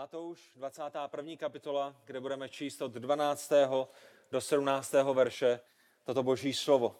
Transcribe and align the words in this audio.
Matouš, 0.00 0.52
21. 0.56 1.36
kapitola, 1.36 1.96
kde 2.04 2.20
budeme 2.20 2.48
číst 2.48 2.82
od 2.82 2.92
12. 2.92 3.52
do 4.30 4.40
17. 4.40 4.92
verše 4.92 5.60
toto 6.04 6.22
boží 6.22 6.54
slovo. 6.54 6.96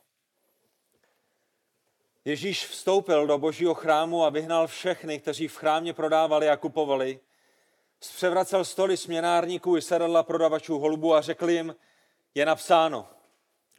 Ježíš 2.25 2.67
vstoupil 2.67 3.27
do 3.27 3.39
božího 3.39 3.75
chrámu 3.75 4.25
a 4.25 4.31
vyhnal 4.31 4.67
všechny, 4.67 5.21
kteří 5.21 5.49
v 5.49 5.57
chrámě 5.57 5.93
prodávali 5.93 6.49
a 6.49 6.57
kupovali. 6.57 7.21
Zpřevracel 8.01 8.65
stoly 8.65 8.97
směnárníků 8.97 9.77
i 9.77 9.83
sedadla 9.83 10.23
prodavačů 10.23 10.79
holubu 10.79 11.15
a 11.15 11.21
řekl 11.21 11.51
jim, 11.51 11.77
je 12.35 12.47
napsáno, 12.47 13.09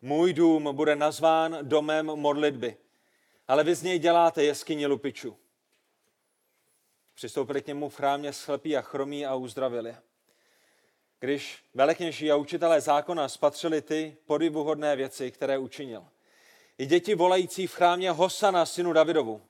můj 0.01 0.33
dům 0.33 0.75
bude 0.75 0.95
nazván 0.95 1.57
domem 1.61 2.05
modlitby, 2.05 2.77
ale 3.47 3.63
vy 3.63 3.75
z 3.75 3.83
něj 3.83 3.99
děláte 3.99 4.43
jeskyni 4.43 4.85
lupičů. 4.85 5.40
Přistoupili 7.21 7.61
k 7.61 7.67
němu 7.67 7.89
v 7.89 7.95
chrámě 7.95 8.33
slepí 8.33 8.77
a 8.77 8.81
chromí 8.81 9.25
a 9.25 9.35
uzdravili. 9.35 9.95
Když 11.19 11.63
velekněží 11.73 12.31
a 12.31 12.35
učitelé 12.35 12.81
zákona 12.81 13.29
spatřili 13.29 13.81
ty 13.81 14.17
podivuhodné 14.25 14.95
věci, 14.95 15.31
které 15.31 15.57
učinil. 15.57 16.07
I 16.77 16.85
děti 16.85 17.15
volající 17.15 17.67
v 17.67 17.73
chrámě 17.73 18.11
Hosana, 18.11 18.65
synu 18.65 18.93
Davidovu, 18.93 19.41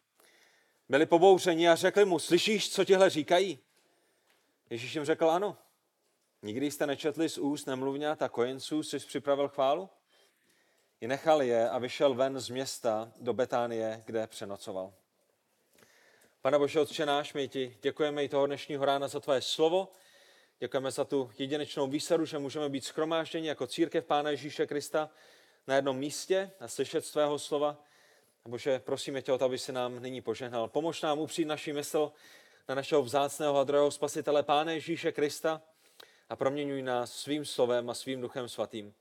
byli 0.89 1.05
pobouřeni 1.05 1.69
a 1.69 1.75
řekli 1.75 2.05
mu, 2.05 2.19
slyšíš, 2.19 2.73
co 2.73 2.85
tihle 2.85 3.09
říkají? 3.09 3.59
Ježíš 4.69 4.95
jim 4.95 5.05
řekl, 5.05 5.31
ano. 5.31 5.57
Nikdy 6.41 6.71
jste 6.71 6.87
nečetli 6.87 7.29
z 7.29 7.37
úst 7.37 7.65
nemluvňat 7.65 8.21
a 8.21 8.29
kojenců, 8.29 8.83
jsi 8.83 8.99
připravil 8.99 9.47
chválu? 9.47 9.89
I 11.01 11.07
nechal 11.07 11.41
je 11.41 11.69
a 11.69 11.77
vyšel 11.77 12.13
ven 12.13 12.39
z 12.39 12.49
města 12.49 13.11
do 13.19 13.33
Betánie, 13.33 14.03
kde 14.05 14.27
přenocoval. 14.27 14.93
Pane 16.43 16.59
Bože, 16.59 16.79
Otče 16.79 17.05
náš, 17.05 17.33
my 17.33 17.47
ti 17.47 17.77
děkujeme 17.81 18.23
i 18.23 18.29
toho 18.29 18.45
dnešního 18.45 18.85
rána 18.85 19.07
za 19.07 19.19
tvoje 19.19 19.41
slovo. 19.41 19.91
Děkujeme 20.59 20.91
za 20.91 21.05
tu 21.05 21.31
jedinečnou 21.37 21.87
výsadu, 21.87 22.25
že 22.25 22.37
můžeme 22.37 22.69
být 22.69 22.85
schromážděni 22.85 23.47
jako 23.47 23.67
církev 23.67 24.05
Pána 24.05 24.29
Ježíše 24.29 24.67
Krista 24.67 25.09
na 25.67 25.75
jednom 25.75 25.97
místě 25.97 26.51
a 26.59 26.67
slyšet 26.67 27.05
z 27.05 27.11
tvého 27.11 27.39
slova. 27.39 27.83
Bože, 28.45 28.79
prosíme 28.79 29.21
tě 29.21 29.31
o 29.31 29.37
to, 29.37 29.45
aby 29.45 29.57
si 29.57 29.71
nám 29.71 30.01
nyní 30.01 30.21
požehnal. 30.21 30.67
Pomož 30.67 31.01
nám 31.01 31.19
upřít 31.19 31.47
naši 31.47 31.73
mysl 31.73 32.11
na 32.69 32.75
našeho 32.75 33.01
vzácného 33.01 33.57
a 33.57 33.63
druhého 33.63 33.91
spasitele 33.91 34.43
Pána 34.43 34.71
Ježíše 34.71 35.11
Krista 35.11 35.61
a 36.29 36.35
proměňuj 36.35 36.81
nás 36.81 37.13
svým 37.13 37.45
slovem 37.45 37.89
a 37.89 37.93
svým 37.93 38.21
duchem 38.21 38.49
svatým. 38.49 38.93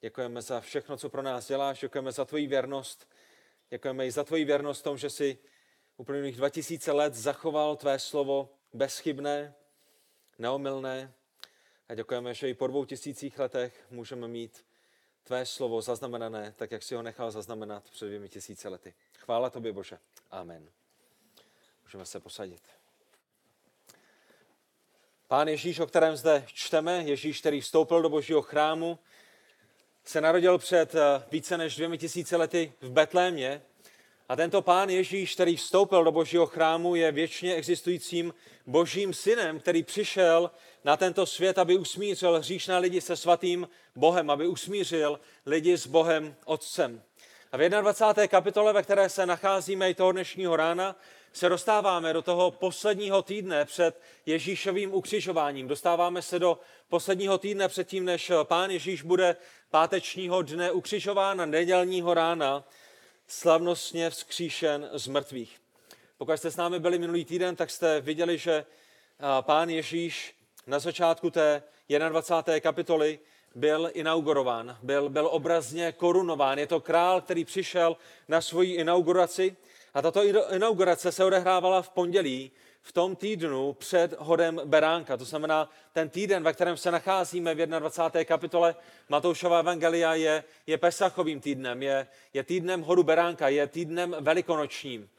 Děkujeme 0.00 0.42
za 0.42 0.60
všechno, 0.60 0.96
co 0.96 1.08
pro 1.08 1.22
nás 1.22 1.48
děláš, 1.48 1.80
děkujeme 1.80 2.12
za 2.12 2.24
tvoji 2.24 2.46
věrnost, 2.46 3.08
děkujeme 3.70 4.06
i 4.06 4.10
za 4.10 4.24
tvoji 4.24 4.44
věrnost 4.44 4.80
v 4.80 4.84
tom, 4.84 4.98
že 4.98 5.10
si 5.10 5.38
uplynulých 6.00 6.36
2000 6.36 6.92
let 6.92 7.14
zachoval 7.14 7.76
tvé 7.76 7.98
slovo 7.98 8.48
bezchybné, 8.72 9.54
neomylné 10.38 11.12
a 11.88 11.94
děkujeme, 11.94 12.34
že 12.34 12.48
i 12.48 12.54
po 12.54 12.66
dvou 12.66 12.84
tisících 12.84 13.38
letech 13.38 13.86
můžeme 13.90 14.28
mít 14.28 14.64
tvé 15.24 15.46
slovo 15.46 15.82
zaznamenané, 15.82 16.54
tak 16.56 16.70
jak 16.70 16.82
si 16.82 16.94
ho 16.94 17.02
nechal 17.02 17.30
zaznamenat 17.30 17.90
před 17.90 18.06
dvěmi 18.06 18.28
tisíce 18.28 18.68
lety. 18.68 18.94
Chvála 19.18 19.50
tobě, 19.50 19.72
Bože. 19.72 19.98
Amen. 20.30 20.70
Můžeme 21.82 22.06
se 22.06 22.20
posadit. 22.20 22.62
Pán 25.28 25.48
Ježíš, 25.48 25.78
o 25.78 25.86
kterém 25.86 26.16
zde 26.16 26.44
čteme, 26.46 27.02
Ježíš, 27.02 27.40
který 27.40 27.60
vstoupil 27.60 28.02
do 28.02 28.08
božího 28.08 28.42
chrámu, 28.42 28.98
se 30.04 30.20
narodil 30.20 30.58
před 30.58 30.94
eh, 30.94 31.24
více 31.30 31.58
než 31.58 31.76
dvěmi 31.76 31.98
tisíce 31.98 32.36
lety 32.36 32.72
v 32.80 32.90
Betlémě 32.90 33.62
a 34.30 34.36
tento 34.36 34.62
pán 34.62 34.90
Ježíš, 34.90 35.34
který 35.34 35.56
vstoupil 35.56 36.04
do 36.04 36.12
božího 36.12 36.46
chrámu, 36.46 36.94
je 36.94 37.12
věčně 37.12 37.54
existujícím 37.54 38.34
božím 38.66 39.14
synem, 39.14 39.60
který 39.60 39.82
přišel 39.82 40.50
na 40.84 40.96
tento 40.96 41.26
svět, 41.26 41.58
aby 41.58 41.78
usmířil 41.78 42.38
hříšné 42.38 42.78
lidi 42.78 43.00
se 43.00 43.16
svatým 43.16 43.68
Bohem, 43.96 44.30
aby 44.30 44.46
usmířil 44.46 45.20
lidi 45.46 45.76
s 45.76 45.86
Bohem 45.86 46.34
Otcem. 46.44 47.02
A 47.52 47.56
v 47.56 47.68
21. 47.68 48.26
kapitole, 48.26 48.72
ve 48.72 48.82
které 48.82 49.08
se 49.08 49.26
nacházíme 49.26 49.90
i 49.90 49.94
toho 49.94 50.12
dnešního 50.12 50.56
rána, 50.56 50.96
se 51.32 51.48
dostáváme 51.48 52.12
do 52.12 52.22
toho 52.22 52.50
posledního 52.50 53.22
týdne 53.22 53.64
před 53.64 54.00
Ježíšovým 54.26 54.94
ukřižováním. 54.94 55.68
Dostáváme 55.68 56.22
se 56.22 56.38
do 56.38 56.58
posledního 56.88 57.38
týdne 57.38 57.68
předtím, 57.68 58.04
než 58.04 58.32
pán 58.42 58.70
Ježíš 58.70 59.02
bude 59.02 59.36
pátečního 59.70 60.42
dne 60.42 60.72
ukřižován 60.72 61.40
a 61.40 61.46
nedělního 61.46 62.14
rána 62.14 62.64
slavnostně 63.30 64.10
vzkříšen 64.10 64.90
z 64.92 65.08
mrtvých. 65.08 65.60
Pokud 66.18 66.36
jste 66.36 66.50
s 66.50 66.56
námi 66.56 66.78
byli 66.78 66.98
minulý 66.98 67.24
týden, 67.24 67.56
tak 67.56 67.70
jste 67.70 68.00
viděli, 68.00 68.38
že 68.38 68.64
pán 69.40 69.70
Ježíš 69.70 70.34
na 70.66 70.78
začátku 70.78 71.30
té 71.30 71.62
21. 72.08 72.60
kapitoly 72.60 73.18
byl 73.54 73.90
inaugurován, 73.94 74.78
byl, 74.82 75.08
byl 75.08 75.28
obrazně 75.32 75.92
korunován. 75.92 76.58
Je 76.58 76.66
to 76.66 76.80
král, 76.80 77.20
který 77.20 77.44
přišel 77.44 77.96
na 78.28 78.40
svoji 78.40 78.74
inauguraci 78.74 79.56
a 79.94 80.02
tato 80.02 80.22
inaugurace 80.54 81.12
se 81.12 81.24
odehrávala 81.24 81.82
v 81.82 81.90
pondělí, 81.90 82.50
v 82.82 82.92
tom 82.92 83.16
týdnu 83.16 83.72
před 83.72 84.14
hodem 84.18 84.60
Beránka. 84.64 85.16
To 85.16 85.24
znamená, 85.24 85.70
ten 85.92 86.08
týden, 86.08 86.42
ve 86.42 86.52
kterém 86.52 86.76
se 86.76 86.90
nacházíme 86.90 87.54
v 87.54 87.66
21. 87.66 88.24
kapitole 88.24 88.74
Matoušova 89.08 89.58
Evangelia, 89.58 90.14
je, 90.14 90.44
je 90.66 90.78
Pesachovým 90.78 91.40
týdnem, 91.40 91.82
je, 91.82 92.06
je 92.34 92.44
týdnem 92.44 92.82
hodu 92.82 93.02
Beránka, 93.02 93.48
je 93.48 93.66
týdnem 93.66 94.16
velikonočním. 94.20 95.10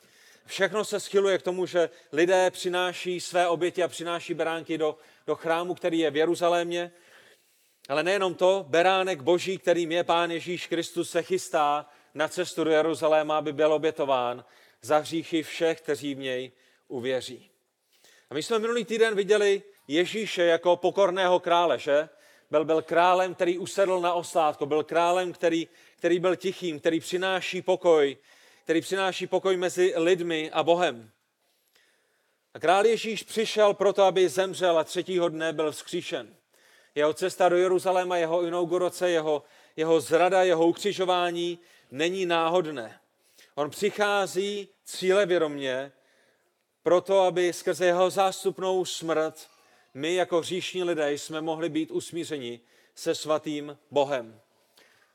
Všechno 0.46 0.86
se 0.86 1.00
schyluje 1.00 1.38
k 1.38 1.42
tomu, 1.42 1.66
že 1.66 1.90
lidé 2.12 2.52
přináší 2.52 3.20
své 3.20 3.48
oběti 3.48 3.84
a 3.84 3.88
přináší 3.88 4.34
beránky 4.34 4.78
do, 4.78 4.98
do 5.28 5.36
chrámu, 5.36 5.74
který 5.74 6.00
je 6.00 6.12
v 6.12 6.16
Jeruzalémě. 6.16 6.92
Ale 7.90 8.04
nejenom 8.04 8.36
to, 8.36 8.66
beránek 8.70 9.22
boží, 9.22 9.58
kterým 9.58 9.92
je 9.92 10.04
Pán 10.04 10.32
Ježíš 10.32 10.68
Kristus, 10.68 11.10
se 11.10 11.24
chystá 11.24 11.86
na 12.14 12.28
cestu 12.28 12.64
do 12.64 12.72
Jeruzaléma, 12.72 13.38
aby 13.38 13.54
byl 13.54 13.74
obětován 13.74 14.46
za 14.82 14.98
hříchy 14.98 15.44
všech, 15.44 15.82
kteří 15.82 16.16
v 16.16 16.20
něj 16.20 16.52
uvěří. 16.88 17.51
A 18.32 18.34
my 18.34 18.44
jsme 18.44 18.60
minulý 18.60 18.86
týden 18.86 19.16
viděli 19.16 19.64
Ježíše 19.88 20.44
jako 20.44 20.76
pokorného 20.76 21.40
krále, 21.40 21.80
že? 21.80 22.10
Byl, 22.52 22.66
byl 22.66 22.82
králem, 22.82 23.36
který 23.36 23.58
usedl 23.58 24.00
na 24.00 24.14
oslátko, 24.14 24.66
byl 24.66 24.84
králem, 24.84 25.34
který, 25.34 25.68
který 25.98 26.20
byl 26.20 26.36
tichým, 26.36 26.80
který 26.80 27.00
přináší 27.00 27.62
pokoj, 27.62 28.18
který 28.64 28.82
přináší 28.82 29.28
pokoj 29.28 29.58
mezi 29.58 29.94
lidmi 29.96 30.52
a 30.52 30.64
Bohem. 30.64 31.12
A 32.54 32.60
král 32.60 32.86
Ježíš 32.86 33.24
přišel 33.24 33.74
proto, 33.74 34.04
aby 34.04 34.30
zemřel 34.30 34.80
a 34.80 34.84
třetího 34.84 35.30
dne 35.30 35.54
byl 35.54 35.72
vzkříšen. 35.72 36.36
Jeho 36.96 37.14
cesta 37.14 37.50
do 37.50 37.58
Jeruzaléma, 37.58 38.18
jeho 38.18 38.44
inaugurace, 38.44 39.10
jeho, 39.10 39.44
jeho 39.76 40.02
zrada, 40.02 40.44
jeho 40.44 40.68
ukřižování 40.68 41.60
není 41.92 42.26
náhodné. 42.26 43.00
On 43.56 43.70
přichází 43.70 44.70
cílevědomě 44.86 45.92
proto, 46.84 47.20
aby 47.20 47.54
skrze 47.54 47.86
jeho 47.86 48.10
zástupnou 48.10 48.86
smrt 48.86 49.48
my 49.94 50.16
jako 50.16 50.40
hříšní 50.40 50.84
lidé 50.84 51.14
jsme 51.14 51.42
mohli 51.42 51.70
být 51.70 51.92
usmířeni 51.92 52.60
se 52.96 53.16
svatým 53.16 53.78
Bohem. 53.92 54.40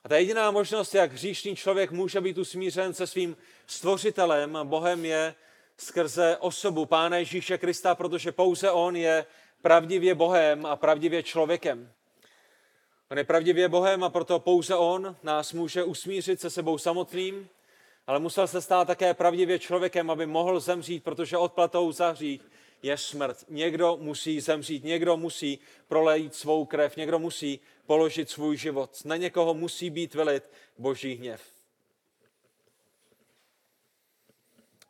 A 0.04 0.08
ta 0.08 0.16
jediná 0.16 0.50
možnost, 0.50 0.94
jak 0.94 1.12
hříšný 1.12 1.56
člověk 1.56 1.90
může 1.90 2.20
být 2.20 2.38
usmířen 2.38 2.94
se 2.94 3.06
svým 3.06 3.36
stvořitelem, 3.66 4.58
Bohem 4.62 5.04
je 5.04 5.34
skrze 5.78 6.36
osobu 6.40 6.86
Pána 6.86 7.16
Ježíše 7.16 7.58
Krista, 7.58 7.94
protože 7.94 8.32
pouze 8.32 8.70
On 8.70 8.96
je 8.96 9.26
pravdivě 9.62 10.14
Bohem 10.14 10.66
a 10.66 10.76
pravdivě 10.76 11.22
člověkem. 11.22 11.92
On 13.10 13.18
je 13.18 13.24
pravdivě 13.24 13.68
Bohem 13.68 14.04
a 14.04 14.10
proto 14.10 14.38
pouze 14.38 14.74
On 14.74 15.16
nás 15.22 15.52
může 15.52 15.84
usmířit 15.84 16.40
se 16.40 16.50
sebou 16.50 16.78
samotným, 16.78 17.48
ale 18.06 18.18
musel 18.18 18.46
se 18.46 18.62
stát 18.62 18.86
také 18.86 19.14
pravdivě 19.14 19.58
člověkem, 19.58 20.10
aby 20.10 20.26
mohl 20.26 20.60
zemřít, 20.60 21.04
protože 21.04 21.36
odplatou 21.36 21.92
za 21.92 22.10
hřích 22.10 22.40
je 22.82 22.96
smrt. 22.96 23.44
Někdo 23.48 23.96
musí 24.00 24.40
zemřít, 24.40 24.84
někdo 24.84 25.16
musí 25.16 25.58
prolejít 25.88 26.34
svou 26.34 26.64
krev, 26.64 26.96
někdo 26.96 27.18
musí 27.18 27.60
položit 27.86 28.30
svůj 28.30 28.56
život. 28.56 29.04
Na 29.04 29.16
někoho 29.16 29.54
musí 29.54 29.90
být 29.90 30.14
vylit 30.14 30.50
boží 30.78 31.14
hněv. 31.14 31.42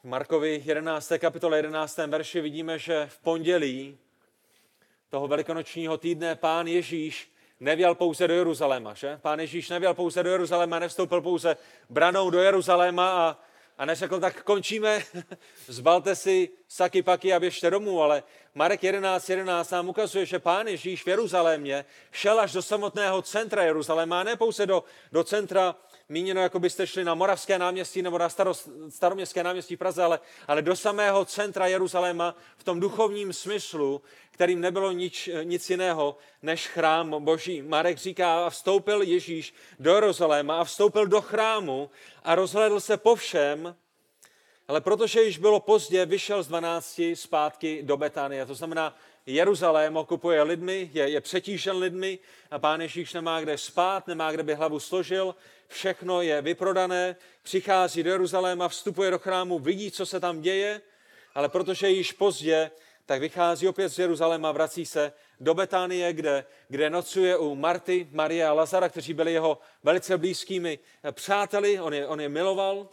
V 0.00 0.04
Markovi 0.04 0.62
11. 0.64 1.12
kapitole 1.18 1.58
11. 1.58 1.96
verši 1.96 2.40
vidíme, 2.40 2.78
že 2.78 3.06
v 3.06 3.18
pondělí 3.18 3.98
toho 5.10 5.28
velikonočního 5.28 5.98
týdne 5.98 6.36
pán 6.36 6.66
Ježíš 6.66 7.35
nevěl 7.60 7.94
pouze 7.94 8.28
do 8.28 8.34
Jeruzaléma, 8.34 8.94
že? 8.94 9.18
Pán 9.22 9.40
Ježíš 9.40 9.68
nevěl 9.68 9.94
pouze 9.94 10.22
do 10.22 10.30
Jeruzaléma, 10.30 10.78
nevstoupil 10.78 11.20
pouze 11.20 11.56
branou 11.90 12.30
do 12.30 12.40
Jeruzaléma 12.40 13.10
a, 13.10 13.38
a 13.78 13.84
neřekl, 13.84 14.20
tak 14.20 14.42
končíme, 14.42 15.02
zbalte 15.66 16.16
si 16.16 16.48
saky 16.68 17.02
paky 17.02 17.32
a 17.32 17.40
běžte 17.40 17.70
domů, 17.70 18.02
ale 18.02 18.22
Marek 18.54 18.82
11.11 18.82 19.30
11 19.30 19.70
nám 19.70 19.88
ukazuje, 19.88 20.26
že 20.26 20.38
pán 20.38 20.66
Ježíš 20.66 21.04
v 21.04 21.06
Jeruzalémě 21.06 21.84
šel 22.12 22.40
až 22.40 22.52
do 22.52 22.62
samotného 22.62 23.22
centra 23.22 23.62
Jeruzaléma, 23.62 24.20
a 24.20 24.24
ne 24.24 24.36
pouze 24.36 24.66
do, 24.66 24.84
do 25.12 25.24
centra 25.24 25.74
míněno, 26.08 26.40
jako 26.40 26.58
byste 26.58 26.86
šli 26.86 27.04
na 27.04 27.14
Moravské 27.14 27.58
náměstí 27.58 28.02
nebo 28.02 28.18
na 28.18 28.28
starost, 28.28 28.68
staroměstské 28.88 29.42
náměstí 29.42 29.76
v 29.76 29.78
Praze, 29.78 30.02
ale, 30.02 30.20
ale 30.48 30.62
do 30.62 30.76
samého 30.76 31.24
centra 31.24 31.66
Jeruzaléma 31.66 32.34
v 32.56 32.64
tom 32.64 32.80
duchovním 32.80 33.32
smyslu, 33.32 34.02
kterým 34.30 34.60
nebylo 34.60 34.92
nič, 34.92 35.30
nic 35.42 35.70
jiného 35.70 36.16
než 36.42 36.66
chrám 36.66 37.24
boží. 37.24 37.62
Marek 37.62 37.98
říká, 37.98 38.46
a 38.46 38.50
vstoupil 38.50 39.02
Ježíš 39.02 39.54
do 39.78 39.94
Jeruzaléma 39.94 40.60
a 40.60 40.64
vstoupil 40.64 41.06
do 41.06 41.20
chrámu 41.20 41.90
a 42.24 42.34
rozhledl 42.34 42.80
se 42.80 42.96
po 42.96 43.14
všem, 43.14 43.76
ale 44.68 44.80
protože 44.80 45.22
již 45.22 45.38
bylo 45.38 45.60
pozdě, 45.60 46.06
vyšel 46.06 46.42
z 46.42 46.48
12 46.48 47.00
zpátky 47.14 47.82
do 47.82 47.96
Betánie. 47.96 48.46
To 48.46 48.54
znamená, 48.54 48.96
Jeruzalém 49.26 49.96
okupuje 49.96 50.42
lidmi, 50.42 50.90
je, 50.92 51.08
je 51.08 51.20
přetížen 51.20 51.76
lidmi 51.76 52.18
a 52.50 52.58
pán 52.58 52.80
Ježíš 52.80 53.12
nemá 53.12 53.40
kde 53.40 53.58
spát, 53.58 54.06
nemá 54.06 54.32
kde 54.32 54.42
by 54.42 54.54
hlavu 54.54 54.80
složil, 54.80 55.34
všechno 55.68 56.22
je 56.22 56.42
vyprodané, 56.42 57.16
přichází 57.42 58.02
do 58.02 58.10
Jeruzaléma, 58.10 58.68
vstupuje 58.68 59.10
do 59.10 59.18
chrámu, 59.18 59.58
vidí, 59.58 59.90
co 59.90 60.06
se 60.06 60.20
tam 60.20 60.40
děje, 60.40 60.80
ale 61.34 61.48
protože 61.48 61.90
již 61.90 62.12
pozdě, 62.12 62.70
tak 63.06 63.20
vychází 63.20 63.68
opět 63.68 63.88
z 63.88 63.98
Jeruzaléma, 63.98 64.52
vrací 64.52 64.86
se 64.86 65.12
do 65.40 65.54
Betánie, 65.54 66.12
kde, 66.12 66.44
kde 66.68 66.90
nocuje 66.90 67.36
u 67.36 67.54
Marty, 67.54 68.08
Marie 68.10 68.46
a 68.46 68.52
Lazara, 68.52 68.88
kteří 68.88 69.14
byli 69.14 69.32
jeho 69.32 69.58
velice 69.82 70.18
blízkými 70.18 70.78
přáteli, 71.12 71.80
on 71.80 71.94
je, 71.94 72.06
on 72.06 72.20
je 72.20 72.28
miloval. 72.28 72.88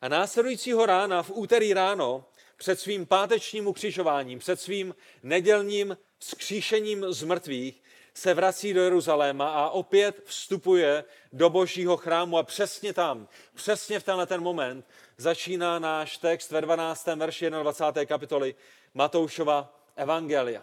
A 0.00 0.08
následujícího 0.08 0.86
rána, 0.86 1.22
v 1.22 1.30
úterý 1.30 1.74
ráno, 1.74 2.24
před 2.56 2.80
svým 2.80 3.06
pátečním 3.06 3.66
ukřižováním, 3.66 4.38
před 4.38 4.60
svým 4.60 4.94
nedělním 5.22 5.96
skříšením 6.20 7.12
z 7.12 7.22
mrtvých, 7.22 7.82
se 8.14 8.34
vrací 8.34 8.72
do 8.72 8.82
Jeruzaléma 8.82 9.50
a 9.50 9.68
opět 9.68 10.22
vstupuje 10.24 11.04
do 11.32 11.50
božího 11.50 11.96
chrámu 11.96 12.38
a 12.38 12.42
přesně 12.42 12.92
tam, 12.92 13.28
přesně 13.54 14.00
v 14.00 14.04
tenhle 14.04 14.26
ten 14.26 14.40
moment 14.40 14.86
začíná 15.16 15.78
náš 15.78 16.16
text 16.16 16.50
ve 16.50 16.60
12. 16.60 17.06
verši 17.06 17.50
21. 17.50 18.04
kapitoly 18.04 18.54
Matoušova 18.94 19.80
Evangelia. 19.96 20.62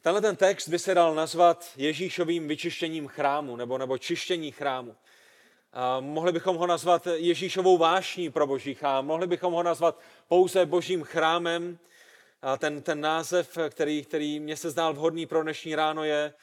Tenhle 0.00 0.20
ten 0.20 0.36
text 0.36 0.68
by 0.68 0.78
se 0.78 0.94
dal 0.94 1.14
nazvat 1.14 1.72
Ježíšovým 1.76 2.48
vyčištěním 2.48 3.08
chrámu 3.08 3.56
nebo, 3.56 3.78
nebo 3.78 3.98
čištění 3.98 4.52
chrámu. 4.52 4.96
Mohli 6.00 6.32
bychom 6.32 6.56
ho 6.56 6.66
nazvat 6.66 7.06
Ježíšovou 7.14 7.78
vášní 7.78 8.30
pro 8.30 8.46
boží 8.46 8.74
chrám, 8.74 9.06
mohli 9.06 9.26
bychom 9.26 9.52
ho 9.52 9.62
nazvat 9.62 9.98
pouze 10.28 10.66
božím 10.66 11.02
chrámem. 11.02 11.78
Ten, 12.58 12.82
ten 12.82 13.00
název, 13.00 13.58
který, 13.70 14.04
který 14.04 14.40
mě 14.40 14.56
se 14.56 14.70
zdál 14.70 14.94
vhodný 14.94 15.26
pro 15.26 15.42
dnešní 15.42 15.74
ráno, 15.74 16.04
je 16.04 16.34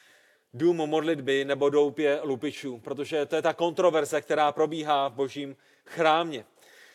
dům 0.54 0.76
modlitby 0.76 1.44
nebo 1.44 1.70
doupě 1.70 2.20
lupičů, 2.22 2.78
protože 2.78 3.26
to 3.26 3.36
je 3.36 3.42
ta 3.42 3.52
kontroverze, 3.52 4.20
která 4.20 4.52
probíhá 4.52 5.08
v 5.08 5.12
božím 5.12 5.56
chrámě. 5.86 6.44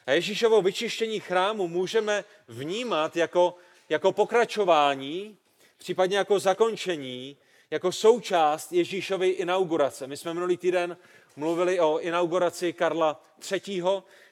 A 0.05 0.11
Ježíšovo 0.11 0.61
vyčištění 0.61 1.19
chrámu 1.19 1.67
můžeme 1.67 2.23
vnímat 2.47 3.17
jako, 3.17 3.55
jako 3.89 4.11
pokračování, 4.11 5.37
případně 5.77 6.17
jako 6.17 6.39
zakončení, 6.39 7.37
jako 7.71 7.91
součást 7.91 8.71
Ježíšovy 8.71 9.29
inaugurace. 9.29 10.07
My 10.07 10.17
jsme 10.17 10.33
minulý 10.33 10.57
týden 10.57 10.97
mluvili 11.35 11.79
o 11.79 11.99
inauguraci 11.99 12.73
Karla 12.73 13.21
III., 13.51 13.83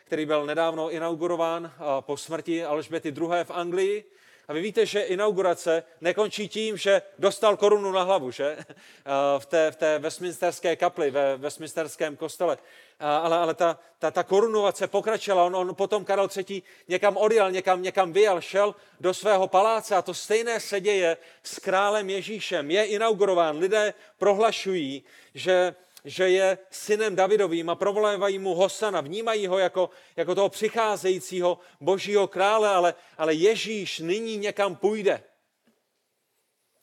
který 0.05 0.25
byl 0.25 0.45
nedávno 0.45 0.91
inaugurován 0.91 1.71
po 1.99 2.17
smrti 2.17 2.65
Alžběty 2.65 3.09
II. 3.09 3.27
v 3.43 3.51
Anglii. 3.51 4.03
A 4.47 4.53
vy 4.53 4.61
víte, 4.61 4.85
že 4.85 5.01
inaugurace 5.01 5.83
nekončí 6.01 6.49
tím, 6.49 6.77
že 6.77 7.01
dostal 7.19 7.57
korunu 7.57 7.91
na 7.91 8.03
hlavu, 8.03 8.31
že? 8.31 8.57
V 9.39 9.45
té, 9.45 9.71
v 9.71 9.75
té 9.75 9.99
Westminsterské 9.99 10.75
kapli, 10.75 11.11
ve 11.11 11.37
Westminsterském 11.37 12.15
kostele. 12.15 12.57
Ale, 12.99 13.37
ale 13.37 13.53
ta, 13.53 13.79
ta, 13.99 14.11
ta 14.11 14.23
korunovace 14.23 14.87
pokračovala. 14.87 15.45
On, 15.47 15.55
on 15.55 15.75
potom 15.75 16.05
Karel 16.05 16.29
III. 16.37 16.61
někam 16.87 17.17
odjel, 17.17 17.51
někam, 17.51 17.81
někam 17.81 18.13
vyjel, 18.13 18.41
šel 18.41 18.75
do 18.99 19.13
svého 19.13 19.47
paláce 19.47 19.95
a 19.95 20.01
to 20.01 20.13
stejné 20.13 20.59
se 20.59 20.81
děje 20.81 21.17
s 21.43 21.59
králem 21.59 22.09
Ježíšem. 22.09 22.71
Je 22.71 22.85
inaugurován. 22.85 23.57
Lidé 23.57 23.93
prohlašují, 24.17 25.03
že 25.33 25.75
že 26.05 26.29
je 26.29 26.57
synem 26.69 27.15
Davidovým 27.15 27.69
a 27.69 27.75
provolávají 27.75 28.39
mu 28.39 28.55
Hosana, 28.55 29.01
vnímají 29.01 29.47
ho 29.47 29.57
jako, 29.57 29.89
jako 30.15 30.35
toho 30.35 30.49
přicházejícího 30.49 31.59
božího 31.81 32.27
krále, 32.27 32.69
ale, 32.69 32.93
ale 33.17 33.33
Ježíš 33.33 33.99
nyní 33.99 34.37
někam 34.37 34.75
půjde. 34.75 35.23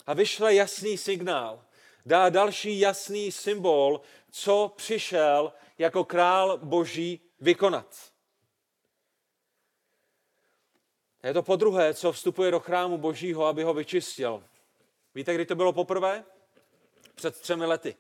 A 0.07 0.15
vyšle 0.15 0.55
jasný 0.55 0.99
signál, 0.99 1.65
dá 2.07 2.29
další 2.29 2.81
jasný 2.81 3.33
symbol, 3.33 4.01
co 4.31 4.73
přišel 4.77 5.53
jako 5.79 6.05
král 6.05 6.59
boží 6.59 7.21
vykonat. 7.41 8.11
Je 11.23 11.35
to 11.35 11.43
po 11.43 11.57
druhé, 11.57 11.95
co 11.95 12.13
vstupuje 12.13 12.51
do 12.51 12.61
chrámu 12.61 12.99
božího, 12.99 13.47
aby 13.47 13.63
ho 13.63 13.75
vyčistil. 13.75 14.45
Víte, 15.15 15.35
kdy 15.35 15.47
to 15.47 15.55
bylo 15.55 15.73
poprvé? 15.73 16.25
Před 17.15 17.41
třemi 17.41 17.67
lety 17.67 17.97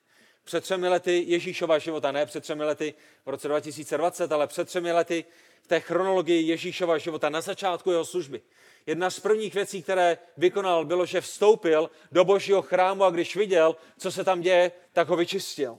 před 0.50 0.61
třemi 0.61 0.88
lety 0.88 1.25
Ježíšova 1.26 1.79
života, 1.79 2.12
ne 2.12 2.26
před 2.26 2.41
třemi 2.41 2.64
lety 2.64 2.94
v 3.26 3.29
roce 3.29 3.49
2020, 3.49 4.32
ale 4.32 4.47
před 4.47 4.69
třemi 4.69 4.93
lety 4.93 5.25
v 5.62 5.67
té 5.67 5.81
chronologii 5.81 6.47
Ježíšova 6.47 6.99
života 6.99 7.29
na 7.29 7.41
začátku 7.41 7.91
jeho 7.91 8.05
služby. 8.05 8.43
Jedna 8.87 9.11
z 9.11 9.20
prvních 9.20 9.55
věcí, 9.55 9.82
které 9.82 10.19
vykonal, 10.37 10.85
bylo, 10.85 11.06
že 11.06 11.20
vstoupil 11.20 11.91
do 12.12 12.25
božího 12.25 12.62
chrámu 12.62 13.05
a 13.05 13.11
když 13.11 13.37
viděl, 13.37 13.76
co 13.99 14.12
se 14.12 14.25
tam 14.25 14.41
děje, 14.41 14.73
tak 14.93 15.08
ho 15.08 15.17
vyčistil. 15.17 15.79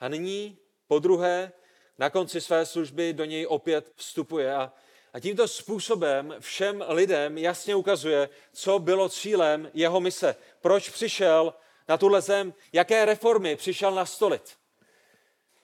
A 0.00 0.08
nyní, 0.08 0.58
po 0.86 0.98
druhé, 0.98 1.52
na 1.98 2.10
konci 2.10 2.40
své 2.40 2.66
služby 2.66 3.12
do 3.12 3.24
něj 3.24 3.46
opět 3.46 3.92
vstupuje 3.94 4.54
a, 4.54 4.72
a 5.12 5.20
tímto 5.20 5.48
způsobem 5.48 6.34
všem 6.40 6.84
lidem 6.88 7.38
jasně 7.38 7.74
ukazuje, 7.74 8.28
co 8.52 8.78
bylo 8.78 9.08
cílem 9.08 9.70
jeho 9.74 10.00
mise. 10.00 10.36
Proč 10.60 10.88
přišel 10.88 11.54
na 11.88 11.96
tuhle 11.96 12.20
zem, 12.20 12.54
jaké 12.72 13.04
reformy 13.04 13.56
přišel 13.56 13.94
nastolit. 13.94 14.56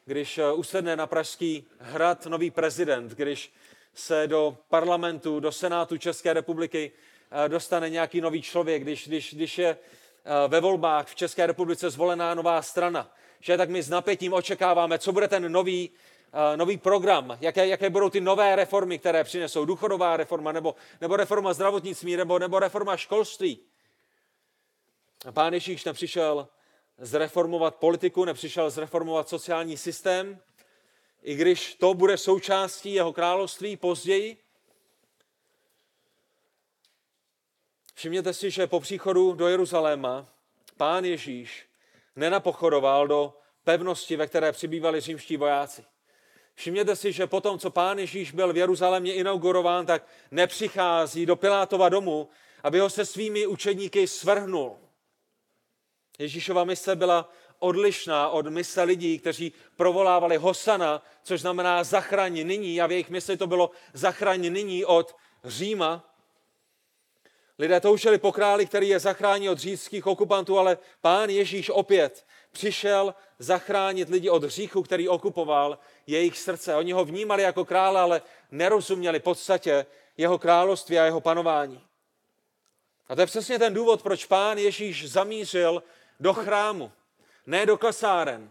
Když 0.05 0.39
eh, 0.39 0.53
usedne 0.53 0.97
na 0.97 1.07
Pražský 1.07 1.69
hrad 1.79 2.27
nový 2.27 2.51
prezident, 2.51 3.13
když 3.13 3.53
se 3.95 4.27
do 4.27 4.59
parlamentu, 4.69 5.41
do 5.41 5.53
Senátu 5.53 5.99
České 5.99 6.33
republiky 6.33 6.93
eh, 7.45 7.49
dostane 7.49 7.91
nějaký 7.91 8.21
nový 8.21 8.43
člověk, 8.43 8.83
když, 8.83 9.09
když, 9.09 9.35
když 9.35 9.59
je 9.59 9.69
eh, 9.69 10.49
ve 10.49 10.61
volbách 10.61 11.07
v 11.07 11.15
České 11.15 11.47
republice 11.47 11.91
zvolená 11.91 12.35
nová 12.35 12.63
strana, 12.63 13.15
že 13.41 13.57
tak 13.57 13.71
my 13.71 13.83
s 13.83 13.91
napětím 13.91 14.33
očekáváme, 14.33 14.99
co 14.99 15.13
bude 15.13 15.29
ten 15.29 15.53
nový, 15.53 15.91
nový 16.57 16.77
program, 16.77 17.39
jaké, 17.41 17.67
jaké 17.67 17.91
budou 17.91 18.11
ty 18.11 18.21
nové 18.21 18.57
reformy, 18.57 18.99
které 18.99 19.25
přinesou, 19.25 19.65
důchodová 19.65 20.17
reforma, 20.17 20.53
nebo, 20.53 20.75
nebo 21.01 21.17
reforma 21.17 21.53
zdravotnictví, 21.53 22.17
nebo, 22.17 22.39
nebo 22.39 22.59
reforma 22.59 22.97
školství. 22.97 23.61
Pán 25.31 25.55
Ježíš 25.55 25.85
nepřišel 25.85 26.49
zreformovat 26.99 27.75
politiku, 27.75 28.25
nepřišel 28.25 28.71
zreformovat 28.71 29.29
sociální 29.29 29.77
systém, 29.77 30.39
i 31.23 31.35
když 31.35 31.75
to 31.75 31.95
bude 31.95 32.17
součástí 32.17 32.95
jeho 32.95 33.13
království 33.13 33.77
později. 33.77 34.37
Všimněte 37.95 38.35
si, 38.35 38.51
že 38.51 38.67
po 38.67 38.81
příchodu 38.81 39.33
do 39.33 39.49
Jeruzaléma 39.49 40.29
pán 40.77 41.05
Ježíš 41.05 41.67
nenapochoroval 42.17 43.09
do 43.09 43.39
pevnosti, 43.65 44.17
ve 44.17 44.27
které 44.27 44.53
přibývali 44.53 45.01
římští 45.01 45.37
vojáci. 45.37 45.85
Všimněte 46.55 46.97
si, 46.97 47.13
že 47.13 47.27
potom, 47.27 47.59
co 47.59 47.71
pán 47.71 47.99
Ježíš 47.99 48.33
byl 48.33 48.53
v 48.53 48.57
Jeruzalémě 48.57 49.15
inaugurován, 49.15 49.87
tak 49.87 50.07
nepřichází 50.31 51.27
do 51.27 51.37
Pilátova 51.37 51.89
domu, 51.89 52.29
aby 52.63 52.79
ho 52.79 52.91
se 52.91 53.05
svými 53.07 53.47
učedníky 53.47 54.07
svrhnul. 54.07 54.77
Ježíšova 56.19 56.65
mise 56.65 56.97
byla 56.97 57.33
odlišná 57.59 58.29
od 58.29 58.47
mise 58.47 58.83
lidí, 58.83 59.19
kteří 59.19 59.53
provolávali 59.77 60.37
Hosana, 60.37 61.03
což 61.23 61.41
znamená 61.41 61.85
zachraň 61.85 62.47
nyní 62.47 62.81
a 62.81 62.87
v 62.87 62.91
jejich 62.91 63.11
mysli 63.11 63.37
to 63.37 63.47
bylo 63.47 63.71
zachraň 63.93 64.53
nyní 64.53 64.85
od 64.85 65.17
Říma. 65.45 66.09
Lidé 67.59 67.81
toužili 67.81 68.19
po 68.19 68.33
králi, 68.33 68.67
který 68.67 68.89
je 68.89 68.99
zachrání 68.99 69.49
od 69.49 69.59
říšských 69.59 70.07
okupantů, 70.07 70.59
ale 70.59 70.79
pán 71.01 71.31
Ježíš 71.31 71.71
opět 71.71 72.27
přišel 72.53 73.15
zachránit 73.39 74.09
lidi 74.09 74.31
od 74.31 74.45
hříchu, 74.45 74.83
který 74.83 75.09
okupoval 75.09 75.79
jejich 76.07 76.39
srdce. 76.39 76.77
Oni 76.77 76.93
ho 76.93 77.05
vnímali 77.05 77.43
jako 77.43 77.65
krále, 77.65 78.01
ale 78.01 78.23
nerozuměli 78.51 79.21
podstatě 79.21 79.87
jeho 80.17 80.39
království 80.39 80.99
a 80.99 81.05
jeho 81.05 81.21
panování. 81.21 81.81
A 83.09 83.15
to 83.15 83.21
je 83.21 83.27
přesně 83.27 83.59
ten 83.59 83.75
důvod, 83.75 84.03
proč 84.03 84.25
pán 84.25 84.59
Ježíš 84.59 85.11
zamířil 85.11 85.83
do 86.23 86.33
chrámu, 86.33 86.93
ne 87.47 87.67
do 87.67 87.79
kasáren, 87.79 88.51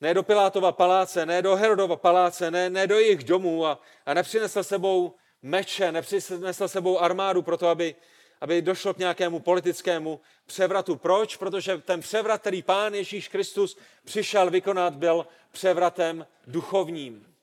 ne 0.00 0.14
do 0.14 0.22
Pilátova 0.22 0.72
paláce, 0.72 1.26
ne 1.26 1.42
do 1.42 1.56
Herodova 1.56 1.96
paláce, 1.96 2.50
ne, 2.50 2.70
ne 2.70 2.86
do 2.86 2.98
jejich 2.98 3.24
domů 3.24 3.66
a, 3.66 3.80
a 4.06 4.14
nepřinesl 4.14 4.62
sebou 4.62 5.14
meče, 5.42 5.92
nepřinesl 5.92 6.68
sebou 6.68 6.98
armádu 6.98 7.42
pro 7.42 7.56
to, 7.56 7.68
aby, 7.68 7.94
aby 8.40 8.62
došlo 8.62 8.94
k 8.94 8.98
nějakému 8.98 9.40
politickému 9.40 10.20
převratu. 10.46 10.96
Proč? 10.96 11.36
Protože 11.36 11.78
ten 11.78 12.00
převrat, 12.00 12.40
který 12.40 12.62
pán 12.62 12.94
Ježíš 12.94 13.28
Kristus 13.28 13.78
přišel 14.04 14.50
vykonat, 14.50 14.94
byl 14.94 15.26
převratem 15.52 16.26
duchovním. 16.46 17.34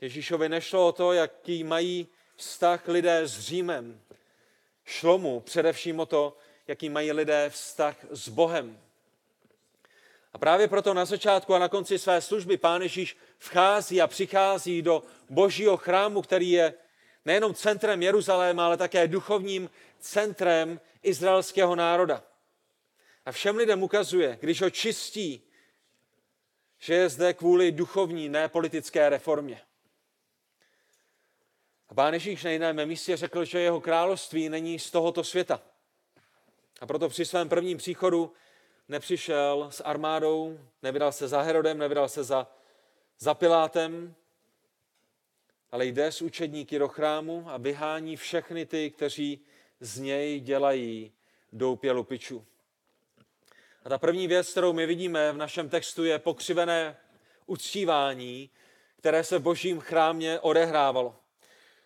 Ježíšovi 0.00 0.48
nešlo 0.48 0.88
o 0.88 0.92
to, 0.92 1.12
jaký 1.12 1.64
mají 1.64 2.08
vztah 2.36 2.88
lidé 2.88 3.28
s 3.28 3.40
Římem. 3.40 4.03
Šlo 4.84 5.18
mu 5.18 5.40
především 5.40 6.00
o 6.00 6.06
to, 6.06 6.36
jaký 6.68 6.88
mají 6.88 7.12
lidé 7.12 7.50
vztah 7.50 7.96
s 8.10 8.28
Bohem. 8.28 8.80
A 10.32 10.38
právě 10.38 10.68
proto 10.68 10.94
na 10.94 11.04
začátku 11.04 11.54
a 11.54 11.58
na 11.58 11.68
konci 11.68 11.98
své 11.98 12.20
služby 12.20 12.56
Pán 12.56 12.82
Ježíš 12.82 13.16
vchází 13.38 14.02
a 14.02 14.06
přichází 14.06 14.82
do 14.82 15.02
božího 15.30 15.76
chrámu, 15.76 16.22
který 16.22 16.50
je 16.50 16.74
nejenom 17.24 17.54
centrem 17.54 18.02
Jeruzaléma, 18.02 18.66
ale 18.66 18.76
také 18.76 19.08
duchovním 19.08 19.70
centrem 20.00 20.80
izraelského 21.02 21.76
národa. 21.76 22.22
A 23.26 23.32
všem 23.32 23.56
lidem 23.56 23.82
ukazuje, 23.82 24.38
když 24.40 24.62
ho 24.62 24.70
čistí, 24.70 25.42
že 26.78 26.94
je 26.94 27.08
zde 27.08 27.34
kvůli 27.34 27.72
duchovní, 27.72 28.28
ne 28.28 28.48
politické 28.48 29.08
reformě. 29.08 29.60
Pán 31.94 32.14
Ježíš 32.14 32.44
na 32.44 32.50
jiném 32.50 32.86
místě 32.86 33.16
řekl, 33.16 33.44
že 33.44 33.60
jeho 33.60 33.80
království 33.80 34.48
není 34.48 34.78
z 34.78 34.90
tohoto 34.90 35.24
světa. 35.24 35.60
A 36.80 36.86
proto 36.86 37.08
při 37.08 37.24
svém 37.24 37.48
prvním 37.48 37.78
příchodu 37.78 38.32
nepřišel 38.88 39.68
s 39.70 39.80
armádou, 39.80 40.58
nevydal 40.82 41.12
se 41.12 41.28
za 41.28 41.42
Herodem, 41.42 41.78
nevydal 41.78 42.08
se 42.08 42.24
za, 42.24 42.46
za 43.18 43.34
Pilátem, 43.34 44.14
ale 45.70 45.86
jde 45.86 46.12
s 46.12 46.22
učedníky 46.22 46.78
do 46.78 46.88
chrámu 46.88 47.44
a 47.46 47.56
vyhání 47.56 48.16
všechny 48.16 48.66
ty, 48.66 48.90
kteří 48.90 49.40
z 49.80 49.98
něj 49.98 50.40
dělají 50.40 51.12
doupě 51.52 51.92
lupičů. 51.92 52.46
A 53.84 53.88
ta 53.88 53.98
první 53.98 54.26
věc, 54.26 54.50
kterou 54.50 54.72
my 54.72 54.86
vidíme 54.86 55.32
v 55.32 55.36
našem 55.36 55.68
textu, 55.68 56.04
je 56.04 56.18
pokřivené 56.18 56.96
uctívání, 57.46 58.50
které 58.96 59.24
se 59.24 59.38
v 59.38 59.42
božím 59.42 59.80
chrámě 59.80 60.40
odehrávalo. 60.40 61.23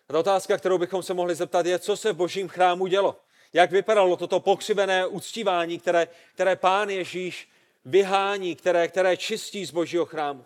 A 0.09 0.13
ta 0.13 0.19
otázka, 0.19 0.57
kterou 0.57 0.77
bychom 0.77 1.03
se 1.03 1.13
mohli 1.13 1.35
zeptat, 1.35 1.65
je, 1.65 1.79
co 1.79 1.97
se 1.97 2.13
v 2.13 2.15
božím 2.15 2.47
chrámu 2.47 2.87
dělo. 2.87 3.19
Jak 3.53 3.71
vypadalo 3.71 4.17
toto 4.17 4.39
pokřivené 4.39 5.07
uctívání, 5.07 5.79
které, 5.79 6.07
které 6.33 6.55
pán 6.55 6.89
Ježíš 6.89 7.49
vyhání, 7.85 8.55
které, 8.55 8.87
které 8.87 9.17
čistí 9.17 9.65
z 9.65 9.71
božího 9.71 10.05
chrámu. 10.05 10.45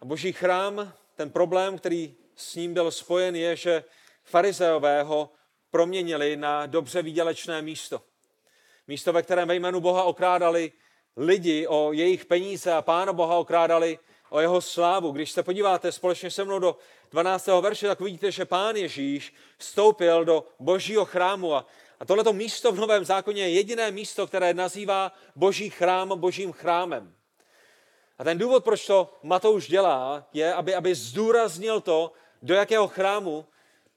A 0.00 0.04
boží 0.04 0.32
chrám, 0.32 0.92
ten 1.16 1.30
problém, 1.30 1.78
který 1.78 2.14
s 2.36 2.54
ním 2.54 2.74
byl 2.74 2.90
spojen, 2.90 3.36
je, 3.36 3.56
že 3.56 3.84
farizeové 4.24 5.02
ho 5.02 5.30
proměnili 5.70 6.36
na 6.36 6.66
dobře 6.66 7.02
výdělečné 7.02 7.62
místo. 7.62 8.02
Místo, 8.88 9.12
ve 9.12 9.22
kterém 9.22 9.48
ve 9.48 9.54
jménu 9.54 9.80
Boha 9.80 10.04
okrádali 10.04 10.72
lidi 11.16 11.66
o 11.66 11.92
jejich 11.92 12.24
peníze 12.24 12.72
a 12.72 12.82
Pána 12.82 13.12
Boha 13.12 13.36
okrádali 13.36 13.98
o 14.30 14.40
jeho 14.40 14.60
slávu. 14.60 15.10
Když 15.10 15.30
se 15.30 15.42
podíváte 15.42 15.92
společně 15.92 16.30
se 16.30 16.44
mnou 16.44 16.58
do 16.58 16.76
12. 17.10 17.46
verše, 17.46 17.86
tak 17.86 18.00
vidíte, 18.00 18.32
že 18.32 18.44
Pán 18.44 18.76
Ježíš 18.76 19.34
vstoupil 19.58 20.24
do 20.24 20.44
božího 20.58 21.04
chrámu 21.04 21.54
a, 21.54 21.66
a 22.00 22.04
tohleto 22.04 22.32
místo 22.32 22.72
v 22.72 22.78
Novém 22.78 23.04
zákoně 23.04 23.42
je 23.42 23.50
jediné 23.50 23.90
místo, 23.90 24.26
které 24.26 24.54
nazývá 24.54 25.12
boží 25.36 25.70
chrám 25.70 26.18
božím 26.18 26.52
chrámem. 26.52 27.14
A 28.18 28.24
ten 28.24 28.38
důvod, 28.38 28.64
proč 28.64 28.86
to 28.86 29.18
Matouš 29.22 29.68
dělá, 29.68 30.28
je, 30.32 30.54
aby, 30.54 30.74
aby 30.74 30.94
zdůraznil 30.94 31.80
to, 31.80 32.12
do 32.42 32.54
jakého 32.54 32.88
chrámu 32.88 33.46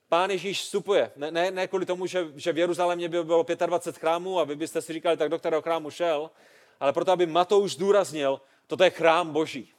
Pán 0.09 0.31
Ježíš 0.31 0.61
vstupuje. 0.61 1.11
Ne, 1.15 1.31
ne, 1.31 1.51
ne 1.51 1.67
kvůli 1.67 1.85
tomu, 1.85 2.05
že, 2.05 2.27
že 2.35 2.53
v 2.53 2.57
Jeruzalémě 2.57 3.09
by 3.09 3.23
bylo 3.23 3.45
25 3.65 3.99
chrámů 3.99 4.39
a 4.39 4.43
vy 4.43 4.55
byste 4.55 4.81
si 4.81 4.93
říkali, 4.93 5.17
tak 5.17 5.29
do 5.29 5.39
kterého 5.39 5.61
chrámu 5.61 5.89
šel, 5.89 6.31
ale 6.79 6.93
proto, 6.93 7.11
aby 7.11 7.25
Matouš 7.25 7.73
zdůraznil, 7.73 8.41
toto 8.67 8.83
je 8.83 8.89
chrám 8.89 9.33
Boží. 9.33 9.73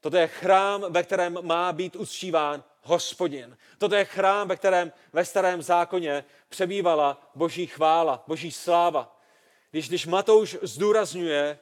Toto 0.00 0.16
je 0.16 0.26
chrám, 0.26 0.86
ve 0.88 1.02
kterém 1.02 1.38
má 1.42 1.72
být 1.72 1.96
uctíván 1.96 2.64
hospodin. 2.82 3.56
Toto 3.78 3.94
je 3.94 4.04
chrám, 4.04 4.48
ve 4.48 4.56
kterém 4.56 4.92
ve 5.12 5.24
starém 5.24 5.62
zákoně 5.62 6.24
přebývala 6.48 7.30
boží 7.34 7.66
chvála, 7.66 8.24
boží 8.26 8.52
sláva. 8.52 9.20
Když, 9.70 9.88
když 9.88 10.06
Matouš 10.06 10.56
zdůrazňuje 10.62 11.58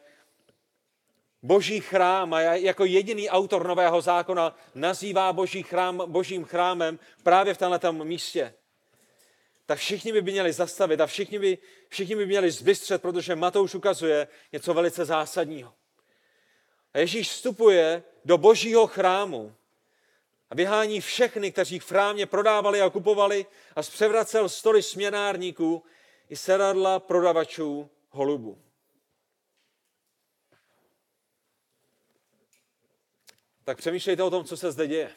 boží 1.43 1.81
chrám 1.81 2.35
a 2.35 2.41
jako 2.41 2.85
jediný 2.85 3.31
autor 3.31 3.67
Nového 3.67 4.01
zákona 4.01 4.57
nazývá 4.75 5.33
boží 5.33 5.63
chrám 5.63 6.03
božím 6.07 6.45
chrámem 6.45 6.99
právě 7.23 7.55
v 7.55 7.59
tomto 7.59 7.93
místě, 7.93 8.55
tak 9.67 9.79
všichni 9.79 10.13
by 10.13 10.23
měli 10.23 10.53
zastavit 10.53 11.01
a 11.01 11.07
všichni 11.07 11.39
by, 11.39 11.59
všichni 11.89 12.17
by 12.17 12.27
měli 12.27 12.51
zbystřet, 12.51 13.03
protože 13.03 13.37
Matouš 13.37 13.75
ukazuje 13.75 14.29
něco 14.53 14.75
velice 14.75 15.05
zásadního. 15.05 15.78
Ježíš 16.99 17.31
vstupuje 17.31 18.03
do 18.25 18.39
božího 18.39 18.87
chrámu 18.87 19.55
a 20.51 20.55
vyhání 20.55 21.01
všechny, 21.01 21.53
kteří 21.53 21.79
v 21.79 21.85
chrámě 21.85 22.27
prodávali 22.27 22.81
a 22.81 22.91
kupovali 22.91 23.47
a 23.77 23.83
zpřevracel 23.83 24.49
stoly 24.49 24.83
směnárníků 24.83 25.85
i 26.29 26.37
sedadla 26.37 27.01
prodavačů 27.01 27.91
holubů. 28.11 28.63
Tak 33.65 33.79
přemýšlejte 33.79 34.23
o 34.23 34.31
tom, 34.31 34.45
co 34.45 34.57
se 34.57 34.73
zde 34.73 34.87
děje. 34.87 35.17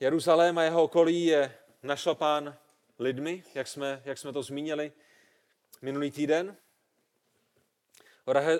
Jeruzalém 0.00 0.58
a 0.58 0.62
jeho 0.62 0.82
okolí 0.82 1.24
je 1.24 1.58
našlapán 1.82 2.58
lidmi, 2.98 3.44
jak 3.54 3.68
jsme, 3.68 4.02
jak 4.04 4.18
jsme 4.18 4.32
to 4.32 4.42
zmínili 4.42 4.92
minulý 5.82 6.10
týden. 6.10 6.56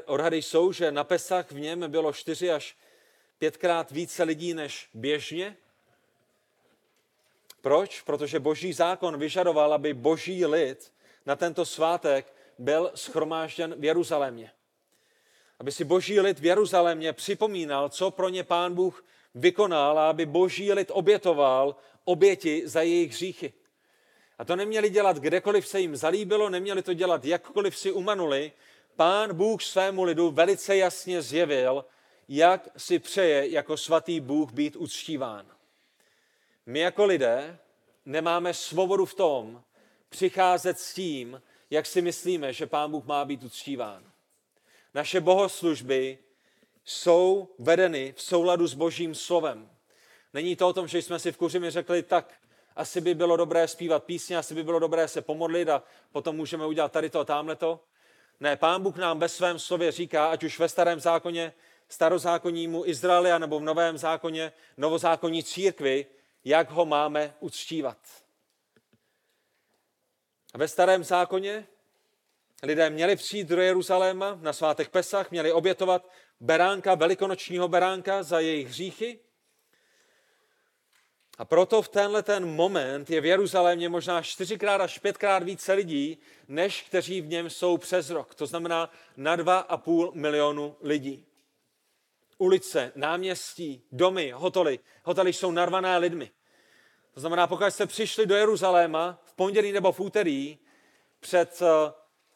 Odhady 0.06 0.42
jsou, 0.42 0.72
že 0.72 0.92
na 0.92 1.04
Pesach 1.04 1.52
v 1.52 1.60
něm 1.60 1.90
bylo 1.90 2.12
čtyři 2.12 2.50
až 2.50 2.76
pětkrát 3.38 3.90
více 3.90 4.22
lidí 4.22 4.54
než 4.54 4.88
běžně. 4.94 5.56
Proč? 7.60 8.00
Protože 8.00 8.40
boží 8.40 8.72
zákon 8.72 9.18
vyžadoval, 9.18 9.72
aby 9.72 9.94
boží 9.94 10.46
lid 10.46 10.92
na 11.26 11.36
tento 11.36 11.66
svátek 11.66 12.34
byl 12.58 12.90
schromážděn 12.94 13.74
v 13.78 13.84
Jeruzalémě. 13.84 14.50
Aby 15.58 15.72
si 15.72 15.84
boží 15.84 16.20
lid 16.20 16.38
v 16.38 16.44
Jeruzalémě 16.44 17.12
připomínal, 17.12 17.88
co 17.88 18.10
pro 18.10 18.28
ně 18.28 18.44
pán 18.44 18.74
Bůh 18.74 19.04
vykonal 19.34 19.98
a 19.98 20.10
aby 20.10 20.26
boží 20.26 20.72
lid 20.72 20.90
obětoval 20.92 21.76
oběti 22.04 22.62
za 22.64 22.82
jejich 22.82 23.10
hříchy. 23.12 23.52
A 24.38 24.44
to 24.44 24.56
neměli 24.56 24.90
dělat 24.90 25.16
kdekoliv 25.16 25.68
se 25.68 25.80
jim 25.80 25.96
zalíbilo, 25.96 26.50
neměli 26.50 26.82
to 26.82 26.94
dělat 26.94 27.24
jakkoliv 27.24 27.78
si 27.78 27.92
umanuli, 27.92 28.52
pán 28.96 29.34
Bůh 29.34 29.62
svému 29.62 30.02
lidu 30.02 30.30
velice 30.30 30.76
jasně 30.76 31.22
zjevil, 31.22 31.84
jak 32.28 32.68
si 32.76 32.98
přeje 32.98 33.48
jako 33.50 33.76
svatý 33.76 34.20
Bůh 34.20 34.52
být 34.52 34.76
uctíván. 34.76 35.46
My 36.66 36.80
jako 36.80 37.04
lidé 37.04 37.58
nemáme 38.04 38.54
svobodu 38.54 39.04
v 39.04 39.14
tom 39.14 39.62
přicházet 40.08 40.78
s 40.78 40.94
tím, 40.94 41.42
jak 41.70 41.86
si 41.86 42.02
myslíme, 42.02 42.52
že 42.52 42.66
pán 42.66 42.90
Bůh 42.90 43.04
má 43.04 43.24
být 43.24 43.42
uctíván. 43.42 44.04
Naše 44.94 45.20
bohoslužby 45.20 46.18
jsou 46.84 47.48
vedeny 47.58 48.14
v 48.16 48.22
souladu 48.22 48.66
s 48.66 48.74
božím 48.74 49.14
slovem. 49.14 49.70
Není 50.34 50.56
to 50.56 50.68
o 50.68 50.72
tom, 50.72 50.88
že 50.88 50.98
jsme 51.02 51.18
si 51.18 51.32
v 51.32 51.36
kuřimi 51.36 51.70
řekli, 51.70 52.02
tak 52.02 52.34
asi 52.76 53.00
by 53.00 53.14
bylo 53.14 53.36
dobré 53.36 53.68
zpívat 53.68 54.04
písně, 54.04 54.38
asi 54.38 54.54
by 54.54 54.62
bylo 54.62 54.78
dobré 54.78 55.08
se 55.08 55.22
pomodlit 55.22 55.68
a 55.68 55.82
potom 56.12 56.36
můžeme 56.36 56.66
udělat 56.66 56.92
tady 56.92 57.10
to 57.10 57.20
a 57.20 57.24
tamhle 57.24 57.56
to. 57.56 57.80
Ne, 58.40 58.56
pán 58.56 58.82
Bůh 58.82 58.96
nám 58.96 59.18
ve 59.18 59.28
svém 59.28 59.58
slově 59.58 59.92
říká, 59.92 60.26
ať 60.26 60.44
už 60.44 60.58
ve 60.58 60.68
starém 60.68 61.00
zákoně, 61.00 61.52
starozákonnímu 61.88 62.86
Izraeli, 62.86 63.38
nebo 63.38 63.58
v 63.58 63.62
novém 63.62 63.98
zákoně, 63.98 64.52
novozákonní 64.76 65.44
církvi, 65.44 66.06
jak 66.44 66.70
ho 66.70 66.86
máme 66.86 67.34
uctívat. 67.40 67.98
Ve 70.54 70.68
starém 70.68 71.04
zákoně 71.04 71.66
lidé 72.62 72.90
měli 72.90 73.16
přijít 73.16 73.48
do 73.48 73.60
Jeruzaléma 73.60 74.38
na 74.40 74.52
svátek 74.52 74.88
Pesach, 74.88 75.30
měli 75.30 75.52
obětovat 75.52 76.10
beránka, 76.40 76.94
velikonočního 76.94 77.68
beránka 77.68 78.22
za 78.22 78.40
jejich 78.40 78.68
hříchy. 78.68 79.18
A 81.38 81.44
proto 81.44 81.82
v 81.82 81.88
tenhle 81.88 82.22
ten 82.22 82.46
moment 82.46 83.10
je 83.10 83.20
v 83.20 83.24
Jeruzalémě 83.24 83.88
možná 83.88 84.22
čtyřikrát 84.22 84.80
až 84.80 84.98
pětkrát 84.98 85.42
více 85.42 85.72
lidí, 85.72 86.18
než 86.48 86.82
kteří 86.82 87.20
v 87.20 87.26
něm 87.26 87.50
jsou 87.50 87.76
přes 87.76 88.10
rok. 88.10 88.34
To 88.34 88.46
znamená 88.46 88.90
na 89.16 89.36
dva 89.36 89.58
a 89.58 89.76
půl 89.76 90.12
milionu 90.14 90.76
lidí. 90.80 91.26
Ulice, 92.38 92.92
náměstí, 92.94 93.82
domy, 93.92 94.30
hotely. 94.30 94.78
Hotely 95.02 95.32
jsou 95.32 95.50
narvané 95.50 95.98
lidmi. 95.98 96.30
To 97.14 97.20
znamená, 97.20 97.46
pokud 97.46 97.64
jste 97.64 97.86
přišli 97.86 98.26
do 98.26 98.34
Jeruzaléma 98.34 99.22
v 99.24 99.34
pondělí 99.34 99.72
nebo 99.72 99.92
v 99.92 100.00
úterý 100.00 100.58
před, 101.20 101.62
eh, 101.62 101.92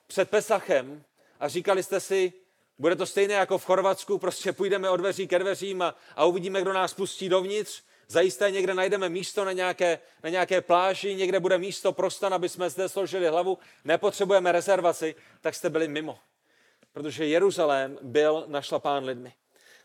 před 0.06 0.30
Pesachem 0.30 1.04
a 1.40 1.48
říkali 1.48 1.82
jste 1.82 2.00
si, 2.00 2.32
bude 2.78 2.96
to 2.96 3.06
stejné 3.06 3.34
jako 3.34 3.58
v 3.58 3.64
Chorvatsku, 3.64 4.18
prostě 4.18 4.52
půjdeme 4.52 4.90
od 4.90 4.96
dveří 4.96 5.28
ke 5.28 5.38
dveřím 5.38 5.82
a, 5.82 5.94
a 6.16 6.24
uvidíme, 6.24 6.62
kdo 6.62 6.72
nás 6.72 6.94
pustí 6.94 7.28
dovnitř, 7.28 7.82
Zajisté 8.10 8.50
někde 8.50 8.74
najdeme 8.74 9.08
místo 9.08 9.44
na 9.44 9.52
nějaké, 9.52 9.98
na 10.22 10.30
nějaké 10.30 10.60
pláži, 10.60 11.14
někde 11.14 11.40
bude 11.40 11.58
místo 11.58 11.92
pro 11.92 12.10
stan, 12.10 12.34
aby 12.34 12.48
jsme 12.48 12.70
zde 12.70 12.88
složili 12.88 13.28
hlavu, 13.28 13.58
nepotřebujeme 13.84 14.52
rezervaci, 14.52 15.14
tak 15.40 15.54
jste 15.54 15.70
byli 15.70 15.88
mimo. 15.88 16.18
Protože 16.92 17.26
Jeruzalém 17.26 17.98
byl 18.02 18.44
našlapán 18.46 19.04
lidmi. 19.04 19.32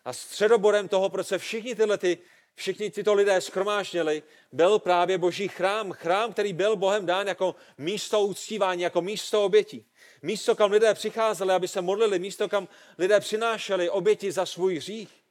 A 0.05 0.13
středobodem 0.13 0.87
toho, 0.87 1.09
proč 1.09 1.27
se 1.27 1.37
všichni 1.37 1.75
tyhle 1.75 1.97
ty, 1.97 2.17
všichni 2.55 2.91
tyto 2.91 3.13
lidé 3.13 3.41
skromáždili, 3.41 4.23
byl 4.51 4.79
právě 4.79 5.17
boží 5.17 5.47
chrám. 5.47 5.91
Chrám, 5.91 6.33
který 6.33 6.53
byl 6.53 6.75
Bohem 6.75 7.05
dán 7.05 7.27
jako 7.27 7.55
místo 7.77 8.21
uctívání, 8.21 8.81
jako 8.81 9.01
místo 9.01 9.45
obětí. 9.45 9.85
Místo, 10.21 10.55
kam 10.55 10.71
lidé 10.71 10.93
přicházeli, 10.93 11.53
aby 11.53 11.67
se 11.67 11.81
modlili, 11.81 12.19
místo, 12.19 12.49
kam 12.49 12.67
lidé 12.97 13.19
přinášeli 13.19 13.89
oběti 13.89 14.31
za 14.31 14.45
svůj 14.45 14.75
hřích. 14.75 15.22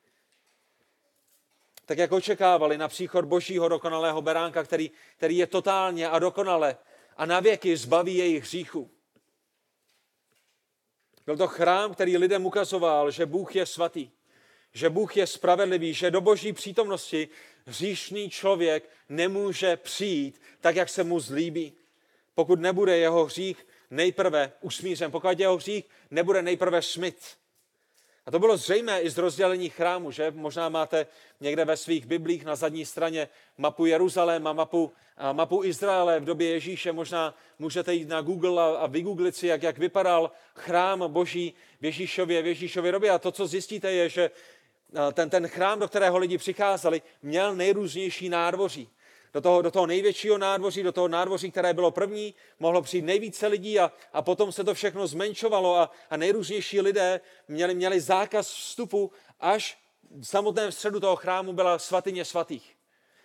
Tak 1.92 1.98
jak 1.98 2.12
očekávali 2.12 2.78
na 2.78 2.88
příchod 2.88 3.24
božího 3.24 3.68
dokonalého 3.68 4.22
beránka, 4.22 4.64
který, 4.64 4.90
který 5.16 5.36
je 5.36 5.46
totálně 5.46 6.08
a 6.08 6.18
dokonale 6.18 6.76
a 7.16 7.26
navěky 7.26 7.76
zbaví 7.76 8.16
jejich 8.16 8.42
hříchu. 8.42 8.90
Byl 11.26 11.36
to 11.36 11.46
chrám, 11.46 11.94
který 11.94 12.16
lidem 12.16 12.46
ukazoval, 12.46 13.10
že 13.10 13.26
Bůh 13.26 13.56
je 13.56 13.66
svatý, 13.66 14.10
že 14.72 14.90
Bůh 14.90 15.16
je 15.16 15.26
spravedlivý, 15.26 15.94
že 15.94 16.10
do 16.10 16.20
boží 16.20 16.52
přítomnosti 16.52 17.28
hříšný 17.66 18.30
člověk 18.30 18.90
nemůže 19.08 19.76
přijít 19.76 20.40
tak, 20.60 20.76
jak 20.76 20.88
se 20.88 21.04
mu 21.04 21.20
zlíbí, 21.20 21.72
pokud 22.34 22.60
nebude 22.60 22.96
jeho 22.96 23.24
hřích 23.24 23.66
nejprve 23.90 24.52
usmířen, 24.60 25.10
pokud 25.10 25.40
jeho 25.40 25.56
hřích 25.56 25.84
nebude 26.10 26.42
nejprve 26.42 26.82
smyt. 26.82 27.41
A 28.26 28.30
to 28.30 28.38
bylo 28.38 28.56
zřejmé 28.56 29.00
i 29.00 29.10
z 29.10 29.18
rozdělení 29.18 29.68
chrámu, 29.68 30.10
že? 30.10 30.32
Možná 30.34 30.68
máte 30.68 31.06
někde 31.40 31.64
ve 31.64 31.76
svých 31.76 32.06
biblích 32.06 32.44
na 32.44 32.56
zadní 32.56 32.86
straně 32.86 33.28
mapu 33.58 33.86
Jeruzaléma, 33.86 34.52
mapu, 34.52 34.92
mapu 35.32 35.64
Izraele 35.64 36.20
v 36.20 36.24
době 36.24 36.48
Ježíše. 36.48 36.92
Možná 36.92 37.34
můžete 37.58 37.94
jít 37.94 38.08
na 38.08 38.20
Google 38.20 38.62
a, 38.62 38.76
a 38.76 38.86
vygooglit 38.86 39.36
si, 39.36 39.46
jak, 39.46 39.62
jak 39.62 39.78
vypadal 39.78 40.30
chrám 40.54 41.12
boží 41.12 41.54
v 41.80 41.84
Ježíšově, 41.84 42.42
v 42.42 42.46
Ježíšově 42.46 42.92
době. 42.92 43.10
A 43.10 43.18
to, 43.18 43.32
co 43.32 43.46
zjistíte, 43.46 43.92
je, 43.92 44.08
že 44.08 44.30
ten, 45.12 45.30
ten 45.30 45.48
chrám, 45.48 45.78
do 45.78 45.88
kterého 45.88 46.18
lidi 46.18 46.38
přicházeli, 46.38 47.02
měl 47.22 47.54
nejrůznější 47.54 48.28
nádvoří 48.28 48.88
do 49.34 49.40
toho, 49.40 49.62
do 49.62 49.70
toho 49.70 49.86
největšího 49.86 50.38
nádvoří, 50.38 50.82
do 50.82 50.92
toho 50.92 51.08
nádvoří, 51.08 51.50
které 51.50 51.74
bylo 51.74 51.90
první, 51.90 52.34
mohlo 52.58 52.82
přijít 52.82 53.02
nejvíce 53.02 53.46
lidí 53.46 53.78
a, 53.80 53.92
a 54.12 54.22
potom 54.22 54.52
se 54.52 54.64
to 54.64 54.74
všechno 54.74 55.06
zmenšovalo 55.06 55.76
a, 55.76 55.90
a 56.10 56.16
nejrůznější 56.16 56.80
lidé 56.80 57.20
měli, 57.48 57.74
měli 57.74 58.00
zákaz 58.00 58.48
vstupu, 58.48 59.12
až 59.40 59.78
v 60.20 60.24
samotném 60.24 60.72
středu 60.72 61.00
toho 61.00 61.16
chrámu 61.16 61.52
byla 61.52 61.78
svatyně 61.78 62.24
svatých. 62.24 62.76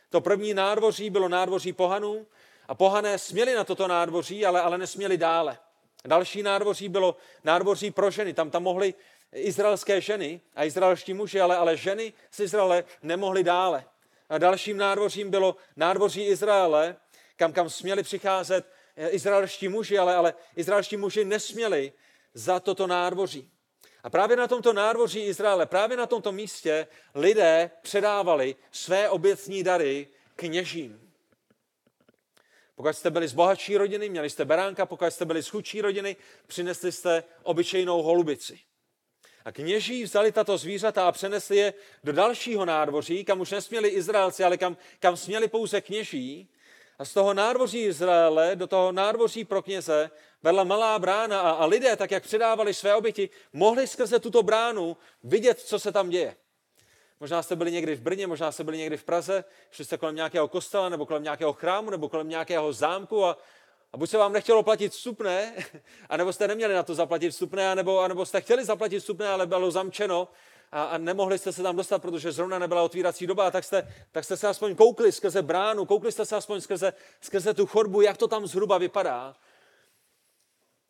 To 0.09 0.21
první 0.21 0.53
nádvoří 0.53 1.09
bylo 1.09 1.29
nádvoří 1.29 1.73
pohanů 1.73 2.27
a 2.67 2.75
pohané 2.75 3.17
směli 3.17 3.55
na 3.55 3.63
toto 3.63 3.87
nádvoří, 3.87 4.45
ale, 4.45 4.61
ale 4.61 4.77
nesměli 4.77 5.17
dále. 5.17 5.57
Další 6.05 6.43
nádvoří 6.43 6.89
bylo 6.89 7.15
nádvoří 7.43 7.91
pro 7.91 8.11
ženy. 8.11 8.33
Tam 8.33 8.49
tam 8.49 8.63
mohly 8.63 8.93
izraelské 9.31 10.01
ženy 10.01 10.41
a 10.55 10.63
izraelští 10.63 11.13
muži, 11.13 11.41
ale, 11.41 11.57
ale 11.57 11.77
ženy 11.77 12.13
z 12.31 12.39
Izraele 12.39 12.83
nemohly 13.03 13.43
dále. 13.43 13.85
Dalším 14.37 14.77
nádvořím 14.77 15.31
bylo 15.31 15.55
nádvoří 15.75 16.25
Izraele, 16.25 16.95
kam, 17.35 17.53
kam 17.53 17.69
směli 17.69 18.03
přicházet 18.03 18.71
eh, 18.95 19.09
izraelští 19.09 19.67
muži, 19.67 19.97
ale, 19.97 20.15
ale 20.15 20.33
izraelští 20.55 20.97
muži 20.97 21.25
nesměli 21.25 21.93
za 22.33 22.59
toto 22.59 22.87
nádvoří. 22.87 23.51
A 24.03 24.09
právě 24.09 24.37
na 24.37 24.47
tomto 24.47 24.73
nádvoří 24.73 25.19
Izraele, 25.19 25.65
právě 25.65 25.97
na 25.97 26.05
tomto 26.05 26.31
místě 26.31 26.87
lidé 27.15 27.71
předávali 27.81 28.55
své 28.71 29.09
obětní 29.09 29.63
dary 29.63 30.07
kněžím. 30.35 31.11
Pokud 32.75 32.93
jste 32.93 33.11
byli 33.11 33.27
z 33.27 33.33
bohatší 33.33 33.77
rodiny, 33.77 34.09
měli 34.09 34.29
jste 34.29 34.45
beránka, 34.45 34.85
pokud 34.85 35.05
jste 35.05 35.25
byli 35.25 35.43
z 35.43 35.47
chudší 35.47 35.81
rodiny, 35.81 36.15
přinesli 36.47 36.91
jste 36.91 37.23
obyčejnou 37.43 38.03
holubici. 38.03 38.59
A 39.47 39.51
kněží 39.51 40.03
vzali 40.03 40.31
tato 40.31 40.57
zvířata 40.57 41.07
a 41.07 41.11
přenesli 41.11 41.57
je 41.57 41.73
do 42.03 42.13
dalšího 42.13 42.65
nádvoří, 42.65 43.23
kam 43.23 43.39
už 43.39 43.51
nesměli 43.51 43.89
Izraelci, 43.89 44.43
ale 44.43 44.57
kam, 44.57 44.77
kam 44.99 45.17
směli 45.17 45.47
pouze 45.47 45.81
kněží. 45.81 46.49
A 46.99 47.05
z 47.05 47.13
toho 47.13 47.33
nádvoří 47.33 47.79
Izraele 47.79 48.55
do 48.55 48.67
toho 48.67 48.91
nádvoří 48.91 49.45
pro 49.45 49.61
kněze 49.61 50.11
vedla 50.43 50.63
malá 50.63 50.99
brána 50.99 51.41
a, 51.41 51.49
a 51.49 51.65
lidé, 51.65 51.95
tak 51.95 52.11
jak 52.11 52.23
předávali 52.23 52.73
své 52.73 52.95
oběti, 52.95 53.29
mohli 53.53 53.87
skrze 53.87 54.19
tuto 54.19 54.43
bránu 54.43 54.97
vidět, 55.23 55.59
co 55.59 55.79
se 55.79 55.91
tam 55.91 56.09
děje. 56.09 56.35
Možná 57.19 57.43
jste 57.43 57.55
byli 57.55 57.71
někdy 57.71 57.95
v 57.95 58.01
Brně, 58.01 58.27
možná 58.27 58.51
jste 58.51 58.63
byli 58.63 58.77
někdy 58.77 58.97
v 58.97 59.03
Praze, 59.03 59.43
šli 59.71 59.85
jste 59.85 59.97
kolem 59.97 60.15
nějakého 60.15 60.47
kostela, 60.47 60.89
nebo 60.89 61.05
kolem 61.05 61.23
nějakého 61.23 61.53
chrámu, 61.53 61.89
nebo 61.89 62.09
kolem 62.09 62.29
nějakého 62.29 62.73
zámku 62.73 63.25
a 63.25 63.37
a 63.93 63.97
buď 63.97 64.09
se 64.09 64.17
vám 64.17 64.33
nechtělo 64.33 64.63
platit 64.63 64.91
vstupné, 64.91 65.53
anebo 66.09 66.33
jste 66.33 66.47
neměli 66.47 66.73
na 66.73 66.83
to 66.83 66.95
zaplatit 66.95 67.29
vstupné, 67.29 67.71
anebo, 67.71 67.99
anebo 67.99 68.25
jste 68.25 68.41
chtěli 68.41 68.65
zaplatit 68.65 68.99
vstupné, 68.99 69.27
ale 69.27 69.47
bylo 69.47 69.71
zamčeno 69.71 70.27
a, 70.71 70.83
a 70.83 70.97
nemohli 70.97 71.37
jste 71.37 71.53
se 71.53 71.63
tam 71.63 71.75
dostat, 71.75 72.01
protože 72.01 72.31
zrovna 72.31 72.59
nebyla 72.59 72.83
otvírací 72.83 73.27
doba, 73.27 73.51
tak 73.51 73.63
jste, 73.63 73.93
tak 74.11 74.23
jste 74.23 74.37
se 74.37 74.47
aspoň 74.47 74.75
koukli 74.75 75.11
skrze 75.11 75.41
bránu, 75.41 75.85
koukli 75.85 76.11
jste 76.11 76.25
se 76.25 76.35
aspoň 76.35 76.61
skrze, 76.61 76.93
skrze 77.21 77.53
tu 77.53 77.65
chodbu, 77.65 78.01
jak 78.01 78.17
to 78.17 78.27
tam 78.27 78.47
zhruba 78.47 78.77
vypadá. 78.77 79.35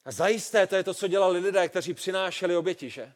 A 0.05 0.12
zajisté 0.12 0.67
to 0.67 0.75
je 0.75 0.83
to, 0.83 0.93
co 0.93 1.07
dělali 1.07 1.39
lidé, 1.39 1.69
kteří 1.69 1.93
přinášeli 1.93 2.57
oběti, 2.57 2.89
že? 2.89 3.13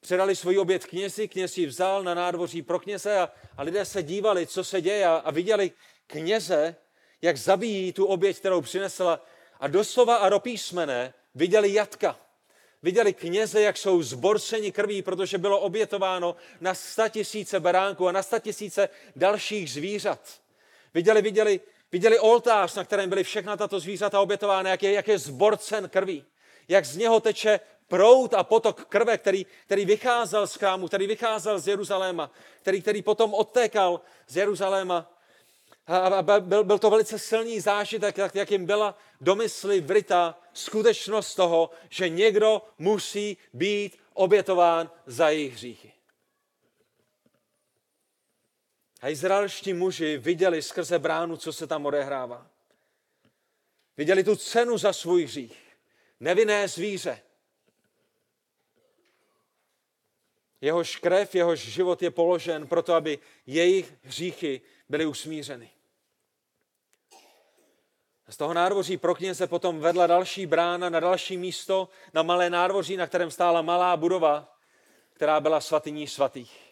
Předali 0.00 0.36
svůj 0.36 0.58
oběd 0.58 0.86
knězi, 0.86 1.28
kněz 1.28 1.58
ji 1.58 1.66
vzal 1.66 2.02
na 2.02 2.14
nádvoří 2.14 2.62
pro 2.62 2.78
kněze 2.78 3.18
a, 3.18 3.30
a 3.56 3.62
lidé 3.62 3.84
se 3.84 4.02
dívali, 4.02 4.46
co 4.46 4.64
se 4.64 4.80
děje 4.80 5.06
a, 5.06 5.16
a 5.16 5.30
viděli 5.30 5.72
kněze, 6.06 6.76
jak 7.22 7.36
zabíjí 7.36 7.92
tu 7.92 8.06
oběť, 8.06 8.38
kterou 8.38 8.60
přinesla. 8.60 9.24
A 9.60 9.68
doslova 9.68 10.16
a 10.16 10.28
do 10.28 10.40
písmene 10.40 11.14
viděli 11.34 11.72
jatka. 11.72 12.16
Viděli 12.82 13.12
kněze, 13.14 13.60
jak 13.60 13.76
jsou 13.76 14.02
zborceni 14.02 14.72
krví, 14.72 15.02
protože 15.02 15.38
bylo 15.38 15.60
obětováno 15.60 16.36
na 16.60 16.74
sta 16.74 17.08
tisíce 17.08 17.60
beránků 17.60 18.08
a 18.08 18.12
na 18.12 18.22
sta 18.22 18.38
tisíce 18.38 18.88
dalších 19.16 19.70
zvířat. 19.70 20.20
Viděli, 20.94 21.22
viděli, 21.22 21.60
viděli 21.92 22.18
oltář, 22.18 22.74
na 22.74 22.84
kterém 22.84 23.08
byly 23.08 23.24
všechna 23.24 23.56
tato 23.56 23.80
zvířata 23.80 24.20
obětována, 24.20 24.70
jak 24.70 24.82
je, 24.82 24.92
jak 24.92 25.08
je 25.08 25.18
zborcen 25.18 25.88
krví. 25.88 26.24
Jak 26.68 26.84
z 26.84 26.96
něho 26.96 27.20
teče 27.20 27.60
prout 27.88 28.34
a 28.34 28.44
potok 28.44 28.84
krve, 28.84 29.18
který, 29.18 29.46
který 29.66 29.84
vycházel 29.84 30.46
z 30.46 30.54
chrámu, 30.54 30.88
který 30.88 31.06
vycházel 31.06 31.58
z 31.58 31.68
Jeruzaléma, 31.68 32.30
který, 32.62 32.82
který 32.82 33.02
potom 33.02 33.34
odtékal 33.34 34.00
z 34.26 34.36
Jeruzaléma 34.36 35.19
a 35.90 36.22
byl, 36.40 36.64
byl 36.64 36.78
to 36.78 36.90
velice 36.90 37.18
silný 37.18 37.60
zážitek, 37.60 38.18
jak, 38.18 38.34
jak 38.34 38.50
jim 38.50 38.66
byla 38.66 38.98
domysly 39.20 39.80
vryta 39.80 40.40
skutečnost 40.52 41.34
toho, 41.34 41.70
že 41.88 42.08
někdo 42.08 42.62
musí 42.78 43.36
být 43.52 43.98
obětován 44.14 44.90
za 45.06 45.28
jejich 45.28 45.54
hříchy. 45.54 45.92
A 49.00 49.08
izraelští 49.08 49.72
muži 49.72 50.18
viděli 50.18 50.62
skrze 50.62 50.98
bránu, 50.98 51.36
co 51.36 51.52
se 51.52 51.66
tam 51.66 51.86
odehrává. 51.86 52.46
Viděli 53.96 54.24
tu 54.24 54.36
cenu 54.36 54.78
za 54.78 54.92
svůj 54.92 55.24
hřích. 55.24 55.76
Nevinné 56.20 56.68
zvíře. 56.68 57.22
Jehož 60.60 60.96
krev, 60.96 61.34
jehož 61.34 61.60
život 61.60 62.02
je 62.02 62.10
položen 62.10 62.66
proto, 62.66 62.94
aby 62.94 63.18
jejich 63.46 63.94
hříchy 64.02 64.60
byly 64.88 65.06
usmířeny. 65.06 65.70
Z 68.30 68.36
toho 68.36 68.54
nádvoří 68.54 68.96
pro 68.96 69.14
kněze 69.14 69.46
potom 69.46 69.80
vedla 69.80 70.06
další 70.06 70.46
brána 70.46 70.88
na 70.88 71.00
další 71.00 71.36
místo, 71.36 71.88
na 72.14 72.22
malé 72.22 72.50
nádvoří, 72.50 72.96
na 72.96 73.06
kterém 73.06 73.30
stála 73.30 73.62
malá 73.62 73.96
budova, 73.96 74.56
která 75.12 75.40
byla 75.40 75.60
svatyní 75.60 76.06
svatých. 76.06 76.70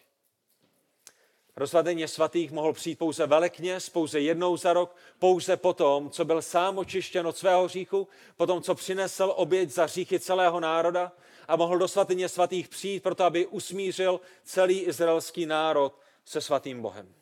Do 1.57 1.67
svatyně 1.67 2.07
svatých 2.07 2.51
mohl 2.51 2.73
přijít 2.73 2.99
pouze 2.99 3.27
velekněz, 3.27 3.89
pouze 3.89 4.19
jednou 4.19 4.57
za 4.57 4.73
rok, 4.73 4.95
pouze 5.19 5.57
potom, 5.57 6.09
co 6.09 6.25
byl 6.25 6.41
sám 6.41 6.77
očištěn 6.77 7.27
od 7.27 7.37
svého 7.37 7.65
hříchu, 7.65 8.07
potom, 8.37 8.61
co 8.61 8.75
přinesl 8.75 9.33
oběť 9.35 9.69
za 9.69 9.83
hříchy 9.83 10.19
celého 10.19 10.59
národa 10.59 11.11
a 11.47 11.55
mohl 11.55 11.77
do 11.77 11.87
svatyně 11.87 12.29
svatých 12.29 12.67
přijít, 12.67 13.03
proto 13.03 13.23
aby 13.23 13.47
usmířil 13.47 14.21
celý 14.43 14.79
izraelský 14.79 15.45
národ 15.45 15.99
se 16.25 16.41
svatým 16.41 16.81
Bohem. 16.81 17.18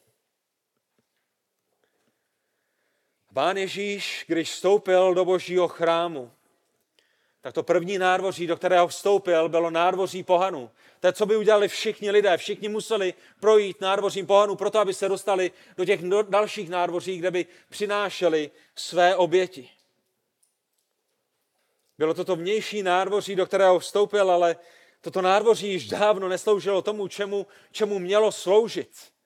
Pán 3.38 3.58
Ježíš, 3.58 4.23
když 4.28 4.52
vstoupil 4.52 5.13
do 5.13 5.26
božího 5.26 5.67
chrámu, 5.67 6.32
tak 7.41 7.54
to 7.54 7.63
první 7.63 7.97
nádvoří, 7.97 8.47
do 8.47 8.58
kterého 8.58 8.88
vstoupil, 8.88 9.50
bylo 9.50 9.69
nádvoří 9.69 10.23
pohanů. 10.23 10.71
To 11.00 11.12
co 11.12 11.26
by 11.26 11.38
udělali 11.38 11.67
všichni 11.67 12.12
lidé. 12.12 12.38
Všichni 12.38 12.69
museli 12.69 13.13
projít 13.39 13.82
nádvořím 13.82 14.26
pohanů, 14.26 14.56
proto 14.56 14.80
aby 14.80 14.93
se 14.93 15.10
dostali 15.10 15.52
do 15.78 15.86
těch 15.86 16.02
dalších 16.30 16.69
nádvoří, 16.69 17.17
kde 17.17 17.32
by 17.32 17.45
přinášeli 17.69 18.52
své 18.76 19.15
oběti. 19.15 19.69
Bylo 21.97 22.13
to 22.13 22.26
to 22.26 22.36
vnější 22.36 22.84
nádvoří, 22.84 23.36
do 23.36 23.45
kterého 23.45 23.80
vstoupil, 23.80 24.32
ale 24.32 24.56
toto 25.02 25.21
nádvoří 25.21 25.71
již 25.71 25.88
dávno 25.88 26.28
nesloužilo 26.28 26.82
tomu, 26.82 27.08
čemu, 27.08 27.47
čemu 27.71 28.00
mělo 28.00 28.32
sloužit. 28.32 29.16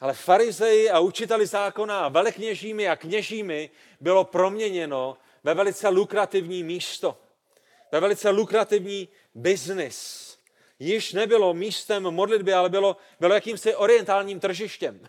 Ale 0.00 0.14
farizeji 0.14 0.90
a 0.90 0.98
učiteli 0.98 1.46
zákona 1.46 2.00
a 2.00 2.08
velekněžími 2.08 2.88
a 2.88 2.96
kněžími 2.96 3.70
bylo 4.00 4.24
proměněno 4.24 5.16
ve 5.44 5.54
velice 5.54 5.88
lukrativní 5.88 6.62
místo, 6.62 7.18
ve 7.92 8.00
velice 8.00 8.30
lukrativní 8.30 9.08
biznis. 9.34 10.30
Již 10.78 11.12
nebylo 11.12 11.54
místem 11.54 12.02
modlitby, 12.02 12.52
ale 12.52 12.68
bylo, 12.68 12.96
bylo 13.20 13.34
jakýmsi 13.34 13.74
orientálním 13.74 14.40
tržištěm. 14.40 15.00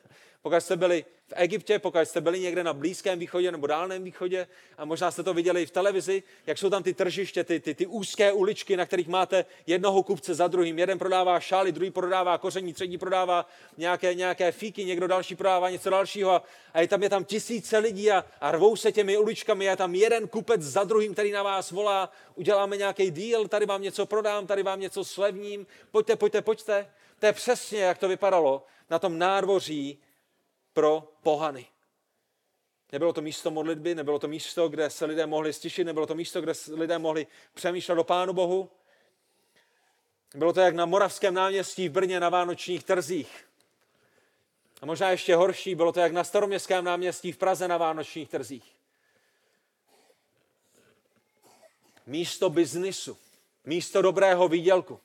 Pokud 0.41 0.61
jste 0.61 0.75
byli 0.75 1.05
v 1.31 1.33
Egyptě, 1.35 1.79
pokud 1.79 1.99
jste 2.03 2.21
byli 2.21 2.39
někde 2.39 2.63
na 2.63 2.73
Blízkém 2.73 3.19
východě 3.19 3.51
nebo 3.51 3.67
Dálném 3.67 4.03
východě 4.03 4.47
a 4.77 4.85
možná 4.85 5.11
jste 5.11 5.23
to 5.23 5.33
viděli 5.33 5.61
i 5.61 5.65
v 5.65 5.71
televizi, 5.71 6.23
jak 6.47 6.57
jsou 6.57 6.69
tam 6.69 6.83
ty 6.83 6.93
tržiště, 6.93 7.43
ty, 7.43 7.59
ty, 7.59 7.75
ty 7.75 7.85
úzké 7.85 8.31
uličky, 8.31 8.77
na 8.77 8.85
kterých 8.85 9.07
máte 9.07 9.45
jednoho 9.67 10.03
kupce 10.03 10.35
za 10.35 10.47
druhým. 10.47 10.79
Jeden 10.79 10.99
prodává 10.99 11.39
šály, 11.39 11.71
druhý 11.71 11.91
prodává 11.91 12.37
koření, 12.37 12.73
třetí 12.73 12.97
prodává 12.97 13.45
nějaké, 13.77 14.13
nějaké 14.13 14.51
fíky, 14.51 14.85
někdo 14.85 15.07
další 15.07 15.35
prodává 15.35 15.69
něco 15.69 15.89
dalšího 15.89 16.31
a, 16.31 16.43
a 16.73 16.81
je 16.81 16.87
tam, 16.87 17.03
je 17.03 17.09
tam 17.09 17.25
tisíce 17.25 17.77
lidí 17.77 18.11
a, 18.11 18.25
a 18.41 18.51
rvou 18.51 18.75
se 18.75 18.91
těmi 18.91 19.17
uličkami. 19.17 19.65
Je 19.65 19.75
tam 19.75 19.95
jeden 19.95 20.27
kupec 20.27 20.61
za 20.61 20.83
druhým, 20.83 21.13
který 21.13 21.31
na 21.31 21.43
vás 21.43 21.71
volá, 21.71 22.11
uděláme 22.35 22.77
nějaký 22.77 23.11
deal, 23.11 23.47
tady 23.47 23.65
vám 23.65 23.81
něco 23.81 24.05
prodám, 24.05 24.47
tady 24.47 24.63
vám 24.63 24.79
něco 24.79 25.05
slevním, 25.05 25.67
pojďte, 25.91 26.15
pojďte, 26.15 26.41
pojďte. 26.41 26.87
To 27.19 27.25
je 27.25 27.33
přesně, 27.33 27.79
jak 27.79 27.97
to 27.97 28.07
vypadalo 28.07 28.65
na 28.89 28.99
tom 28.99 29.17
nádvoří 29.17 29.99
pro 30.73 31.13
pohany. 31.23 31.65
Nebylo 32.91 33.13
to 33.13 33.21
místo 33.21 33.51
modlitby, 33.51 33.95
nebylo 33.95 34.19
to 34.19 34.27
místo, 34.27 34.69
kde 34.69 34.89
se 34.89 35.05
lidé 35.05 35.25
mohli 35.25 35.53
stišit, 35.53 35.83
nebylo 35.83 36.07
to 36.07 36.15
místo, 36.15 36.41
kde 36.41 36.53
lidé 36.73 36.97
mohli 36.97 37.27
přemýšlet 37.53 37.99
o 37.99 38.03
Pánu 38.03 38.33
Bohu. 38.33 38.69
Bylo 40.35 40.53
to 40.53 40.59
jak 40.59 40.75
na 40.75 40.85
Moravském 40.85 41.33
náměstí 41.33 41.89
v 41.89 41.91
Brně 41.91 42.19
na 42.19 42.29
vánočních 42.29 42.83
trzích. 42.83 43.47
A 44.81 44.85
možná 44.85 45.11
ještě 45.11 45.35
horší, 45.35 45.75
bylo 45.75 45.91
to 45.91 45.99
jak 45.99 46.11
na 46.11 46.23
Staroměstském 46.23 46.85
náměstí 46.85 47.31
v 47.31 47.37
Praze 47.37 47.67
na 47.67 47.77
vánočních 47.77 48.29
trzích. 48.29 48.75
Místo 52.05 52.49
biznisu, 52.49 53.17
místo 53.65 54.01
dobrého 54.01 54.47
výdělku. 54.47 54.99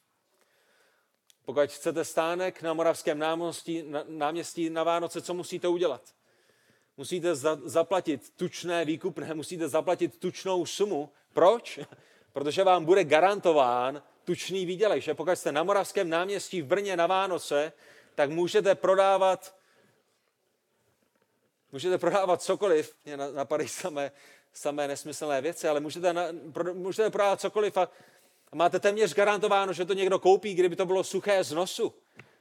Pokud 1.46 1.70
chcete 1.70 2.04
stánek 2.04 2.62
na 2.62 2.72
Moravském 2.74 3.18
náměstí, 3.18 3.82
na, 3.82 4.04
náměstí 4.08 4.70
na 4.70 4.84
Vánoce, 4.84 5.22
co 5.22 5.34
musíte 5.34 5.68
udělat? 5.68 6.02
Musíte 6.96 7.34
za, 7.34 7.58
zaplatit 7.64 8.30
tučné 8.36 8.84
výkupné, 8.84 9.34
musíte 9.34 9.68
zaplatit 9.68 10.18
tučnou 10.18 10.66
sumu. 10.66 11.10
Proč? 11.32 11.78
Protože 12.32 12.64
vám 12.64 12.84
bude 12.84 13.04
garantován 13.04 14.02
tučný 14.24 14.66
výdělek. 14.66 15.02
Že 15.02 15.14
pokud 15.14 15.36
jste 15.36 15.52
na 15.52 15.62
Moravském 15.62 16.08
náměstí 16.08 16.62
v 16.62 16.66
Brně 16.66 16.96
na 16.96 17.06
Vánoce, 17.06 17.72
tak 18.14 18.30
můžete 18.30 18.74
prodávat 18.74 19.54
můžete 21.72 21.98
prodávat 21.98 22.42
cokoliv, 22.42 22.94
mě 23.04 23.16
napadají 23.16 23.68
samé, 23.68 24.12
samé 24.52 24.88
nesmyslné 24.88 25.40
věci, 25.40 25.68
ale 25.68 25.80
můžete, 25.80 26.12
na, 26.12 26.22
pro, 26.52 26.74
můžete 26.74 27.10
prodávat 27.10 27.40
cokoliv 27.40 27.76
a 27.76 27.88
a 28.52 28.56
máte 28.56 28.80
téměř 28.80 29.14
garantováno, 29.14 29.72
že 29.72 29.84
to 29.84 29.92
někdo 29.92 30.18
koupí, 30.18 30.54
kdyby 30.54 30.76
to 30.76 30.86
bylo 30.86 31.04
suché 31.04 31.44
z 31.44 31.52
nosu. 31.52 31.94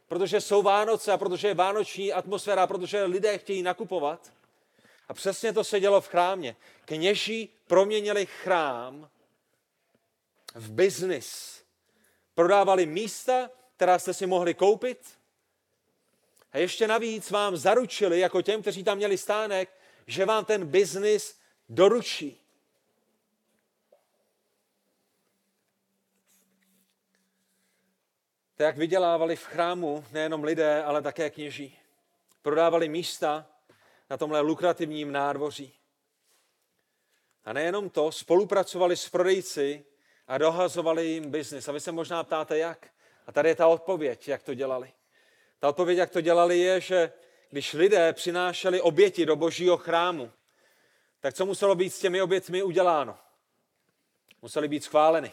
Protože 0.07 0.41
jsou 0.41 0.61
Vánoce 0.61 1.11
a 1.11 1.17
protože 1.17 1.47
je 1.47 1.53
vánoční 1.53 2.13
atmosféra, 2.13 2.67
protože 2.67 3.03
lidé 3.03 3.37
chtějí 3.37 3.63
nakupovat. 3.63 4.31
A 5.09 5.13
přesně 5.13 5.53
to 5.53 5.63
se 5.63 5.79
dělo 5.79 6.01
v 6.01 6.07
chrámě. 6.07 6.55
Kněží 6.85 7.49
proměnili 7.67 8.25
chrám 8.25 9.09
v 10.55 10.71
biznis. 10.71 11.61
Prodávali 12.35 12.85
místa, 12.85 13.49
která 13.75 13.99
jste 13.99 14.13
si 14.13 14.25
mohli 14.25 14.53
koupit. 14.53 14.99
A 16.51 16.57
ještě 16.57 16.87
navíc 16.87 17.31
vám 17.31 17.57
zaručili, 17.57 18.19
jako 18.19 18.41
těm, 18.41 18.61
kteří 18.61 18.83
tam 18.83 18.97
měli 18.97 19.17
stánek, 19.17 19.69
že 20.07 20.25
vám 20.25 20.45
ten 20.45 20.65
biznis 20.65 21.37
doručí. 21.69 22.44
To, 28.55 28.63
jak 28.63 28.77
vydělávali 28.77 29.35
v 29.35 29.45
chrámu 29.45 30.05
nejenom 30.11 30.43
lidé, 30.43 30.83
ale 30.83 31.01
také 31.01 31.29
kněží. 31.29 31.79
Prodávali 32.41 32.89
místa 32.89 33.45
na 34.09 34.17
tomhle 34.17 34.39
lukrativním 34.39 35.11
nádvoří. 35.11 35.73
A 37.45 37.53
nejenom 37.53 37.89
to, 37.89 38.11
spolupracovali 38.11 38.97
s 38.97 39.09
prodejci 39.09 39.85
a 40.27 40.37
dohazovali 40.37 41.05
jim 41.05 41.31
biznis. 41.31 41.67
A 41.67 41.71
vy 41.71 41.79
se 41.79 41.91
možná 41.91 42.23
ptáte, 42.23 42.57
jak? 42.57 42.87
A 43.27 43.31
tady 43.31 43.49
je 43.49 43.55
ta 43.55 43.67
odpověď, 43.67 44.27
jak 44.27 44.43
to 44.43 44.53
dělali. 44.53 44.91
Ta 45.59 45.69
odpověď, 45.69 45.97
jak 45.97 46.09
to 46.09 46.21
dělali, 46.21 46.59
je, 46.59 46.81
že 46.81 47.11
když 47.49 47.73
lidé 47.73 48.13
přinášeli 48.13 48.81
oběti 48.81 49.25
do 49.25 49.35
božího 49.35 49.77
chrámu, 49.77 50.31
tak 51.19 51.33
co 51.33 51.45
muselo 51.45 51.75
být 51.75 51.89
s 51.89 51.99
těmi 51.99 52.21
obětmi 52.21 52.63
uděláno? 52.63 53.17
Museli 54.41 54.67
být 54.67 54.83
schváleny. 54.83 55.31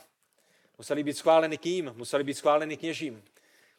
Museli 0.83 1.03
být 1.03 1.17
schváleny 1.17 1.59
kým? 1.59 1.93
Museli 1.97 2.25
být 2.25 2.35
schváleny 2.35 2.77
kněžím. 2.77 3.25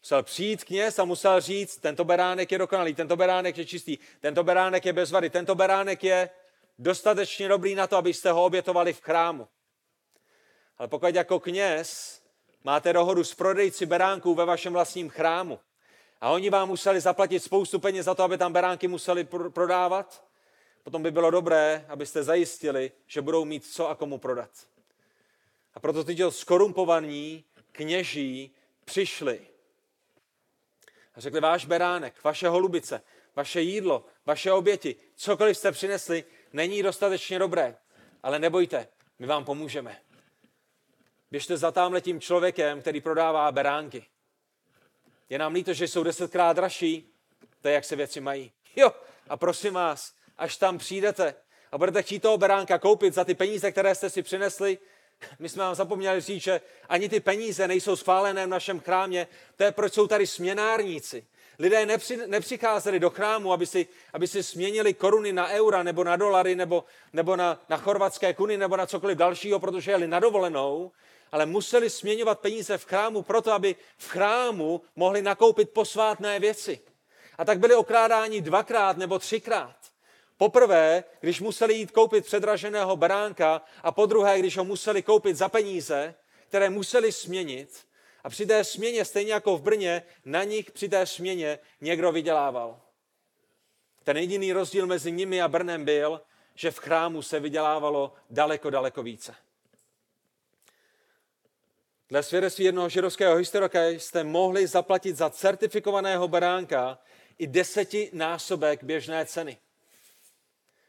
Musel 0.01 0.23
přijít 0.23 0.63
kněz 0.63 0.99
a 0.99 1.05
musel 1.05 1.41
říct, 1.41 1.77
tento 1.77 2.03
beránek 2.03 2.51
je 2.51 2.57
dokonalý, 2.57 2.95
tento 2.95 3.15
beránek 3.15 3.57
je 3.57 3.65
čistý, 3.65 3.97
tento 4.19 4.43
beránek 4.43 4.85
je 4.85 4.93
bez 4.93 5.11
vady, 5.11 5.29
tento 5.29 5.55
beránek 5.55 6.03
je 6.03 6.29
dostatečně 6.79 7.47
dobrý 7.47 7.75
na 7.75 7.87
to, 7.87 7.97
abyste 7.97 8.31
ho 8.31 8.45
obětovali 8.45 8.93
v 8.93 9.01
chrámu. 9.01 9.47
Ale 10.77 10.87
pokud 10.87 11.15
jako 11.15 11.39
kněz 11.39 12.21
máte 12.63 12.93
dohodu 12.93 13.23
s 13.23 13.35
prodejci 13.35 13.85
beránků 13.85 14.35
ve 14.35 14.45
vašem 14.45 14.73
vlastním 14.73 15.09
chrámu 15.09 15.59
a 16.21 16.29
oni 16.29 16.49
vám 16.49 16.67
museli 16.67 17.01
zaplatit 17.01 17.39
spoustu 17.39 17.79
peněz 17.79 18.05
za 18.05 18.15
to, 18.15 18.23
aby 18.23 18.37
tam 18.37 18.53
beránky 18.53 18.87
museli 18.87 19.27
prodávat, 19.49 20.23
potom 20.83 21.03
by 21.03 21.11
bylo 21.11 21.31
dobré, 21.31 21.85
abyste 21.89 22.23
zajistili, 22.23 22.91
že 23.07 23.21
budou 23.21 23.45
mít 23.45 23.65
co 23.65 23.89
a 23.89 23.95
komu 23.95 24.17
prodat. 24.17 24.49
A 25.73 25.79
proto 25.79 26.03
tyto 26.03 26.31
skorumpovaní 26.31 27.43
kněží 27.71 28.55
přišli 28.85 29.47
a 31.15 31.19
řekli, 31.19 31.39
váš 31.39 31.65
beránek, 31.65 32.23
vaše 32.23 32.47
holubice, 32.47 33.01
vaše 33.35 33.61
jídlo, 33.61 34.05
vaše 34.25 34.51
oběti, 34.51 34.95
cokoliv 35.15 35.57
jste 35.57 35.71
přinesli, 35.71 36.23
není 36.53 36.83
dostatečně 36.83 37.39
dobré, 37.39 37.77
ale 38.23 38.39
nebojte, 38.39 38.87
my 39.19 39.27
vám 39.27 39.45
pomůžeme. 39.45 39.97
Běžte 41.31 41.57
za 41.57 41.71
tamhletím 41.71 42.21
člověkem, 42.21 42.81
který 42.81 43.01
prodává 43.01 43.51
beránky. 43.51 44.05
Je 45.29 45.39
nám 45.39 45.53
líto, 45.53 45.73
že 45.73 45.87
jsou 45.87 46.03
desetkrát 46.03 46.55
dražší, 46.55 47.09
to 47.61 47.67
je, 47.67 47.73
jak 47.73 47.85
se 47.85 47.95
věci 47.95 48.21
mají. 48.21 48.51
Jo, 48.75 48.91
a 49.29 49.37
prosím 49.37 49.73
vás, 49.73 50.13
až 50.37 50.57
tam 50.57 50.77
přijdete 50.77 51.35
a 51.71 51.77
budete 51.77 52.03
chtít 52.03 52.19
toho 52.19 52.37
beránka 52.37 52.79
koupit 52.79 53.13
za 53.13 53.23
ty 53.23 53.35
peníze, 53.35 53.71
které 53.71 53.95
jste 53.95 54.09
si 54.09 54.23
přinesli, 54.23 54.77
my 55.39 55.49
jsme 55.49 55.63
vám 55.63 55.75
zapomněli 55.75 56.21
říct, 56.21 56.43
že 56.43 56.61
ani 56.89 57.09
ty 57.09 57.19
peníze 57.19 57.67
nejsou 57.67 57.95
schválené 57.95 58.45
v 58.45 58.49
našem 58.49 58.79
chrámě. 58.79 59.27
To 59.55 59.63
je, 59.63 59.71
proč 59.71 59.93
jsou 59.93 60.07
tady 60.07 60.27
směnárníci. 60.27 61.25
Lidé 61.59 61.85
nepři, 61.85 62.27
nepřicházeli 62.27 62.99
do 62.99 63.09
chrámu, 63.09 63.53
aby 63.53 63.65
si, 63.65 63.87
aby 64.13 64.27
si 64.27 64.43
směnili 64.43 64.93
koruny 64.93 65.33
na 65.33 65.49
eura, 65.49 65.83
nebo 65.83 66.03
na 66.03 66.15
dolary, 66.15 66.55
nebo, 66.55 66.83
nebo 67.13 67.35
na, 67.35 67.61
na 67.69 67.77
chorvatské 67.77 68.33
kuny, 68.33 68.57
nebo 68.57 68.77
na 68.77 68.85
cokoliv 68.85 69.17
dalšího, 69.17 69.59
protože 69.59 69.91
jeli 69.91 70.07
na 70.07 70.19
dovolenou, 70.19 70.91
ale 71.31 71.45
museli 71.45 71.89
směňovat 71.89 72.39
peníze 72.39 72.77
v 72.77 72.85
chrámu 72.85 73.21
proto, 73.21 73.51
aby 73.51 73.75
v 73.97 74.09
chrámu 74.09 74.81
mohli 74.95 75.21
nakoupit 75.21 75.69
posvátné 75.69 76.39
věci. 76.39 76.79
A 77.37 77.45
tak 77.45 77.59
byli 77.59 77.75
okrádáni 77.75 78.41
dvakrát 78.41 78.97
nebo 78.97 79.19
třikrát. 79.19 79.92
Poprvé, 80.43 81.03
když 81.19 81.41
museli 81.41 81.73
jít 81.73 81.91
koupit 81.91 82.25
předraženého 82.25 82.95
beránka 82.95 83.61
a 83.83 83.91
po 83.91 84.05
druhé, 84.05 84.39
když 84.39 84.57
ho 84.57 84.63
museli 84.63 85.01
koupit 85.01 85.35
za 85.35 85.49
peníze, 85.49 86.15
které 86.47 86.69
museli 86.69 87.11
směnit. 87.11 87.85
A 88.23 88.29
při 88.29 88.45
té 88.45 88.63
směně, 88.63 89.05
stejně 89.05 89.33
jako 89.33 89.57
v 89.57 89.61
Brně, 89.61 90.03
na 90.25 90.43
nich 90.43 90.71
při 90.71 90.89
té 90.89 91.05
směně 91.05 91.59
někdo 91.81 92.11
vydělával. 92.11 92.81
Ten 94.03 94.17
jediný 94.17 94.53
rozdíl 94.53 94.87
mezi 94.87 95.11
nimi 95.11 95.41
a 95.41 95.47
Brnem 95.47 95.85
byl, 95.85 96.21
že 96.55 96.71
v 96.71 96.79
chrámu 96.79 97.21
se 97.21 97.39
vydělávalo 97.39 98.13
daleko, 98.29 98.69
daleko 98.69 99.03
více. 99.03 99.35
Dle 102.09 102.23
svědectví 102.23 102.65
jednoho 102.65 102.89
židovského 102.89 103.35
historika 103.35 103.87
jste 103.87 104.23
mohli 104.23 104.67
zaplatit 104.67 105.15
za 105.15 105.29
certifikovaného 105.29 106.27
beránka 106.27 106.99
i 107.37 107.47
desetinásobek 107.47 108.83
běžné 108.83 109.25
ceny. 109.25 109.57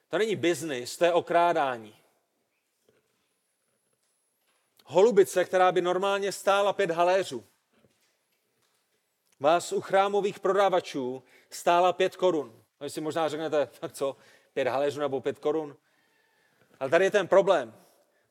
To 0.08 0.18
není 0.18 0.36
biznis, 0.36 0.96
to 0.96 1.04
je 1.04 1.12
okrádání. 1.12 1.94
Holubice, 4.84 5.44
která 5.44 5.72
by 5.72 5.80
normálně 5.80 6.32
stála 6.32 6.72
pět 6.72 6.90
haléřů, 6.90 7.44
vás 9.40 9.72
u 9.72 9.80
chrámových 9.80 10.40
prodavačů 10.40 11.22
stála 11.50 11.92
pět 11.92 12.16
korun. 12.16 12.62
A 12.80 12.88
si 12.88 13.00
možná 13.00 13.28
řeknete, 13.28 13.66
tak 13.80 13.92
co, 13.92 14.16
pět 14.52 14.68
haléřů 14.68 15.00
nebo 15.00 15.20
pět 15.20 15.38
korun? 15.38 15.76
Ale 16.80 16.90
tady 16.90 17.04
je 17.04 17.10
ten 17.10 17.28
problém. 17.28 17.74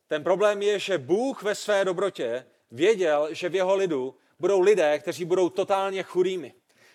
Ten 0.08 0.24
problém 0.24 0.62
je, 0.62 0.80
že 0.80 0.98
Bůh 0.98 1.44
ve 1.44 1.56
své 1.56 1.86
dobrotě 1.86 2.46
věděl, 2.72 3.34
že 3.34 3.50
v 3.50 3.56
jeho 3.56 3.76
lidu 3.76 4.16
budou 4.40 4.62
lidé, 4.62 5.00
kteří 5.00 5.26
budou 5.26 5.50
totálně 5.50 6.04
chudými. 6.04 6.54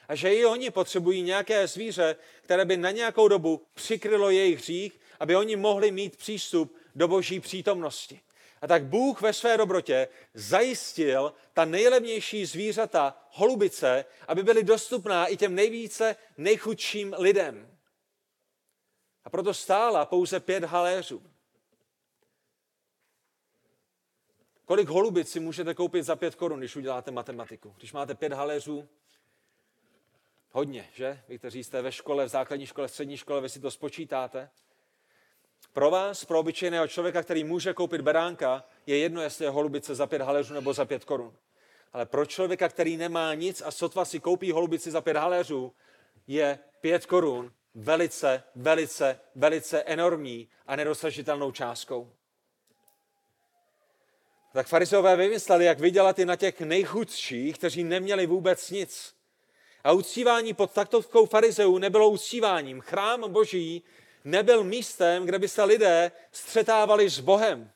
A 0.09 0.14
že 0.14 0.35
i 0.35 0.44
oni 0.44 0.71
potřebují 0.71 1.23
nějaké 1.23 1.66
zvíře, 1.66 2.16
které 2.42 2.64
by 2.64 2.77
na 2.77 2.90
nějakou 2.90 3.29
dobu 3.29 3.62
přikrylo 3.75 4.31
jejich 4.31 4.59
hřích, 4.59 5.01
aby 5.21 5.37
oni 5.37 5.57
mohli 5.57 5.90
mít 5.90 6.16
přístup 6.16 6.77
do 6.94 7.09
boží 7.09 7.40
přítomnosti. 7.40 8.21
A 8.62 8.66
tak 8.66 8.85
Bůh 8.85 9.21
ve 9.21 9.33
své 9.33 9.57
dobrotě 9.57 10.09
zajistil 10.35 11.33
ta 11.53 11.64
nejlevnější 11.64 12.47
zvířata, 12.47 13.27
holubice, 13.31 14.05
aby 14.29 14.42
byly 14.42 14.64
dostupná 14.64 15.27
i 15.27 15.37
těm 15.37 15.55
nejvíce 15.55 16.16
nejchudším 16.37 17.14
lidem. 17.18 17.79
A 19.25 19.31
proto 19.31 19.55
stála 19.55 20.05
pouze 20.05 20.40
pět 20.40 20.64
haléřů. 20.64 21.23
Kolik 24.64 24.88
holubic 24.88 25.31
si 25.31 25.40
můžete 25.40 25.75
koupit 25.75 26.03
za 26.03 26.16
pět 26.16 26.35
korun, 26.35 26.59
když 26.59 26.77
uděláte 26.77 27.11
matematiku? 27.11 27.75
Když 27.79 27.92
máte 27.92 28.14
pět 28.14 28.33
haléřů, 28.33 28.88
hodně, 30.59 30.88
že? 30.94 31.21
Vy, 31.29 31.38
kteří 31.38 31.64
jste 31.64 31.83
ve 31.83 31.92
škole, 31.92 32.25
v 32.25 32.29
základní 32.29 32.66
škole, 32.66 32.88
v 32.88 32.90
střední 32.90 33.16
škole, 33.16 33.40
vy 33.40 33.49
si 33.49 33.61
to 33.61 33.71
spočítáte. 33.71 34.51
Pro 35.73 35.90
vás, 35.90 36.25
pro 36.25 36.40
obyčejného 36.40 36.88
člověka, 36.88 37.23
který 37.23 37.44
může 37.44 37.75
koupit 37.75 38.01
beránka, 38.01 38.64
je 38.87 38.99
jedno, 38.99 39.23
jestli 39.23 39.44
je 39.44 39.51
holubice 39.51 39.94
za 39.94 40.07
pět 40.07 40.23
haléřů 40.23 40.55
nebo 40.55 40.73
za 40.73 40.85
pět 40.85 41.05
korun. 41.05 41.37
Ale 41.92 42.07
pro 42.07 42.27
člověka, 42.27 42.68
který 42.68 42.97
nemá 42.97 43.35
nic 43.35 43.62
a 43.62 43.71
sotva 43.71 44.05
si 44.05 44.21
koupí 44.21 44.53
holubici 44.53 44.90
za 44.90 45.01
pět 45.01 45.16
haléřů, 45.16 45.73
je 46.27 46.59
pět 46.81 47.07
korun 47.07 47.53
velice, 47.75 48.42
velice, 48.55 49.21
velice 49.35 49.83
enormní 49.83 50.49
a 50.66 50.77
nedosažitelnou 50.77 51.53
částkou. 51.53 52.12
Tak 54.53 54.66
farizeové 54.66 55.16
vymysleli, 55.16 55.64
jak 55.64 55.81
vydělat 55.81 56.18
i 56.18 56.25
na 56.25 56.37
těch 56.37 56.61
nejchudších, 56.61 57.59
kteří 57.59 57.85
neměli 57.85 58.27
vůbec 58.27 58.71
nic. 58.71 59.17
A 59.85 59.93
uctívání 59.93 60.55
pod 60.55 60.73
taktovkou 60.73 61.27
farizeů 61.27 61.79
nebylo 61.79 62.11
uctíváním. 62.11 62.81
Chrám 62.81 63.33
boží 63.33 63.83
nebyl 64.25 64.64
místem, 64.64 65.25
kde 65.25 65.38
by 65.38 65.49
se 65.49 65.64
lidé 65.64 66.12
střetávali 66.33 67.11
s 67.11 67.21
Bohem. 67.21 67.71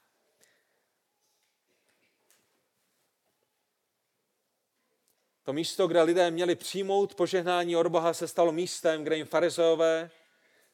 To 5.45 5.53
místo, 5.53 5.87
kde 5.87 6.03
lidé 6.03 6.31
měli 6.31 6.55
přijmout 6.55 7.15
požehnání 7.15 7.77
od 7.77 7.87
Boha, 7.87 8.15
se 8.15 8.29
stalo 8.29 8.53
místem, 8.53 9.05
kde 9.05 9.17
jim 9.17 9.27
farizeové 9.27 10.11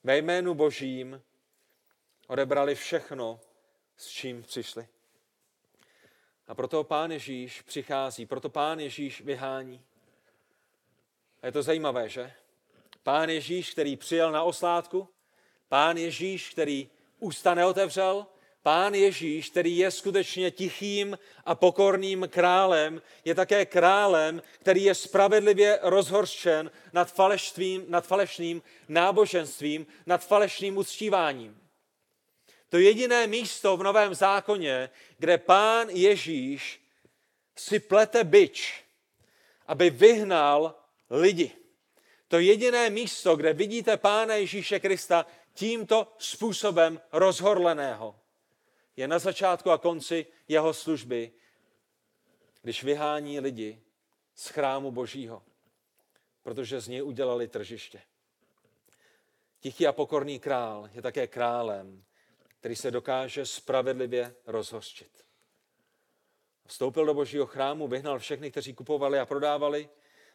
ve 0.05 0.19
jménu 0.19 0.55
Božím 0.55 1.23
odebrali 2.27 2.75
všechno, 2.75 3.41
s 3.97 4.07
čím 4.07 4.43
přišli. 4.43 4.89
A 6.47 6.55
proto 6.55 6.85
Pán 6.85 7.11
Ježíš 7.11 7.63
přichází, 7.63 8.27
proto 8.27 8.49
Pán 8.49 8.81
Ježíš 8.81 9.21
vyhání. 9.21 9.85
A 11.43 11.47
je 11.47 11.53
to 11.53 11.63
zajímavé, 11.63 12.09
že? 12.09 12.33
Pán 13.03 13.31
Ježíš, 13.31 13.71
který 13.71 13.97
přijel 13.97 14.33
na 14.33 14.43
oslátku, 14.43 15.09
Pán 15.69 15.97
Ježíš, 15.97 16.51
který 16.51 16.91
ústa 17.19 17.55
neotevřel, 17.55 18.27
Pán 18.63 18.95
Ježíš, 18.95 19.51
který 19.51 19.77
je 19.77 19.91
skutečně 19.91 20.51
tichým 20.51 21.19
a 21.45 21.55
pokorným 21.55 22.29
králem, 22.31 23.03
je 23.25 23.35
také 23.35 23.67
králem, 23.67 24.43
který 24.59 24.85
je 24.85 24.95
spravedlivě 24.95 25.79
rozhorčen 25.83 26.71
nad, 26.93 27.13
faleštvím, 27.13 27.85
nad 27.89 28.07
falešným 28.07 28.63
náboženstvím, 28.89 29.87
nad 30.07 30.25
falešným 30.27 30.77
uctíváním. 30.77 31.61
To 32.69 32.79
jediné 32.79 33.27
místo 33.27 33.77
v 33.77 33.83
Novém 33.83 34.15
zákoně, 34.15 34.91
kde 35.19 35.39
pán 35.39 35.89
Ježíš 35.89 36.83
si 37.57 37.81
plete 37.81 38.25
byč, 38.25 38.85
aby 39.67 39.91
vyhnal 39.91 40.75
lidi. 41.11 41.53
To 42.29 42.39
jediné 42.39 42.91
místo, 42.91 43.37
kde 43.37 43.53
vidíte 43.53 43.97
pána 43.97 44.35
Ježíše 44.35 44.81
Krista 44.81 45.27
tímto 45.55 46.13
způsobem 46.19 47.01
rozhorleného, 47.13 48.21
je 48.97 49.09
na 49.09 49.19
začátku 49.19 49.71
a 49.71 49.79
konci 49.79 50.27
jeho 50.49 50.75
služby, 50.75 51.33
když 52.63 52.85
vyhání 52.85 53.41
lidi 53.41 53.83
z 54.35 54.49
chrámu 54.49 54.91
Božího, 54.91 55.43
protože 56.43 56.81
z 56.81 56.89
něj 56.89 57.03
udělali 57.03 57.49
tržiště. 57.49 58.03
Tichý 59.61 59.87
a 59.87 59.93
pokorný 59.93 60.39
král 60.39 60.91
je 60.93 61.03
také 61.03 61.27
králem, 61.27 62.05
který 62.59 62.77
se 62.77 62.91
dokáže 62.91 63.47
spravedlivě 63.47 64.35
rozhořčit. 64.47 65.25
Vstoupil 66.67 67.07
do 67.07 67.15
božího 67.15 67.47
chrámu, 67.47 67.89
vyhnal 67.89 68.19
všechny, 68.19 68.51
kteří 68.51 68.75
kupovali 68.75 69.19
a 69.19 69.27
prodávali 69.27 69.89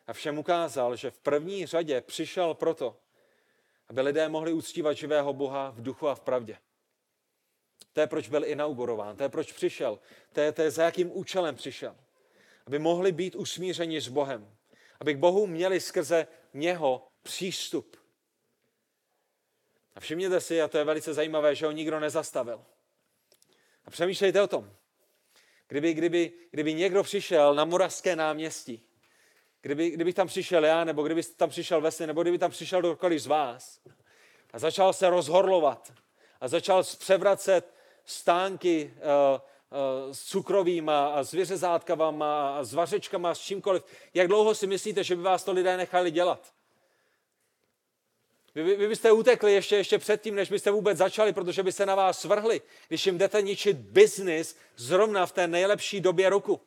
a 0.08 0.14
všem 0.14 0.38
ukázal, 0.38 0.96
že 0.96 1.12
v 1.12 1.20
první 1.20 1.66
řadě 1.66 2.02
přišel 2.02 2.54
proto, 2.54 2.98
aby 3.88 4.02
lidé 4.02 4.30
mohli 4.30 4.54
uctívat 4.54 4.98
živého 4.98 5.34
Boha 5.34 5.70
v 5.70 5.82
duchu 5.82 6.08
a 6.08 6.16
v 6.16 6.20
pravdě. 6.20 6.58
To 7.94 8.00
je, 8.00 8.08
proč 8.08 8.30
byl 8.30 8.46
inaugurován, 8.46 9.18
to 9.18 9.24
je, 9.24 9.30
proč 9.30 9.52
přišel, 9.52 10.00
to 10.34 10.40
je, 10.40 10.52
to 10.52 10.62
je 10.62 10.72
za 10.72 10.84
jakým 10.84 11.18
účelem 11.18 11.56
přišel. 11.56 11.96
Aby 12.66 12.80
mohli 12.80 13.12
být 13.12 13.36
usmířeni 13.36 14.02
s 14.02 14.08
Bohem, 14.08 14.56
aby 15.00 15.14
k 15.14 15.18
Bohu 15.18 15.48
měli 15.48 15.80
skrze 15.80 16.28
něho 16.54 17.08
přístup. 17.24 17.98
A 19.96 20.00
všimněte 20.00 20.42
si, 20.42 20.62
a 20.62 20.68
to 20.68 20.78
je 20.78 20.84
velice 20.84 21.14
zajímavé, 21.14 21.56
že 21.56 21.66
ho 21.66 21.72
nikdo 21.72 22.00
nezastavil. 22.00 22.66
A 23.86 23.92
přemýšlejte 23.92 24.42
o 24.42 24.48
tom. 24.48 24.74
Kdyby, 25.68 25.94
kdyby, 25.94 26.32
kdyby 26.52 26.74
někdo 26.74 27.04
přišel 27.04 27.56
na 27.56 27.66
Moravské 27.66 28.16
náměstí, 28.16 28.86
kdyby, 29.64 29.90
kdybych 29.90 30.16
tam 30.16 30.28
přišel 30.28 30.66
já, 30.66 30.84
nebo 30.84 31.04
kdyby 31.04 31.24
tam 31.24 31.50
přišel 31.50 31.82
Vesny, 31.82 32.08
nebo 32.08 32.22
kdyby 32.22 32.38
tam 32.38 32.52
přišel 32.52 32.80
kdokoliv 32.80 33.20
z 33.20 33.28
vás 33.28 33.80
a 34.54 34.60
začal 34.60 34.94
se 34.94 35.10
rozhorlovat 35.10 35.94
a 36.42 36.48
začal 36.48 36.84
převracet 36.84 37.74
stánky 38.06 38.94
uh, 38.96 39.42
uh, 40.06 40.14
s 40.14 40.24
cukrovýma 40.24 41.08
a 41.08 41.24
s 41.24 41.32
vyřezátkama 41.32 42.58
a 42.58 42.64
s 42.64 42.74
vařečkama 42.74 43.36
s 43.36 43.40
čímkoliv, 43.40 43.84
jak 44.14 44.28
dlouho 44.28 44.56
si 44.56 44.68
myslíte, 44.68 45.04
že 45.04 45.16
by 45.16 45.22
vás 45.22 45.44
to 45.44 45.52
lidé 45.52 45.78
nechali 45.78 46.12
dělat? 46.12 46.54
Vy, 48.56 48.76
vy 48.76 48.88
byste 48.88 49.12
utekli 49.12 49.54
ještě, 49.54 49.76
ještě 49.76 49.98
předtím, 49.98 50.36
než 50.36 50.50
byste 50.50 50.72
vůbec 50.72 50.98
začali, 50.98 51.34
protože 51.34 51.64
by 51.64 51.72
se 51.72 51.86
na 51.86 51.96
vás 51.96 52.20
svrhli, 52.20 52.62
když 52.88 53.06
jim 53.06 53.18
jdete 53.18 53.42
ničit 53.42 53.78
biznis 53.78 54.58
zrovna 54.76 55.26
v 55.26 55.32
té 55.32 55.48
nejlepší 55.48 56.02
době 56.02 56.30
roku. 56.30 56.62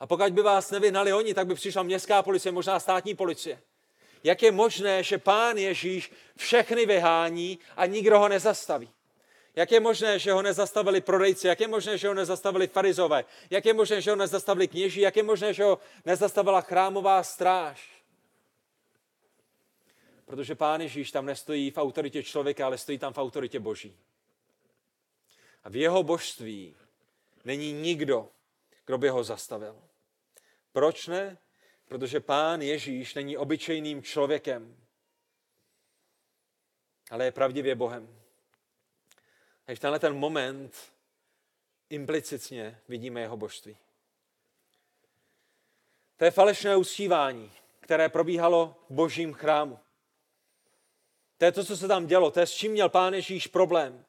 A 0.00 0.06
pokud 0.06 0.32
by 0.32 0.42
vás 0.42 0.70
nevyhnali 0.70 1.12
oni, 1.12 1.34
tak 1.34 1.46
by 1.46 1.54
přišla 1.54 1.82
městská 1.82 2.22
policie, 2.22 2.52
možná 2.52 2.80
státní 2.80 3.14
policie. 3.14 3.60
Jak 4.24 4.42
je 4.42 4.52
možné, 4.52 5.02
že 5.02 5.18
pán 5.18 5.56
Ježíš 5.56 6.12
všechny 6.36 6.86
vyhání 6.86 7.58
a 7.76 7.86
nikdo 7.86 8.18
ho 8.18 8.28
nezastaví? 8.28 8.90
Jak 9.56 9.72
je 9.72 9.80
možné, 9.80 10.18
že 10.18 10.32
ho 10.32 10.42
nezastavili 10.42 11.00
prodejci? 11.00 11.46
Jak 11.46 11.60
je 11.60 11.68
možné, 11.68 11.98
že 11.98 12.08
ho 12.08 12.14
nezastavili 12.14 12.66
farizové? 12.66 13.24
Jak 13.50 13.64
je 13.64 13.74
možné, 13.74 14.00
že 14.00 14.10
ho 14.10 14.16
nezastavili 14.16 14.68
kněží? 14.68 15.00
Jak 15.00 15.16
je 15.16 15.22
možné, 15.22 15.54
že 15.54 15.64
ho 15.64 15.78
nezastavila 16.04 16.60
chrámová 16.60 17.22
stráž? 17.22 18.02
Protože 20.24 20.54
Pán 20.54 20.80
Ježíš 20.80 21.10
tam 21.10 21.26
nestojí 21.26 21.70
v 21.70 21.78
autoritě 21.78 22.22
člověka, 22.22 22.66
ale 22.66 22.78
stojí 22.78 22.98
tam 22.98 23.12
v 23.12 23.18
autoritě 23.18 23.60
Boží. 23.60 23.96
A 25.64 25.68
v 25.68 25.76
jeho 25.76 26.02
božství 26.02 26.74
není 27.44 27.72
nikdo, 27.72 28.28
kdo 28.86 28.98
by 28.98 29.08
ho 29.08 29.24
zastavil. 29.24 29.82
Proč 30.72 31.06
ne? 31.06 31.38
Protože 31.84 32.20
Pán 32.20 32.62
Ježíš 32.62 33.14
není 33.14 33.36
obyčejným 33.36 34.02
člověkem, 34.02 34.76
ale 37.10 37.24
je 37.24 37.32
pravdivě 37.32 37.74
Bohem. 37.74 38.20
A 39.66 39.74
v 39.74 39.78
tenhle 39.78 39.98
ten 39.98 40.14
moment 40.14 40.92
implicitně 41.90 42.80
vidíme 42.88 43.20
jeho 43.20 43.36
božství. 43.36 43.76
To 46.16 46.24
je 46.24 46.30
falešné 46.30 46.76
uctívání, 46.76 47.52
které 47.80 48.08
probíhalo 48.08 48.76
v 48.88 48.94
božím 48.94 49.32
chrámu. 49.32 49.78
To 51.38 51.44
je 51.44 51.52
to, 51.52 51.64
co 51.64 51.76
se 51.76 51.88
tam 51.88 52.06
dělo. 52.06 52.30
To 52.30 52.40
je 52.40 52.46
s 52.46 52.52
čím 52.52 52.72
měl 52.72 52.88
Pán 52.88 53.14
Ježíš 53.14 53.46
problém. 53.46 54.04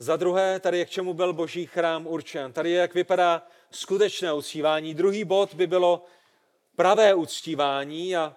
Za 0.00 0.16
druhé, 0.16 0.60
tady 0.60 0.78
je 0.78 0.84
k 0.84 0.90
čemu 0.90 1.14
byl 1.14 1.32
boží 1.32 1.66
chrám 1.66 2.06
určen. 2.06 2.52
Tady 2.52 2.70
je, 2.70 2.80
jak 2.80 2.94
vypadá 2.94 3.46
skutečné 3.70 4.32
uctívání. 4.32 4.94
Druhý 4.94 5.24
bod 5.24 5.54
by 5.54 5.66
bylo 5.66 6.04
pravé 6.76 7.14
uctívání 7.14 8.16
a, 8.16 8.36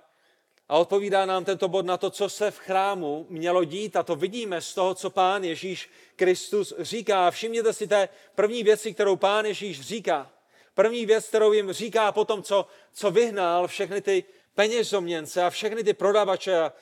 a 0.70 0.78
odpovídá 0.78 1.26
nám 1.26 1.46
tento 1.46 1.68
bod 1.68 1.86
na 1.86 1.98
to, 1.98 2.10
co 2.10 2.30
se 2.30 2.52
v 2.52 2.58
chrámu 2.58 3.26
mělo 3.30 3.64
dít. 3.64 3.96
A 3.96 4.04
to 4.04 4.16
vidíme 4.16 4.62
z 4.62 4.74
toho, 4.74 4.96
co 4.96 5.10
pán 5.10 5.44
Ježíš 5.44 5.90
Kristus 6.16 6.74
říká. 6.80 7.32
Všimněte 7.32 7.74
si 7.74 7.88
té 7.88 8.10
první 8.36 8.64
věci, 8.64 8.94
kterou 8.94 9.16
pán 9.16 9.46
Ježíš 9.46 9.82
říká. 9.82 10.32
První 10.74 11.06
věc, 11.06 11.28
kterou 11.28 11.54
jim 11.54 11.72
říká 11.72 12.12
po 12.12 12.26
tom, 12.26 12.44
co, 12.44 12.66
co 12.94 13.12
vyhnal 13.12 13.68
všechny 13.68 14.02
ty 14.02 14.24
penězoměnce 14.56 15.44
a 15.44 15.50
všechny 15.50 15.84
ty 15.84 15.94
prodavače 15.94 16.60
a, 16.60 16.74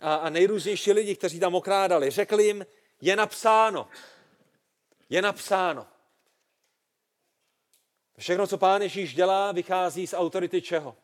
a, 0.00 0.14
a 0.14 0.30
nejrůznější 0.30 0.92
lidi, 0.92 1.16
kteří 1.16 1.40
tam 1.40 1.54
okrádali. 1.54 2.10
Řekl 2.10 2.40
jim, 2.40 2.66
je 3.00 3.16
napsáno. 3.16 3.88
Je 5.08 5.22
napsáno. 5.22 5.86
Všechno, 8.18 8.46
co 8.46 8.58
pán 8.58 8.82
Ježíš 8.82 9.14
dělá, 9.14 9.52
vychází 9.52 10.06
z 10.06 10.14
autority 10.14 10.62
čeho? 10.62 10.96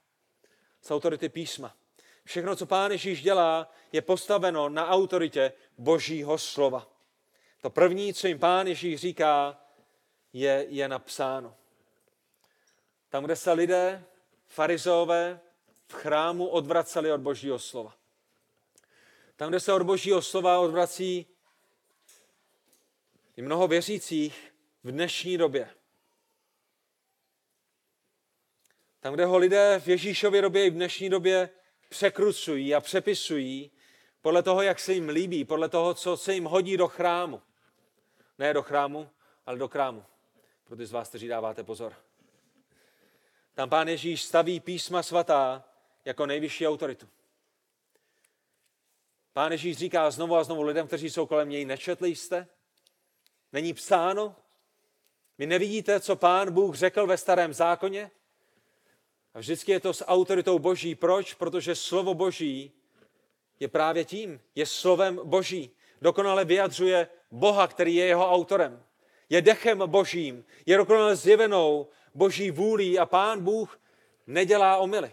z 0.85 0.91
autority 0.91 1.29
písma. 1.29 1.77
Všechno, 2.25 2.57
co 2.57 2.67
Pán 2.67 2.91
Ježíš 2.91 3.23
dělá, 3.23 3.73
je 3.93 4.03
postaveno 4.03 4.69
na 4.69 4.89
autoritě 4.89 5.53
Božího 5.79 6.39
slova. 6.39 6.87
To 7.61 7.71
první, 7.71 8.15
co 8.15 8.27
jim 8.27 8.39
Pán 8.39 8.67
Ježíš 8.67 9.01
říká, 9.01 9.61
je, 10.33 10.67
je 10.69 10.89
napsáno. 10.89 11.57
Tam, 13.09 13.25
kde 13.25 13.37
se 13.37 13.53
lidé, 13.53 14.05
farizové, 14.47 15.41
v 15.89 15.93
chrámu 15.93 16.47
odvraceli 16.47 17.13
od 17.13 17.21
Božího 17.21 17.59
slova. 17.59 17.95
Tam, 19.37 19.49
kde 19.49 19.61
se 19.61 19.73
od 19.73 19.83
Božího 19.83 20.23
slova 20.23 20.61
odvrací 20.61 21.27
i 23.37 23.43
mnoho 23.43 23.69
věřících 23.69 24.55
v 24.85 24.93
dnešní 24.93 25.39
době. 25.39 25.71
Tam, 29.01 29.15
kde 29.15 29.25
ho 29.25 29.39
lidé 29.39 29.81
v 29.85 29.89
Ježíšově 29.89 30.43
době 30.43 30.67
i 30.67 30.71
v 30.71 30.75
dnešní 30.75 31.11
době 31.11 31.51
překrucují 31.89 32.75
a 32.75 32.81
přepisují 32.81 33.71
podle 34.23 34.43
toho, 34.43 34.63
jak 34.63 34.81
se 34.81 34.93
jim 34.93 35.09
líbí, 35.09 35.45
podle 35.45 35.69
toho, 35.69 35.95
co 35.95 36.17
se 36.17 36.35
jim 36.35 36.45
hodí 36.45 36.77
do 36.77 36.89
chrámu. 36.89 37.43
Ne 38.39 38.55
do 38.55 38.63
chrámu, 38.63 39.11
ale 39.47 39.59
do 39.59 39.69
krámu. 39.69 40.05
Pro 40.65 40.77
ty 40.77 40.87
z 40.87 40.93
vás, 40.93 41.09
kteří 41.09 41.29
dáváte 41.29 41.65
pozor. 41.65 41.95
Tam 43.55 43.71
pán 43.71 43.89
Ježíš 43.89 44.23
staví 44.23 44.61
písma 44.61 45.03
svatá 45.03 45.65
jako 46.05 46.27
nejvyšší 46.27 46.69
autoritu. 46.69 47.09
Pán 49.33 49.53
Ježíš 49.53 49.77
říká 49.77 50.11
znovu 50.11 50.37
a 50.37 50.45
znovu 50.45 50.63
lidem, 50.63 50.87
kteří 50.87 51.11
jsou 51.11 51.27
kolem 51.27 51.49
něj, 51.49 51.65
nečetli 51.65 52.17
jste? 52.17 52.49
Není 53.55 53.75
psáno? 53.75 54.37
Vy 55.39 55.47
nevidíte, 55.47 56.01
co 56.01 56.17
pán 56.17 56.53
Bůh 56.53 56.77
řekl 56.77 57.07
ve 57.07 57.17
starém 57.19 57.53
zákoně? 57.53 58.11
A 59.35 59.39
vždycky 59.39 59.73
je 59.73 59.81
to 59.81 59.95
s 59.95 60.05
autoritou 60.05 60.59
Boží. 60.59 60.95
Proč? 60.95 61.35
Protože 61.35 61.75
slovo 61.75 62.15
Boží 62.15 62.73
je 63.61 63.69
právě 63.69 64.05
tím. 64.05 64.41
Je 64.55 64.67
slovem 64.67 65.21
Boží. 65.25 65.71
Dokonale 66.03 66.45
vyjadřuje 66.45 67.09
Boha, 67.31 67.67
který 67.67 67.95
je 67.95 68.07
jeho 68.07 68.31
autorem. 68.31 68.83
Je 69.29 69.43
dechem 69.43 69.79
Božím. 69.87 70.45
Je 70.67 70.77
dokonale 70.77 71.17
zjevenou 71.17 71.89
Boží 72.15 72.51
vůlí 72.51 72.99
a 72.99 73.07
Pán 73.07 73.45
Bůh 73.45 73.81
nedělá 74.27 74.77
omily. 74.77 75.13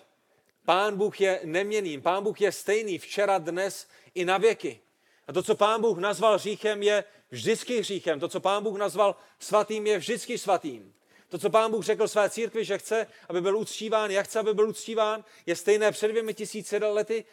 Pán 0.65 0.97
Bůh 0.97 1.21
je 1.21 1.39
neměným. 1.43 2.01
Pán 2.01 2.23
Bůh 2.23 2.41
je 2.41 2.51
stejný 2.51 2.97
včera, 2.97 3.37
dnes 3.37 3.87
i 4.15 4.25
na 4.25 4.37
věky. 4.37 4.79
A 5.27 5.33
to, 5.33 5.43
co 5.43 5.55
Pán 5.55 5.81
Bůh 5.81 5.97
nazval 5.97 6.35
hříchem, 6.35 6.83
je 6.83 7.03
vždycky 7.31 7.79
hříchem. 7.79 8.19
To, 8.19 8.27
co 8.27 8.39
Pán 8.39 8.63
Bůh 8.63 8.77
nazval 8.77 9.15
svatým, 9.39 9.87
je 9.87 9.97
vždycky 9.97 10.37
svatým. 10.37 10.93
To, 11.29 11.37
co 11.37 11.49
Pán 11.49 11.71
Bůh 11.71 11.85
řekl 11.85 12.07
své 12.07 12.29
církvi, 12.29 12.65
že 12.65 12.77
chce, 12.77 13.07
aby 13.29 13.41
byl 13.41 13.57
uctíván, 13.57 14.11
jak 14.11 14.25
chce, 14.25 14.39
aby 14.39 14.53
byl 14.53 14.69
uctíván, 14.69 15.25
je 15.45 15.55
stejné 15.55 15.91
před 15.91 16.07
dvěmi 16.07 16.33
tisíci 16.33 16.77
lety, 16.77 17.25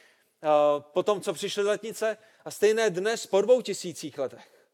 po 0.80 1.02
tom, 1.02 1.20
co 1.20 1.32
přišly 1.32 1.62
letnice, 1.62 2.16
a 2.44 2.50
stejné 2.50 2.90
dnes 2.90 3.26
po 3.26 3.40
dvou 3.40 3.62
tisících 3.62 4.18
letech. 4.18 4.68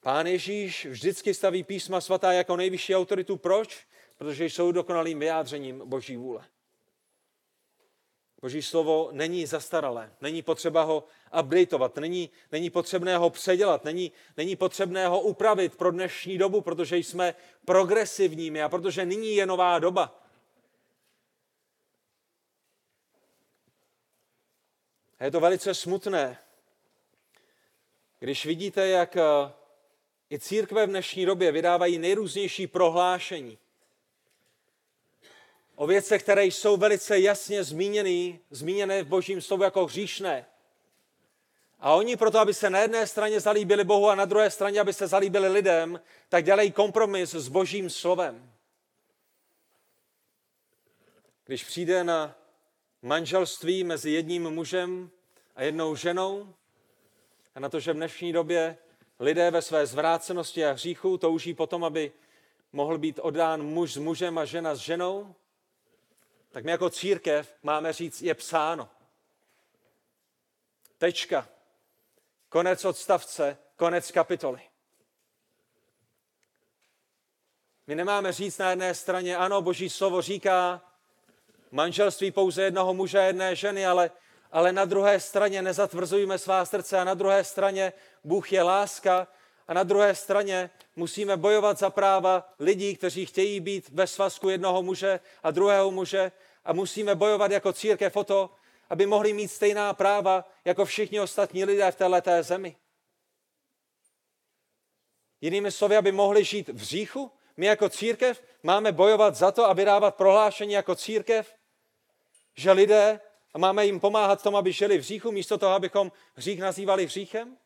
Pán 0.00 0.26
Ježíš 0.26 0.86
vždycky 0.86 1.34
staví 1.34 1.64
písma 1.64 2.00
svatá 2.00 2.32
jako 2.32 2.56
nejvyšší 2.56 2.96
autoritu. 2.96 3.36
Proč? 3.36 3.86
Protože 4.16 4.44
jsou 4.44 4.72
dokonalým 4.72 5.18
vyjádřením 5.18 5.82
Boží 5.84 6.16
vůle. 6.16 6.44
Boží 8.40 8.62
slovo 8.62 9.08
není 9.12 9.46
zastaralé, 9.46 10.12
není 10.20 10.42
potřeba 10.42 10.82
ho 10.82 11.04
updateovat, 11.40 11.96
není, 11.96 12.30
není 12.52 12.70
potřebné 12.70 13.16
ho 13.16 13.30
předělat, 13.30 13.84
není, 13.84 14.12
není 14.36 14.56
potřebné 14.56 15.08
ho 15.08 15.20
upravit 15.20 15.76
pro 15.76 15.90
dnešní 15.90 16.38
dobu, 16.38 16.60
protože 16.60 16.96
jsme 16.96 17.34
progresivními 17.64 18.62
a 18.62 18.68
protože 18.68 19.06
nyní 19.06 19.34
je 19.34 19.46
nová 19.46 19.78
doba. 19.78 20.22
A 25.18 25.24
je 25.24 25.30
to 25.30 25.40
velice 25.40 25.74
smutné, 25.74 26.38
když 28.18 28.46
vidíte, 28.46 28.88
jak 28.88 29.16
eh, 29.16 29.22
i 30.30 30.38
církve 30.38 30.86
v 30.86 30.90
dnešní 30.90 31.26
době 31.26 31.52
vydávají 31.52 31.98
nejrůznější 31.98 32.66
prohlášení 32.66 33.58
o 35.78 35.86
věcech, 35.86 36.22
které 36.22 36.44
jsou 36.44 36.76
velice 36.76 37.20
jasně 37.20 37.64
zmíněny, 37.64 38.40
zmíněné 38.50 39.02
v 39.02 39.06
božím 39.06 39.40
slovu 39.40 39.62
jako 39.62 39.86
hříšné. 39.86 40.46
A 41.80 41.94
oni 41.94 42.16
proto, 42.16 42.38
aby 42.38 42.54
se 42.54 42.70
na 42.70 42.78
jedné 42.78 43.06
straně 43.06 43.40
zalíbili 43.40 43.84
Bohu 43.84 44.08
a 44.08 44.14
na 44.14 44.24
druhé 44.24 44.50
straně, 44.50 44.80
aby 44.80 44.92
se 44.92 45.06
zalíbili 45.06 45.48
lidem, 45.48 46.00
tak 46.28 46.44
dělají 46.44 46.72
kompromis 46.72 47.34
s 47.34 47.48
božím 47.48 47.90
slovem. 47.90 48.52
Když 51.44 51.64
přijde 51.64 52.04
na 52.04 52.36
manželství 53.02 53.84
mezi 53.84 54.10
jedním 54.10 54.50
mužem 54.50 55.10
a 55.56 55.62
jednou 55.62 55.96
ženou 55.96 56.54
a 57.54 57.60
na 57.60 57.68
to, 57.68 57.80
že 57.80 57.92
v 57.92 57.96
dnešní 57.96 58.32
době 58.32 58.78
lidé 59.20 59.50
ve 59.50 59.62
své 59.62 59.86
zvrácenosti 59.86 60.64
a 60.64 60.72
hříchu 60.72 61.18
touží 61.18 61.54
potom, 61.54 61.84
aby 61.84 62.12
mohl 62.72 62.98
být 62.98 63.20
oddán 63.22 63.62
muž 63.62 63.92
s 63.92 63.96
mužem 63.96 64.38
a 64.38 64.44
žena 64.44 64.74
s 64.74 64.78
ženou, 64.78 65.34
tak 66.50 66.64
my 66.64 66.70
jako 66.70 66.90
církev 66.90 67.54
máme 67.62 67.92
říct, 67.92 68.22
je 68.22 68.34
psáno. 68.34 68.88
Tečka. 70.98 71.48
Konec 72.48 72.84
odstavce, 72.84 73.58
konec 73.76 74.10
kapitoly. 74.10 74.60
My 77.86 77.94
nemáme 77.94 78.32
říct 78.32 78.58
na 78.58 78.70
jedné 78.70 78.94
straně, 78.94 79.36
ano, 79.36 79.62
boží 79.62 79.90
slovo 79.90 80.22
říká, 80.22 80.82
manželství 81.70 82.30
pouze 82.30 82.62
jednoho 82.62 82.94
muže 82.94 83.18
a 83.18 83.22
jedné 83.22 83.56
ženy, 83.56 83.86
ale, 83.86 84.10
ale 84.52 84.72
na 84.72 84.84
druhé 84.84 85.20
straně 85.20 85.62
nezatvrzujeme 85.62 86.38
svá 86.38 86.64
srdce 86.64 86.98
a 86.98 87.04
na 87.04 87.14
druhé 87.14 87.44
straně 87.44 87.92
Bůh 88.24 88.52
je 88.52 88.62
láska 88.62 89.26
a 89.68 89.74
na 89.74 89.82
druhé 89.82 90.14
straně 90.14 90.70
musíme 90.96 91.36
bojovat 91.36 91.78
za 91.78 91.90
práva 91.90 92.52
lidí, 92.58 92.96
kteří 92.96 93.26
chtějí 93.26 93.60
být 93.60 93.88
ve 93.88 94.06
svazku 94.06 94.48
jednoho 94.48 94.82
muže 94.82 95.20
a 95.42 95.50
druhého 95.50 95.90
muže 95.90 96.32
a 96.64 96.72
musíme 96.72 97.14
bojovat 97.14 97.50
jako 97.50 97.72
církev 97.72 98.16
o 98.16 98.24
to, 98.24 98.50
aby 98.90 99.06
mohli 99.06 99.32
mít 99.32 99.48
stejná 99.48 99.92
práva 99.92 100.44
jako 100.64 100.84
všichni 100.84 101.20
ostatní 101.20 101.64
lidé 101.64 101.90
v 101.90 101.96
této 101.96 102.42
zemi. 102.42 102.76
Jinými 105.40 105.72
slovy, 105.72 105.96
aby 105.96 106.12
mohli 106.12 106.44
žít 106.44 106.68
v 106.68 106.82
říchu, 106.82 107.30
my 107.56 107.66
jako 107.66 107.88
církev 107.88 108.42
máme 108.62 108.92
bojovat 108.92 109.34
za 109.34 109.52
to 109.52 109.64
a 109.64 109.72
vydávat 109.72 110.14
prohlášení 110.14 110.72
jako 110.72 110.94
církev, 110.94 111.54
že 112.56 112.72
lidé, 112.72 113.20
a 113.54 113.58
máme 113.58 113.86
jim 113.86 114.00
pomáhat 114.00 114.42
tomu, 114.42 114.56
aby 114.56 114.72
žili 114.72 114.98
v 114.98 115.02
říchu, 115.02 115.32
místo 115.32 115.58
toho, 115.58 115.74
abychom 115.74 116.12
hřích 116.34 116.60
nazývali 116.60 117.06
hříchem? 117.06 117.56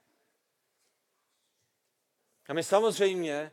A 2.52 2.54
my 2.54 2.62
samozřejmě 2.62 3.52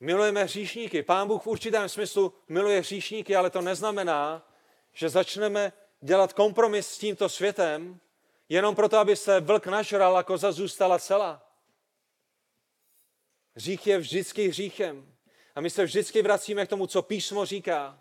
milujeme 0.00 0.44
hříšníky. 0.44 1.02
Pán 1.02 1.28
Bůh 1.28 1.42
v 1.42 1.46
určitém 1.46 1.88
smyslu 1.88 2.34
miluje 2.48 2.80
hříšníky, 2.80 3.36
ale 3.36 3.50
to 3.50 3.60
neznamená, 3.60 4.48
že 4.92 5.08
začneme 5.08 5.72
dělat 6.00 6.32
kompromis 6.32 6.88
s 6.88 6.98
tímto 6.98 7.28
světem, 7.28 8.00
jenom 8.48 8.74
proto, 8.74 8.98
aby 8.98 9.16
se 9.16 9.40
vlk 9.40 9.66
nažral 9.66 10.16
a 10.16 10.22
koza 10.22 10.52
zůstala 10.52 10.98
celá. 10.98 11.42
Hřích 13.54 13.86
je 13.86 13.98
vždycky 13.98 14.48
hříchem. 14.48 15.14
A 15.54 15.60
my 15.60 15.70
se 15.70 15.84
vždycky 15.84 16.22
vracíme 16.22 16.66
k 16.66 16.70
tomu, 16.70 16.86
co 16.86 17.02
písmo 17.02 17.44
říká. 17.44 18.00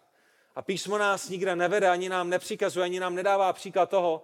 A 0.55 0.61
písmo 0.61 0.97
nás 0.97 1.29
nikde 1.29 1.55
nevede, 1.55 1.89
ani 1.89 2.09
nám 2.09 2.29
nepřikazuje, 2.29 2.83
ani 2.83 2.99
nám 2.99 3.15
nedává 3.15 3.53
příklad 3.53 3.89
toho, 3.89 4.23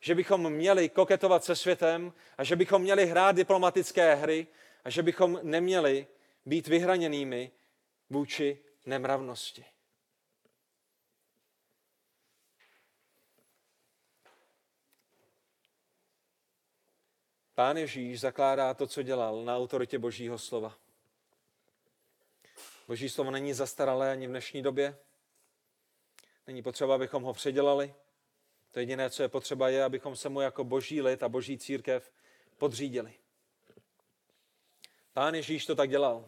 že 0.00 0.14
bychom 0.14 0.50
měli 0.50 0.88
koketovat 0.88 1.44
se 1.44 1.56
světem 1.56 2.12
a 2.38 2.44
že 2.44 2.56
bychom 2.56 2.82
měli 2.82 3.06
hrát 3.06 3.36
diplomatické 3.36 4.14
hry 4.14 4.46
a 4.84 4.90
že 4.90 5.02
bychom 5.02 5.40
neměli 5.42 6.06
být 6.46 6.66
vyhraněnými 6.66 7.50
vůči 8.10 8.58
nemravnosti. 8.86 9.64
Pán 17.54 17.76
Ježíš 17.76 18.20
zakládá 18.20 18.74
to, 18.74 18.86
co 18.86 19.02
dělal 19.02 19.44
na 19.44 19.56
autoritě 19.56 19.98
Božího 19.98 20.38
slova. 20.38 20.78
Boží 22.88 23.08
slovo 23.08 23.30
není 23.30 23.54
zastaralé 23.54 24.12
ani 24.12 24.26
v 24.26 24.30
dnešní 24.30 24.62
době. 24.62 24.98
Není 26.46 26.62
potřeba, 26.62 26.94
abychom 26.94 27.22
ho 27.22 27.32
předělali. 27.32 27.94
To 28.70 28.80
jediné, 28.80 29.10
co 29.10 29.22
je 29.22 29.28
potřeba, 29.28 29.68
je, 29.68 29.84
abychom 29.84 30.16
se 30.16 30.28
mu 30.28 30.40
jako 30.40 30.64
boží 30.64 31.02
lid 31.02 31.22
a 31.22 31.28
boží 31.28 31.58
církev 31.58 32.12
podřídili. 32.58 33.14
Pán 35.14 35.34
Ježíš 35.34 35.66
to 35.66 35.74
tak 35.74 35.90
dělal. 35.90 36.24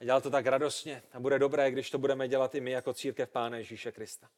A 0.00 0.04
dělal 0.04 0.20
to 0.20 0.30
tak 0.30 0.46
radostně. 0.46 1.02
A 1.12 1.20
bude 1.20 1.38
dobré, 1.38 1.70
když 1.70 1.90
to 1.90 1.98
budeme 1.98 2.28
dělat 2.28 2.54
i 2.54 2.60
my 2.60 2.70
jako 2.70 2.94
církev 2.94 3.28
Pána 3.28 3.56
Ježíše 3.56 3.92
Krista. 3.92 4.28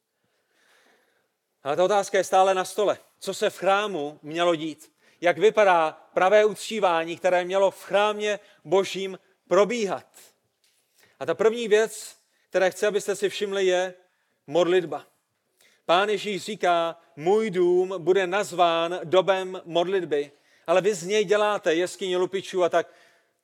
Ale 1.62 1.76
ta 1.76 1.84
otázka 1.84 2.18
je 2.18 2.24
stále 2.24 2.54
na 2.54 2.64
stole. 2.64 2.98
Co 3.18 3.34
se 3.34 3.50
v 3.50 3.58
chrámu 3.58 4.18
mělo 4.22 4.54
dít? 4.54 4.92
Jak 5.20 5.38
vypadá 5.38 6.08
pravé 6.14 6.44
uctívání, 6.44 7.16
které 7.16 7.44
mělo 7.44 7.70
v 7.70 7.82
chrámě 7.82 8.40
božím 8.64 9.18
probíhat? 9.48 10.06
A 11.20 11.26
ta 11.26 11.34
první 11.34 11.68
věc, 11.68 12.16
které 12.48 12.70
chci, 12.70 12.86
abyste 12.86 13.16
si 13.16 13.28
všimli, 13.28 13.66
je, 13.66 13.94
modlitba. 14.46 15.06
Pán 15.86 16.08
Ježíš 16.08 16.42
říká, 16.42 17.00
můj 17.16 17.50
dům 17.50 17.94
bude 17.98 18.26
nazván 18.26 19.00
dobem 19.04 19.62
modlitby, 19.64 20.32
ale 20.66 20.80
vy 20.80 20.94
z 20.94 21.06
něj 21.06 21.24
děláte 21.24 21.74
jeskyně 21.74 22.16
lupičů 22.16 22.64
a 22.64 22.68
tak. 22.68 22.94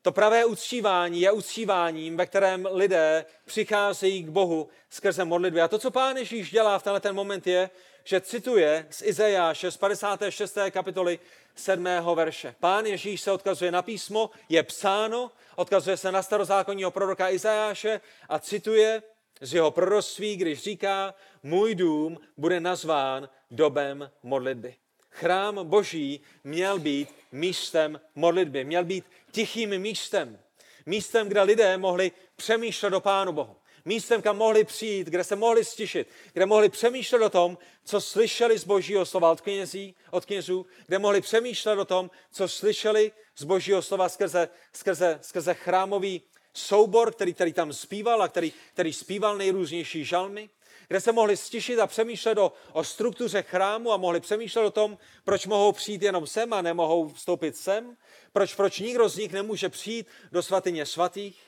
To 0.04 0.12
pravé 0.12 0.44
uctívání 0.44 1.20
je 1.20 1.32
uctíváním, 1.32 2.16
ve 2.16 2.26
kterém 2.26 2.68
lidé 2.70 3.24
přicházejí 3.44 4.22
k 4.22 4.28
Bohu 4.28 4.68
skrze 4.90 5.24
modlitby. 5.24 5.60
A 5.60 5.68
to, 5.68 5.78
co 5.78 5.90
Pán 5.90 6.16
Ježíš 6.16 6.50
dělá 6.50 6.78
v 6.78 6.82
tenhle 6.82 7.00
ten 7.00 7.14
moment 7.14 7.46
je, 7.46 7.70
že 8.04 8.20
cituje 8.20 8.86
z 8.90 9.02
Izajáše 9.02 9.70
z 9.70 9.76
56. 9.76 10.58
kapitoly 10.70 11.18
7. 11.54 11.86
verše. 12.14 12.54
Pán 12.60 12.86
Ježíš 12.86 13.20
se 13.20 13.32
odkazuje 13.32 13.70
na 13.70 13.82
písmo, 13.82 14.30
je 14.48 14.62
psáno, 14.62 15.30
odkazuje 15.56 15.96
se 15.96 16.12
na 16.12 16.22
starozákonního 16.22 16.90
proroka 16.90 17.30
Izajáše 17.30 18.00
a 18.28 18.38
cituje 18.38 19.02
z 19.40 19.54
jeho 19.54 19.70
proroctví, 19.70 20.36
když 20.36 20.62
říká, 20.62 21.14
můj 21.42 21.74
dům 21.74 22.18
bude 22.36 22.60
nazván 22.60 23.28
dobem 23.50 24.10
modlitby. 24.22 24.74
Chrám 25.10 25.68
boží 25.68 26.20
měl 26.44 26.78
být 26.78 27.08
místem 27.32 28.00
modlitby, 28.14 28.64
měl 28.64 28.84
být 28.84 29.04
tichým 29.34 29.78
místem. 29.78 30.38
Místem, 30.86 31.28
kde 31.28 31.42
lidé 31.42 31.78
mohli 31.78 32.12
přemýšlet 32.36 32.94
o 32.94 33.00
Pánu 33.00 33.32
Bohu. 33.32 33.56
Místem, 33.84 34.22
kam 34.22 34.36
mohli 34.36 34.64
přijít, 34.64 35.06
kde 35.06 35.24
se 35.24 35.36
mohli 35.36 35.64
stišit, 35.64 36.08
kde 36.32 36.46
mohli 36.46 36.68
přemýšlet 36.68 37.22
o 37.22 37.30
tom, 37.30 37.58
co 37.84 38.00
slyšeli 38.00 38.58
z 38.58 38.64
božího 38.64 39.06
slova 39.06 39.30
od, 39.30 39.40
knězí, 39.40 39.94
od 40.10 40.24
knězů, 40.24 40.66
kde 40.86 40.98
mohli 40.98 41.20
přemýšlet 41.20 41.78
o 41.78 41.84
tom, 41.84 42.10
co 42.30 42.48
slyšeli 42.48 43.12
z 43.36 43.44
božího 43.44 43.82
slova 43.82 44.08
skrze, 44.08 44.48
skrze, 44.72 45.18
skrze 45.22 45.54
chrámový 45.54 46.22
soubor, 46.54 47.12
který, 47.12 47.34
který 47.34 47.52
tam 47.52 47.72
zpíval 47.72 48.22
a 48.22 48.28
který, 48.28 48.52
který 48.72 48.92
zpíval 48.92 49.36
nejrůznější 49.36 50.04
žalmy, 50.04 50.50
kde 50.88 51.00
se 51.00 51.12
mohli 51.12 51.36
stišit 51.36 51.78
a 51.78 51.86
přemýšlet 51.86 52.38
o, 52.38 52.52
o 52.72 52.84
struktuře 52.84 53.42
chrámu 53.42 53.92
a 53.92 53.96
mohli 53.96 54.20
přemýšlet 54.20 54.62
o 54.62 54.70
tom, 54.70 54.98
proč 55.24 55.46
mohou 55.46 55.72
přijít 55.72 56.02
jenom 56.02 56.26
sem 56.26 56.52
a 56.52 56.62
nemohou 56.62 57.08
vstoupit 57.08 57.56
sem, 57.56 57.96
proč, 58.32 58.54
proč 58.54 58.78
nikdo 58.78 59.08
z 59.08 59.16
nich 59.16 59.32
nemůže 59.32 59.68
přijít 59.68 60.06
do 60.32 60.42
svatyně 60.42 60.86
svatých. 60.86 61.42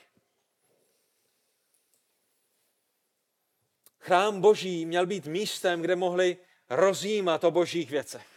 Chrám 3.99 4.41
boží 4.41 4.85
měl 4.85 5.05
být 5.05 5.25
místem, 5.25 5.81
kde 5.81 5.95
mohli 5.95 6.37
rozjímat 6.69 7.43
o 7.43 7.51
božích 7.51 7.91
věcech. 7.91 8.27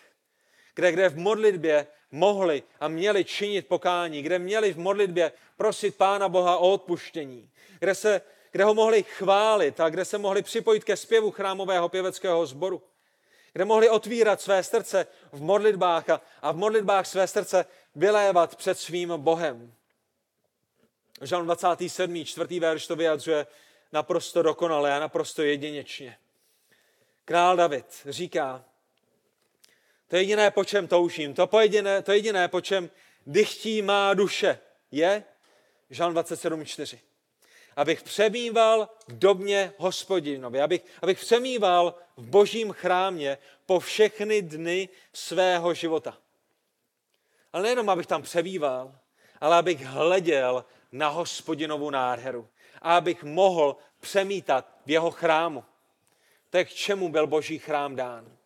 Kde, 0.74 0.92
kde 0.92 1.08
v 1.08 1.18
modlitbě 1.18 1.86
mohli 2.10 2.62
a 2.80 2.88
měli 2.88 3.24
činit 3.24 3.66
pokání, 3.66 4.22
kde 4.22 4.38
měli 4.38 4.72
v 4.72 4.78
modlitbě 4.78 5.32
prosit 5.56 5.96
Pána 5.96 6.28
Boha 6.28 6.56
o 6.56 6.72
odpuštění, 6.72 7.50
kde, 7.78 7.94
se, 7.94 8.20
kde 8.50 8.64
ho 8.64 8.74
mohli 8.74 9.02
chválit 9.02 9.80
a 9.80 9.88
kde 9.88 10.04
se 10.04 10.18
mohli 10.18 10.42
připojit 10.42 10.84
ke 10.84 10.96
zpěvu 10.96 11.30
chrámového 11.30 11.88
pěveckého 11.88 12.46
sboru, 12.46 12.82
kde 13.52 13.64
mohli 13.64 13.88
otvírat 13.88 14.40
své 14.40 14.62
srdce 14.62 15.06
v 15.32 15.42
modlitbách 15.42 16.10
a, 16.10 16.20
a 16.42 16.52
v 16.52 16.56
modlitbách 16.56 17.06
své 17.06 17.26
srdce 17.26 17.64
vylévat 17.94 18.56
před 18.56 18.78
svým 18.78 19.12
Bohem. 19.16 19.72
Žalm 21.20 21.44
27. 21.44 22.24
čtvrtý 22.24 22.60
verš 22.60 22.86
to 22.86 22.96
vyjadřuje 22.96 23.46
naprosto 23.92 24.42
dokonale 24.42 24.94
a 24.94 25.00
naprosto 25.00 25.42
jedinečně. 25.42 26.16
Král 27.24 27.56
David 27.56 27.86
říká, 28.06 28.64
to 30.08 30.16
jediné, 30.16 30.50
po 30.50 30.64
čem 30.64 30.88
toužím, 30.88 31.34
to, 31.34 31.46
po 31.46 31.60
jediné, 31.60 32.02
to 32.02 32.12
jediné, 32.12 32.48
po 32.48 32.60
čem 32.60 32.90
dychtí 33.26 33.82
má 33.82 34.14
duše, 34.14 34.58
je 34.90 35.24
Žalm 35.90 36.14
27.4. 36.14 36.98
Abych 37.76 38.02
přemýval 38.02 38.88
v 39.08 39.18
dobně 39.18 39.72
hospodinovi, 39.78 40.60
abych, 40.60 40.82
abych 41.02 41.18
přemýval 41.18 41.94
v 42.16 42.26
božím 42.26 42.72
chrámě 42.72 43.38
po 43.66 43.80
všechny 43.80 44.42
dny 44.42 44.88
svého 45.12 45.74
života. 45.74 46.18
Ale 47.52 47.62
nejenom, 47.62 47.90
abych 47.90 48.06
tam 48.06 48.22
přebýval, 48.22 48.94
ale 49.40 49.56
abych 49.56 49.84
hleděl 49.84 50.64
na 50.92 51.08
hospodinovu 51.08 51.90
nádheru 51.90 52.48
a 52.82 52.96
abych 52.96 53.24
mohl 53.24 53.76
přemítat 54.00 54.72
v 54.86 54.90
jeho 54.90 55.10
chrámu. 55.10 55.64
To 56.50 56.56
je 56.56 56.64
k 56.64 56.70
čemu 56.70 57.08
byl 57.08 57.26
boží 57.26 57.58
chrám 57.58 57.96
dán 57.96 58.40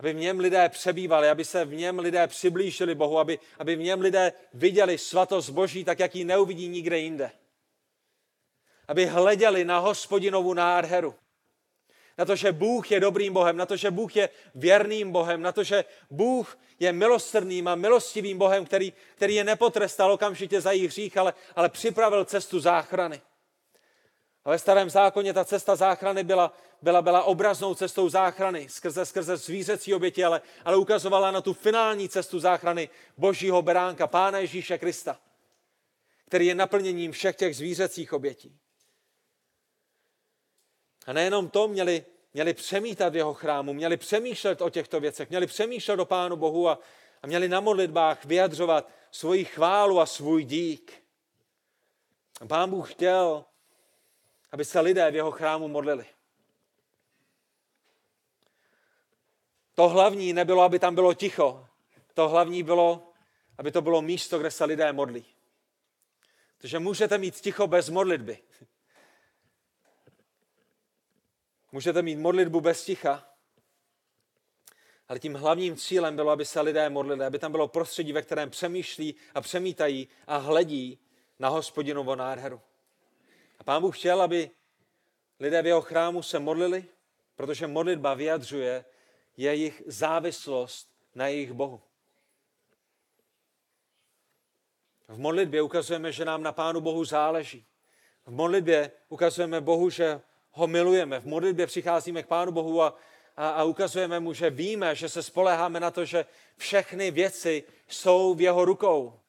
aby 0.00 0.12
v 0.12 0.16
něm 0.16 0.40
lidé 0.40 0.68
přebývali, 0.68 1.28
aby 1.28 1.44
se 1.44 1.64
v 1.64 1.74
něm 1.74 1.98
lidé 1.98 2.26
přiblížili 2.26 2.94
Bohu, 2.94 3.18
aby, 3.18 3.38
aby 3.58 3.76
v 3.76 3.80
něm 3.80 4.00
lidé 4.00 4.32
viděli 4.54 4.98
svatost 4.98 5.50
Boží, 5.50 5.84
tak 5.84 5.98
jak 5.98 6.14
ji 6.14 6.24
neuvidí 6.24 6.68
nikde 6.68 6.98
jinde. 6.98 7.30
Aby 8.90 9.06
hleděli 9.06 9.64
na 9.64 9.78
hospodinovu 9.78 10.54
nádheru. 10.54 11.14
Na 12.18 12.24
to, 12.24 12.36
že 12.36 12.52
Bůh 12.52 12.90
je 12.90 13.00
dobrým 13.00 13.32
Bohem, 13.32 13.56
na 13.56 13.66
to, 13.66 13.76
že 13.76 13.90
Bůh 13.90 14.16
je 14.16 14.28
věrným 14.54 15.12
Bohem, 15.12 15.42
na 15.42 15.52
to, 15.52 15.64
že 15.64 15.84
Bůh 16.10 16.58
je 16.78 16.92
milosrdným 16.92 17.68
a 17.68 17.74
milostivým 17.74 18.38
Bohem, 18.38 18.66
který, 18.66 18.92
který 19.14 19.34
je 19.34 19.44
nepotrestal 19.44 20.12
okamžitě 20.12 20.60
za 20.60 20.72
jejich 20.72 20.90
hřích, 20.90 21.16
ale, 21.16 21.34
ale 21.56 21.68
připravil 21.68 22.24
cestu 22.24 22.60
záchrany. 22.60 23.20
A 24.44 24.50
ve 24.50 24.58
starém 24.58 24.90
zákoně 24.90 25.32
ta 25.32 25.44
cesta 25.44 25.76
záchrany 25.76 26.24
byla, 26.24 26.52
byla, 26.82 27.02
byla 27.02 27.22
obraznou 27.22 27.74
cestou 27.74 28.08
záchrany 28.08 28.68
skrze, 28.68 29.06
skrze 29.06 29.36
zvířecí 29.36 29.94
oběti, 29.94 30.24
ale, 30.24 30.40
ale 30.64 30.76
ukazovala 30.76 31.30
na 31.30 31.40
tu 31.40 31.52
finální 31.52 32.08
cestu 32.08 32.38
záchrany 32.38 32.88
Božího 33.16 33.62
beránka, 33.62 34.06
Pána 34.06 34.38
Ježíše 34.38 34.78
Krista, 34.78 35.18
který 36.26 36.46
je 36.46 36.54
naplněním 36.54 37.12
všech 37.12 37.36
těch 37.36 37.56
zvířecích 37.56 38.12
obětí. 38.12 38.58
A 41.06 41.12
nejenom 41.12 41.48
to 41.48 41.68
měli, 41.68 42.04
měli 42.34 42.54
přemítat 42.54 43.12
v 43.12 43.16
jeho 43.16 43.34
chrámu, 43.34 43.72
měli 43.72 43.96
přemýšlet 43.96 44.62
o 44.62 44.70
těchto 44.70 45.00
věcech, 45.00 45.30
měli 45.30 45.46
přemýšlet 45.46 46.00
o 46.00 46.04
Pánu 46.04 46.36
Bohu 46.36 46.68
a, 46.68 46.78
a 47.22 47.26
měli 47.26 47.48
na 47.48 47.60
modlitbách 47.60 48.24
vyjadřovat 48.24 48.90
svoji 49.10 49.44
chválu 49.44 50.00
a 50.00 50.06
svůj 50.06 50.44
dík. 50.44 51.02
A 52.40 52.46
Pán 52.46 52.70
Bůh 52.70 52.92
chtěl, 52.92 53.44
aby 54.52 54.64
se 54.64 54.80
lidé 54.80 55.10
v 55.10 55.14
jeho 55.14 55.30
chrámu 55.30 55.68
modlili. 55.68 56.06
To 59.74 59.88
hlavní 59.88 60.32
nebylo, 60.32 60.62
aby 60.62 60.78
tam 60.78 60.94
bylo 60.94 61.14
ticho. 61.14 61.66
To 62.14 62.28
hlavní 62.28 62.62
bylo, 62.62 63.12
aby 63.58 63.72
to 63.72 63.82
bylo 63.82 64.02
místo, 64.02 64.38
kde 64.38 64.50
se 64.50 64.64
lidé 64.64 64.92
modlí. 64.92 65.26
Protože 66.56 66.78
můžete 66.78 67.18
mít 67.18 67.34
ticho 67.34 67.66
bez 67.66 67.88
modlitby. 67.88 68.38
Můžete 71.72 72.02
mít 72.02 72.16
modlitbu 72.16 72.60
bez 72.60 72.84
ticha, 72.84 73.26
ale 75.08 75.18
tím 75.18 75.34
hlavním 75.34 75.76
cílem 75.76 76.16
bylo, 76.16 76.30
aby 76.30 76.44
se 76.44 76.60
lidé 76.60 76.90
modlili, 76.90 77.24
aby 77.24 77.38
tam 77.38 77.52
bylo 77.52 77.68
prostředí, 77.68 78.12
ve 78.12 78.22
kterém 78.22 78.50
přemýšlí 78.50 79.14
a 79.34 79.40
přemítají 79.40 80.08
a 80.26 80.36
hledí 80.36 80.98
na 81.38 81.48
hospodinovo 81.48 82.16
nádheru. 82.16 82.60
A 83.58 83.64
pán 83.64 83.82
Bůh 83.82 83.98
chtěl, 83.98 84.22
aby 84.22 84.50
lidé 85.40 85.62
v 85.62 85.66
jeho 85.66 85.80
chrámu 85.80 86.22
se 86.22 86.38
modlili, 86.38 86.84
protože 87.34 87.66
modlitba 87.66 88.14
vyjadřuje 88.14 88.84
jejich 89.36 89.82
závislost 89.86 90.90
na 91.14 91.26
jejich 91.26 91.52
Bohu. 91.52 91.82
V 95.08 95.18
modlitbě 95.18 95.62
ukazujeme, 95.62 96.12
že 96.12 96.24
nám 96.24 96.42
na 96.42 96.52
Pánu 96.52 96.80
Bohu 96.80 97.04
záleží. 97.04 97.66
V 98.26 98.30
modlitbě 98.30 98.92
ukazujeme 99.08 99.60
Bohu, 99.60 99.90
že 99.90 100.20
ho 100.52 100.66
milujeme. 100.66 101.20
V 101.20 101.26
modlitbě 101.26 101.66
přicházíme 101.66 102.22
k 102.22 102.26
Pánu 102.26 102.52
Bohu 102.52 102.82
a, 102.82 102.96
a, 103.36 103.48
a 103.48 103.64
ukazujeme 103.64 104.20
mu, 104.20 104.32
že 104.32 104.50
víme, 104.50 104.94
že 104.94 105.08
se 105.08 105.22
spoleháme 105.22 105.80
na 105.80 105.90
to, 105.90 106.04
že 106.04 106.26
všechny 106.56 107.10
věci 107.10 107.64
jsou 107.88 108.34
v 108.34 108.40
jeho 108.40 108.64
rukou. 108.64 109.20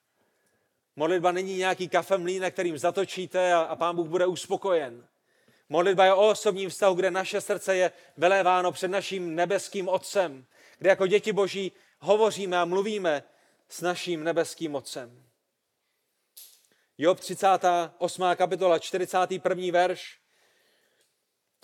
Modlitba 0.95 1.32
není 1.32 1.57
nějaký 1.57 1.89
kafemlínek, 1.89 2.53
kterým 2.53 2.78
zatočíte 2.78 3.53
a, 3.53 3.59
a 3.59 3.76
Pán 3.76 3.95
Bůh 3.95 4.07
bude 4.07 4.26
uspokojen. 4.26 5.07
Modlitba 5.69 6.05
je 6.05 6.13
o 6.13 6.30
osobním 6.30 6.69
vztahu, 6.69 6.95
kde 6.95 7.11
naše 7.11 7.41
srdce 7.41 7.76
je 7.76 7.91
veléváno 8.17 8.72
před 8.72 8.88
naším 8.88 9.36
nebeským 9.36 9.88
Otcem, 9.88 10.45
kde 10.78 10.89
jako 10.89 11.07
děti 11.07 11.34
Boží 11.34 11.72
hovoříme 11.99 12.57
a 12.57 12.65
mluvíme 12.65 13.24
s 13.69 13.82
naším 13.82 14.24
nebeským 14.24 14.76
Otcem. 14.76 15.24
Job 16.97 17.19
38. 17.19 18.24
kapitola, 18.36 18.80
41. 18.80 19.63
verš. 19.72 20.20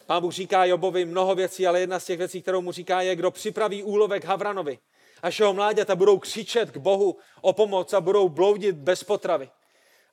Pán 0.08 0.22
Bůh 0.22 0.34
říká 0.34 0.66
Jobovi 0.66 1.06
mnoho 1.06 1.36
věcí, 1.36 1.68
ale 1.68 1.80
jedna 1.80 2.00
z 2.00 2.06
těch 2.06 2.18
věcí, 2.18 2.42
kterou 2.42 2.62
mu 2.62 2.72
říká, 2.72 3.02
je, 3.02 3.16
kdo 3.16 3.32
připraví 3.32 3.84
úlovek 3.84 4.26
Havranovi, 4.26 4.80
až 5.22 5.40
jeho 5.40 5.54
mláďata 5.54 5.96
budou 5.96 6.20
křičet 6.20 6.72
k 6.72 6.78
Bohu 6.78 7.18
o 7.42 7.54
pomoc 7.54 7.94
a 7.94 8.02
budou 8.02 8.30
bloudit 8.30 8.76
bez 8.76 9.04
potravy. 9.04 9.50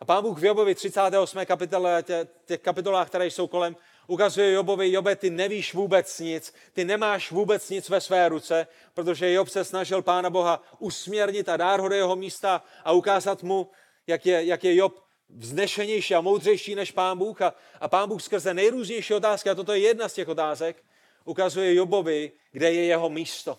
A 0.01 0.05
pán 0.05 0.23
Bůh 0.23 0.39
v 0.39 0.45
Jobovi 0.45 0.75
38. 0.75 1.47
kapitole, 1.47 2.03
tě, 2.03 2.29
těch 2.47 2.61
kapitolách, 2.61 3.09
které 3.09 3.27
jsou 3.27 3.47
kolem, 3.47 3.77
ukazuje 4.07 4.53
Jobovi, 4.53 4.93
Jobe, 4.93 5.17
ty 5.17 5.31
nevíš 5.31 5.75
vůbec 5.75 6.21
nic, 6.21 6.55
ty 6.73 6.85
nemáš 6.85 7.31
vůbec 7.31 7.71
nic 7.71 7.89
ve 7.89 8.01
své 8.01 8.29
ruce, 8.29 8.67
protože 8.95 9.33
Job 9.33 9.49
se 9.49 9.65
snažil 9.65 10.03
Pána 10.03 10.31
Boha 10.31 10.63
usměrnit 10.79 11.49
a 11.49 11.57
dát 11.57 11.81
ho 11.81 11.89
do 11.89 11.95
jeho 11.95 12.17
místa 12.17 12.63
a 12.85 12.93
ukázat 12.93 13.43
mu, 13.43 13.71
jak 14.07 14.27
je, 14.27 14.45
jak 14.45 14.65
je 14.65 14.77
Job 14.77 15.04
vznešenější 15.35 16.15
a 16.15 16.21
moudřejší 16.21 16.75
než 16.75 16.91
Pán 16.91 17.19
Bůh 17.19 17.43
a, 17.43 17.55
a 17.81 17.89
Pán 17.89 18.09
Bůh 18.09 18.23
skrze 18.23 18.55
nejrůznější 18.55 19.15
otázky, 19.15 19.51
a 19.51 19.55
toto 19.55 19.73
je 19.73 19.79
jedna 19.79 20.09
z 20.09 20.15
těch 20.15 20.29
otázek, 20.29 20.85
ukazuje 21.25 21.75
Jobovi, 21.75 22.33
kde 22.53 22.73
je 22.73 22.85
jeho 22.85 23.11
místo. 23.11 23.59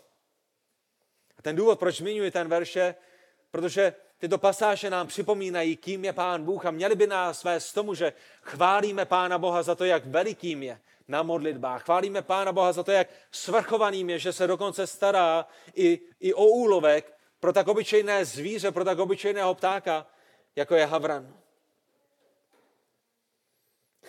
A 1.38 1.42
ten 1.42 1.56
důvod, 1.56 1.80
proč 1.80 1.98
zmiňuji 1.98 2.32
ten 2.32 2.48
verše, 2.48 2.96
protože 3.52 3.94
tyto 4.18 4.38
pasáže 4.38 4.90
nám 4.90 5.08
připomínají, 5.08 5.78
kým 5.78 6.06
je 6.06 6.14
Pán 6.14 6.44
Bůh 6.44 6.66
a 6.66 6.72
měli 6.72 6.96
by 6.96 7.08
nás 7.08 7.44
vést 7.44 7.74
tomu, 7.74 7.94
že 7.94 8.14
chválíme 8.42 9.06
Pána 9.06 9.38
Boha 9.38 9.64
za 9.64 9.76
to, 9.76 9.86
jak 9.86 10.06
velikým 10.06 10.64
je 10.64 10.80
na 11.08 11.24
modlitbách. 11.24 11.84
Chválíme 11.84 12.22
Pána 12.22 12.52
Boha 12.52 12.74
za 12.74 12.84
to, 12.84 12.92
jak 12.92 13.08
svrchovaným 13.32 14.10
je, 14.10 14.20
že 14.20 14.34
se 14.34 14.48
dokonce 14.48 14.88
stará 14.88 15.48
i, 15.76 16.00
i 16.20 16.34
o 16.34 16.46
úlovek 16.46 17.14
pro 17.40 17.54
tak 17.54 17.68
obyčejné 17.68 18.26
zvíře, 18.26 18.72
pro 18.72 18.84
tak 18.84 19.00
obyčejného 19.00 19.56
ptáka, 19.56 20.08
jako 20.56 20.76
je 20.76 20.86
havran. 20.86 21.34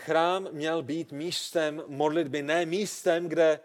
Chrám 0.07 0.49
měl 0.53 0.83
být 0.83 1.13
místem 1.13 1.83
modlitby, 1.87 2.43
ne 2.43 2.67
místem, 2.67 3.29
kde 3.29 3.61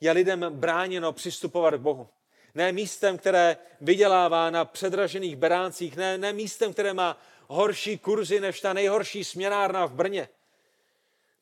je 0.00 0.12
lidem 0.12 0.46
bráněno 0.50 1.12
přistupovat 1.12 1.74
k 1.74 1.78
Bohu. 1.78 2.08
Ne 2.54 2.72
místem, 2.72 3.18
které 3.18 3.56
vydělává 3.80 4.50
na 4.50 4.64
předražených 4.64 5.36
beráncích, 5.36 5.96
ne, 5.96 6.18
ne 6.18 6.32
místem, 6.32 6.72
které 6.72 6.94
má 6.94 7.20
horší 7.46 7.98
kurzy 7.98 8.40
než 8.40 8.60
ta 8.60 8.72
nejhorší 8.72 9.24
směnárna 9.24 9.86
v 9.86 9.92
Brně. 9.92 10.28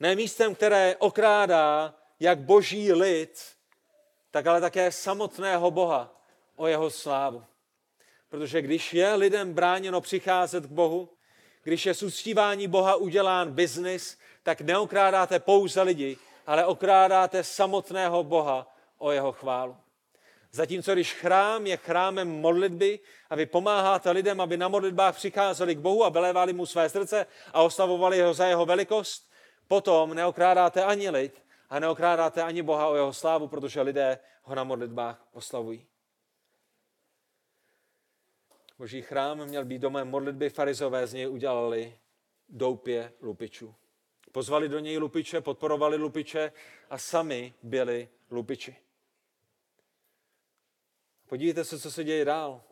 Ne 0.00 0.14
místem, 0.14 0.54
které 0.54 0.96
okrádá 0.98 1.94
jak 2.20 2.38
boží 2.38 2.92
lid, 2.92 3.42
tak 4.30 4.46
ale 4.46 4.60
také 4.60 4.92
samotného 4.92 5.70
Boha 5.70 6.20
o 6.56 6.66
jeho 6.66 6.90
slávu. 6.90 7.44
Protože 8.28 8.62
když 8.62 8.94
je 8.94 9.14
lidem 9.14 9.54
bráněno 9.54 10.00
přicházet 10.00 10.66
k 10.66 10.70
Bohu, 10.70 11.08
když 11.64 11.86
je 11.86 11.94
z 11.94 12.02
uctívání 12.02 12.68
Boha 12.68 12.96
udělán 12.96 13.52
biznis, 13.52 14.18
tak 14.44 14.60
neokrádáte 14.60 15.38
pouze 15.38 15.82
lidi, 15.82 16.16
ale 16.46 16.66
okrádáte 16.66 17.44
samotného 17.44 18.24
Boha 18.24 18.74
o 18.98 19.10
jeho 19.10 19.32
chválu. 19.32 19.76
Zatímco 20.52 20.92
když 20.92 21.14
chrám 21.14 21.66
je 21.66 21.76
chrámem 21.76 22.28
modlitby 22.28 23.00
a 23.30 23.34
vy 23.34 23.46
pomáháte 23.46 24.10
lidem, 24.10 24.40
aby 24.40 24.56
na 24.56 24.68
modlitbách 24.68 25.16
přicházeli 25.16 25.74
k 25.74 25.78
Bohu 25.78 26.04
a 26.04 26.08
vylévali 26.08 26.52
mu 26.52 26.66
své 26.66 26.88
srdce 26.88 27.26
a 27.52 27.62
oslavovali 27.62 28.20
ho 28.20 28.34
za 28.34 28.46
jeho 28.46 28.66
velikost, 28.66 29.30
potom 29.68 30.14
neokrádáte 30.14 30.84
ani 30.84 31.10
lid 31.10 31.42
a 31.70 31.78
neokrádáte 31.78 32.42
ani 32.42 32.62
Boha 32.62 32.88
o 32.88 32.94
jeho 32.94 33.12
slávu, 33.12 33.48
protože 33.48 33.80
lidé 33.80 34.18
ho 34.42 34.54
na 34.54 34.64
modlitbách 34.64 35.26
oslavují. 35.32 35.86
Boží 38.78 39.02
chrám 39.02 39.46
měl 39.46 39.64
být 39.64 39.78
domem 39.78 40.08
modlitby, 40.08 40.50
farizové 40.50 41.06
z 41.06 41.14
něj 41.14 41.28
udělali 41.28 41.98
doupě 42.48 43.12
lupičů. 43.20 43.74
Pozvali 44.34 44.68
do 44.68 44.78
něj 44.78 44.98
lupiče, 44.98 45.40
podporovali 45.40 45.96
lupiče 45.96 46.52
a 46.90 46.98
sami 46.98 47.54
byli 47.62 48.08
lupiči. 48.30 48.76
Podívejte 51.26 51.64
se, 51.64 51.78
co 51.78 51.90
se 51.90 52.04
děje 52.04 52.24
dál. 52.24 52.62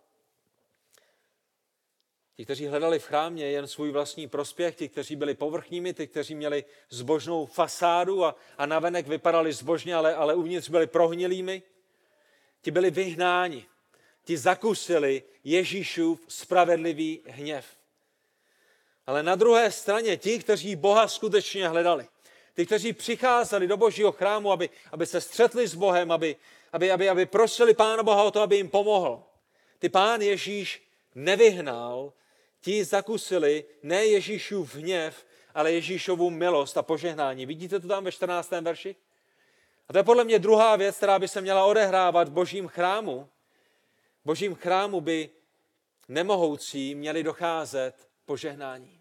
Ti, 2.37 2.45
kteří 2.45 2.67
hledali 2.67 2.99
v 2.99 3.05
chrámě 3.05 3.47
jen 3.47 3.67
svůj 3.67 3.91
vlastní 3.91 4.29
prospěch, 4.29 4.77
ti, 4.77 4.89
kteří 4.89 5.17
byli 5.17 5.35
povrchními, 5.35 5.95
ti, 5.95 6.07
kteří 6.07 6.35
měli 6.35 6.65
zbožnou 6.91 7.47
fasádu 7.47 8.25
a, 8.25 8.37
a 8.59 8.67
navenek 8.67 9.07
vypadali 9.07 9.53
zbožně, 9.53 9.95
ale, 9.95 10.15
ale 10.15 10.35
uvnitř 10.35 10.69
byli 10.69 10.87
prohnilými, 10.87 11.63
ti 12.63 12.71
byli 12.71 12.91
vyhnáni. 12.91 13.67
Ti 14.25 14.39
zakusili 14.39 15.23
Ježíšův 15.45 16.25
spravedlivý 16.29 17.23
hněv. 17.27 17.82
Ale 19.07 19.23
na 19.23 19.35
druhé 19.35 19.71
straně 19.71 20.17
ti, 20.17 20.39
kteří 20.39 20.77
Boha 20.77 21.09
skutečně 21.09 21.69
hledali, 21.69 22.07
ty, 22.55 22.67
kteří 22.67 22.93
přicházeli 22.93 23.67
do 23.67 23.77
božího 23.77 24.13
chrámu, 24.13 24.53
aby, 24.53 24.71
aby 24.93 25.07
se 25.07 25.21
střetli 25.21 25.69
s 25.69 25.75
Bohem, 25.75 26.13
aby, 26.13 26.37
aby, 26.73 26.91
aby, 26.91 27.09
aby 27.09 27.27
prosili 27.27 27.75
Pána 27.75 28.03
Boha 28.03 28.23
o 28.23 28.31
to, 28.31 28.41
aby 28.41 28.57
jim 28.57 28.69
pomohl. 28.69 29.23
Ty 29.79 29.89
pán 29.89 30.21
Ježíš 30.21 30.83
nevyhnal, 31.15 32.13
ti 32.61 32.85
zakusili 32.85 33.65
ne 33.83 34.07
Ježíšův 34.07 34.75
hněv, 34.75 35.27
ale 35.55 35.73
Ježíšovu 35.73 36.31
milost 36.31 36.79
a 36.79 36.83
požehnání. 36.83 37.47
Vidíte 37.47 37.81
to 37.81 37.89
tam 37.89 38.05
ve 38.05 38.13
14. 38.13 38.51
verši? 38.51 38.97
A 39.89 39.93
to 39.93 39.99
je 39.99 40.03
podle 40.03 40.25
mě 40.25 40.39
druhá 40.39 40.77
věc, 40.77 40.97
která 40.97 41.19
by 41.19 41.29
se 41.29 41.41
měla 41.41 41.65
odehrávat 41.65 42.29
v 42.29 42.33
božím 42.33 42.69
chrámu. 42.69 43.29
V 44.23 44.27
božím 44.27 44.55
chrámu 44.55 45.01
by 45.01 45.31
nemohoucí 46.09 46.95
měli 46.95 47.23
docházet 47.23 48.12
požehnání. 48.33 49.01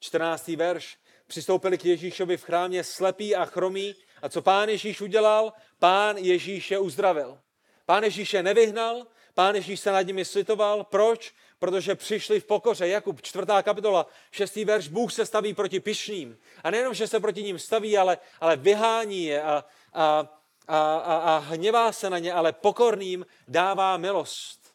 14. 0.00 0.48
verš. 0.48 0.98
Přistoupili 1.26 1.78
k 1.78 1.84
Ježíšovi 1.84 2.36
v 2.36 2.44
chrámě 2.44 2.84
slepí 2.84 3.36
a 3.36 3.44
chromí. 3.44 3.94
A 4.22 4.28
co 4.28 4.42
pán 4.42 4.68
Ježíš 4.68 5.00
udělal? 5.00 5.52
Pán 5.78 6.16
Ježíš 6.16 6.70
je 6.70 6.78
uzdravil. 6.78 7.38
Pán 7.86 8.04
Ježíš 8.04 8.34
je 8.34 8.42
nevyhnal, 8.42 9.06
pán 9.34 9.54
Ježíš 9.54 9.80
se 9.80 9.92
nad 9.92 10.02
nimi 10.02 10.24
slitoval. 10.24 10.84
Proč? 10.84 11.34
Protože 11.58 11.94
přišli 11.94 12.40
v 12.40 12.44
pokoře. 12.44 12.88
Jakub, 12.88 13.22
čtvrtá 13.22 13.62
kapitola, 13.62 14.06
šestý 14.30 14.64
verš. 14.64 14.88
Bůh 14.88 15.12
se 15.12 15.26
staví 15.26 15.54
proti 15.54 15.80
pišným. 15.80 16.38
A 16.64 16.70
nejenom, 16.70 16.94
že 16.94 17.08
se 17.08 17.20
proti 17.20 17.42
ním 17.42 17.58
staví, 17.58 17.98
ale, 17.98 18.18
ale 18.40 18.56
vyhání 18.56 19.24
je 19.24 19.42
a, 19.42 19.64
a, 19.92 20.28
a, 20.68 20.96
a, 20.96 21.16
a 21.16 21.38
hněvá 21.38 21.92
se 21.92 22.10
na 22.10 22.18
ně, 22.18 22.32
ale 22.32 22.52
pokorným 22.52 23.26
dává 23.48 23.96
milost. 23.96 24.65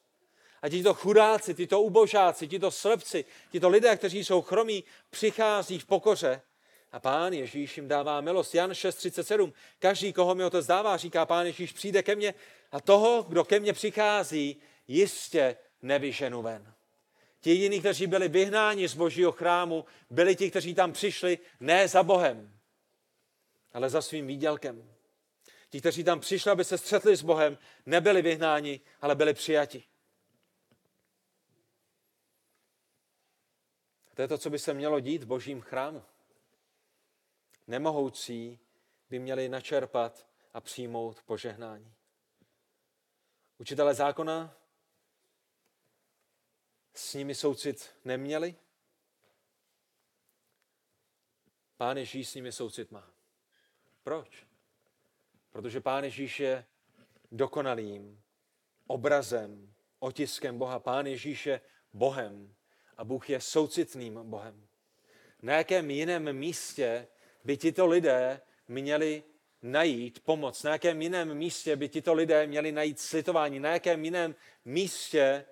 A 0.61 0.69
tito 0.69 0.93
chudáci, 0.93 1.53
tyto 1.53 1.81
ubožáci, 1.81 2.47
tito 2.47 2.71
slepci, 2.71 3.25
tito 3.51 3.69
lidé, 3.69 3.97
kteří 3.97 4.25
jsou 4.25 4.41
chromí, 4.41 4.83
přichází 5.09 5.79
v 5.79 5.85
pokoře 5.85 6.41
a 6.91 6.99
pán 6.99 7.33
Ježíš 7.33 7.77
jim 7.77 7.87
dává 7.87 8.21
milost. 8.21 8.55
Jan 8.55 8.71
6.37. 8.71 9.53
Každý, 9.79 10.13
koho 10.13 10.35
mi 10.35 10.49
to 10.49 10.61
zdává, 10.61 10.97
říká 10.97 11.25
pán 11.25 11.45
Ježíš, 11.45 11.71
přijde 11.71 12.03
ke 12.03 12.15
mně 12.15 12.33
a 12.71 12.81
toho, 12.81 13.23
kdo 13.23 13.43
ke 13.43 13.59
mně 13.59 13.73
přichází, 13.73 14.61
jistě 14.87 15.57
nevyženu 15.81 16.41
ven. 16.41 16.73
Ti 17.41 17.49
jediní, 17.49 17.79
kteří 17.79 18.07
byli 18.07 18.27
vyhnáni 18.27 18.87
z 18.87 18.95
božího 18.95 19.31
chrámu, 19.31 19.85
byli 20.09 20.35
ti, 20.35 20.49
kteří 20.49 20.75
tam 20.75 20.91
přišli 20.91 21.39
ne 21.59 21.87
za 21.87 22.03
Bohem, 22.03 22.59
ale 23.73 23.89
za 23.89 24.01
svým 24.01 24.27
výdělkem. 24.27 24.91
Ti, 25.69 25.79
kteří 25.79 26.03
tam 26.03 26.19
přišli, 26.19 26.51
aby 26.51 26.63
se 26.63 26.77
střetli 26.77 27.15
s 27.15 27.21
Bohem, 27.21 27.57
nebyli 27.85 28.21
vyhnáni, 28.21 28.79
ale 29.01 29.15
byli 29.15 29.33
přijati. 29.33 29.83
To 34.13 34.21
je 34.21 34.27
to, 34.27 34.37
co 34.37 34.49
by 34.49 34.59
se 34.59 34.73
mělo 34.73 34.99
dít 34.99 35.23
v 35.23 35.27
božím 35.27 35.61
chrámu. 35.61 36.03
Nemohoucí 37.67 38.59
by 39.09 39.19
měli 39.19 39.49
načerpat 39.49 40.27
a 40.53 40.61
přijmout 40.61 41.23
požehnání. 41.23 41.93
Učitelé 43.57 43.93
zákona 43.93 44.57
s 46.93 47.13
nimi 47.13 47.35
soucit 47.35 47.95
neměli. 48.05 48.55
Pán 51.77 51.97
Ježíš 51.97 52.29
s 52.29 52.35
nimi 52.35 52.51
soucit 52.51 52.91
má. 52.91 53.11
Proč? 54.03 54.47
Protože 55.51 55.81
Pán 55.81 56.03
Ježíš 56.03 56.39
je 56.39 56.65
dokonalým 57.31 58.23
obrazem, 58.87 59.73
otiskem 59.99 60.57
Boha. 60.57 60.79
Pán 60.79 61.05
Ježíš 61.05 61.45
je 61.45 61.61
Bohem 61.93 62.55
a 62.97 63.03
Bůh 63.03 63.29
je 63.29 63.41
soucitným 63.41 64.19
Bohem. 64.23 64.67
Na 65.41 65.53
jakém 65.53 65.91
jiném 65.91 66.33
místě 66.33 67.07
by 67.43 67.57
tito 67.57 67.85
lidé 67.85 68.41
měli 68.67 69.23
najít 69.61 70.19
pomoc? 70.19 70.63
Na 70.63 70.71
jakém 70.71 71.01
jiném 71.01 71.33
místě 71.33 71.75
by 71.75 71.89
tito 71.89 72.13
lidé 72.13 72.47
měli 72.47 72.71
najít 72.71 72.99
slitování? 72.99 73.59
Na 73.59 73.69
jakém 73.69 74.05
jiném 74.05 74.35
místě 74.65 75.45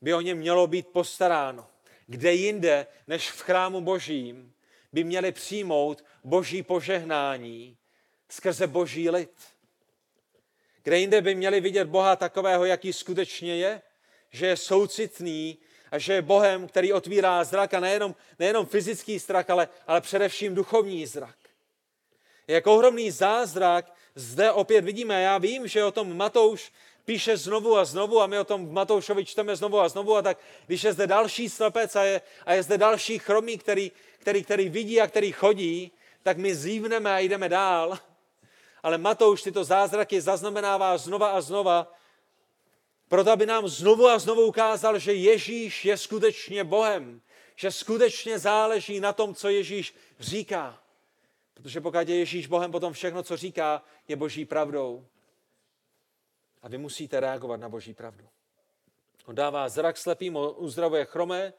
by 0.00 0.14
o 0.14 0.20
ně 0.20 0.34
mělo 0.34 0.66
být 0.66 0.88
postaráno? 0.88 1.66
Kde 2.06 2.32
jinde, 2.32 2.86
než 3.06 3.30
v 3.30 3.42
chrámu 3.42 3.80
božím, 3.80 4.52
by 4.92 5.04
měli 5.04 5.32
přijmout 5.32 6.04
boží 6.24 6.62
požehnání 6.62 7.76
skrze 8.28 8.66
boží 8.66 9.10
lid? 9.10 9.32
Kde 10.82 10.98
jinde 10.98 11.22
by 11.22 11.34
měli 11.34 11.60
vidět 11.60 11.88
Boha 11.88 12.16
takového, 12.16 12.64
jaký 12.64 12.92
skutečně 12.92 13.56
je? 13.56 13.82
Že 14.30 14.46
je 14.46 14.56
soucitný 14.56 15.58
a 15.90 15.98
že 15.98 16.12
je 16.12 16.22
Bohem, 16.22 16.68
který 16.68 16.92
otvírá 16.92 17.44
zrak 17.44 17.74
a 17.74 17.80
nejenom, 17.80 18.14
nejenom 18.38 18.66
fyzický 18.66 19.18
zrak, 19.18 19.50
ale, 19.50 19.68
ale 19.86 20.00
především 20.00 20.54
duchovní 20.54 21.06
zrak. 21.06 21.36
Jak 22.48 22.66
ohromný 22.66 23.10
zázrak 23.10 23.92
zde 24.14 24.52
opět 24.52 24.84
vidíme. 24.84 25.22
Já 25.22 25.38
vím, 25.38 25.68
že 25.68 25.84
o 25.84 25.92
tom 25.92 26.16
Matouš 26.16 26.72
píše 27.04 27.36
znovu 27.36 27.76
a 27.76 27.84
znovu 27.84 28.20
a 28.20 28.26
my 28.26 28.38
o 28.38 28.44
tom 28.44 28.72
Matoušovi 28.72 29.24
čteme 29.24 29.56
znovu 29.56 29.80
a 29.80 29.88
znovu 29.88 30.16
a 30.16 30.22
tak 30.22 30.38
když 30.66 30.84
je 30.84 30.92
zde 30.92 31.06
další 31.06 31.48
slepec 31.48 31.96
a 31.96 32.02
je, 32.02 32.20
a 32.46 32.52
je 32.52 32.62
zde 32.62 32.78
další 32.78 33.18
chromý, 33.18 33.58
který, 33.58 33.92
který, 34.18 34.44
který 34.44 34.68
vidí 34.68 35.00
a 35.00 35.06
který 35.06 35.32
chodí, 35.32 35.92
tak 36.22 36.36
my 36.36 36.54
zívneme 36.54 37.14
a 37.14 37.18
jdeme 37.18 37.48
dál. 37.48 37.98
Ale 38.82 38.98
Matouš 38.98 39.42
tyto 39.42 39.64
zázraky 39.64 40.20
zaznamenává 40.20 40.98
znova 40.98 41.30
a 41.30 41.40
znova 41.40 41.94
proto, 43.08 43.30
aby 43.30 43.46
nám 43.46 43.68
znovu 43.68 44.08
a 44.08 44.18
znovu 44.18 44.46
ukázal, 44.46 44.98
že 44.98 45.12
Ježíš 45.12 45.84
je 45.84 45.96
skutečně 45.96 46.64
Bohem. 46.64 47.20
že 47.56 47.72
skutečně 47.72 48.38
záleží 48.38 49.00
na 49.00 49.12
tom, 49.12 49.34
co 49.34 49.48
Ježíš 49.48 49.94
říká. 50.20 50.82
Protože 51.54 51.80
pokud 51.80 52.08
je 52.08 52.18
Ježíš 52.18 52.46
Bohem, 52.46 52.72
potom 52.72 52.92
všechno, 52.92 53.22
co 53.22 53.36
říká, 53.36 53.82
je 54.08 54.16
boží 54.16 54.44
pravdou. 54.44 55.06
A 56.62 56.68
vy 56.68 56.78
musíte 56.78 57.20
reagovat 57.20 57.60
na 57.60 57.68
boží 57.68 57.94
pravdu. 57.94 58.28
On 59.26 59.34
dává 59.34 59.68
zrak 59.68 59.96
slepým, 59.96 60.38
uzdravuje 60.56 61.04
chromé 61.04 61.52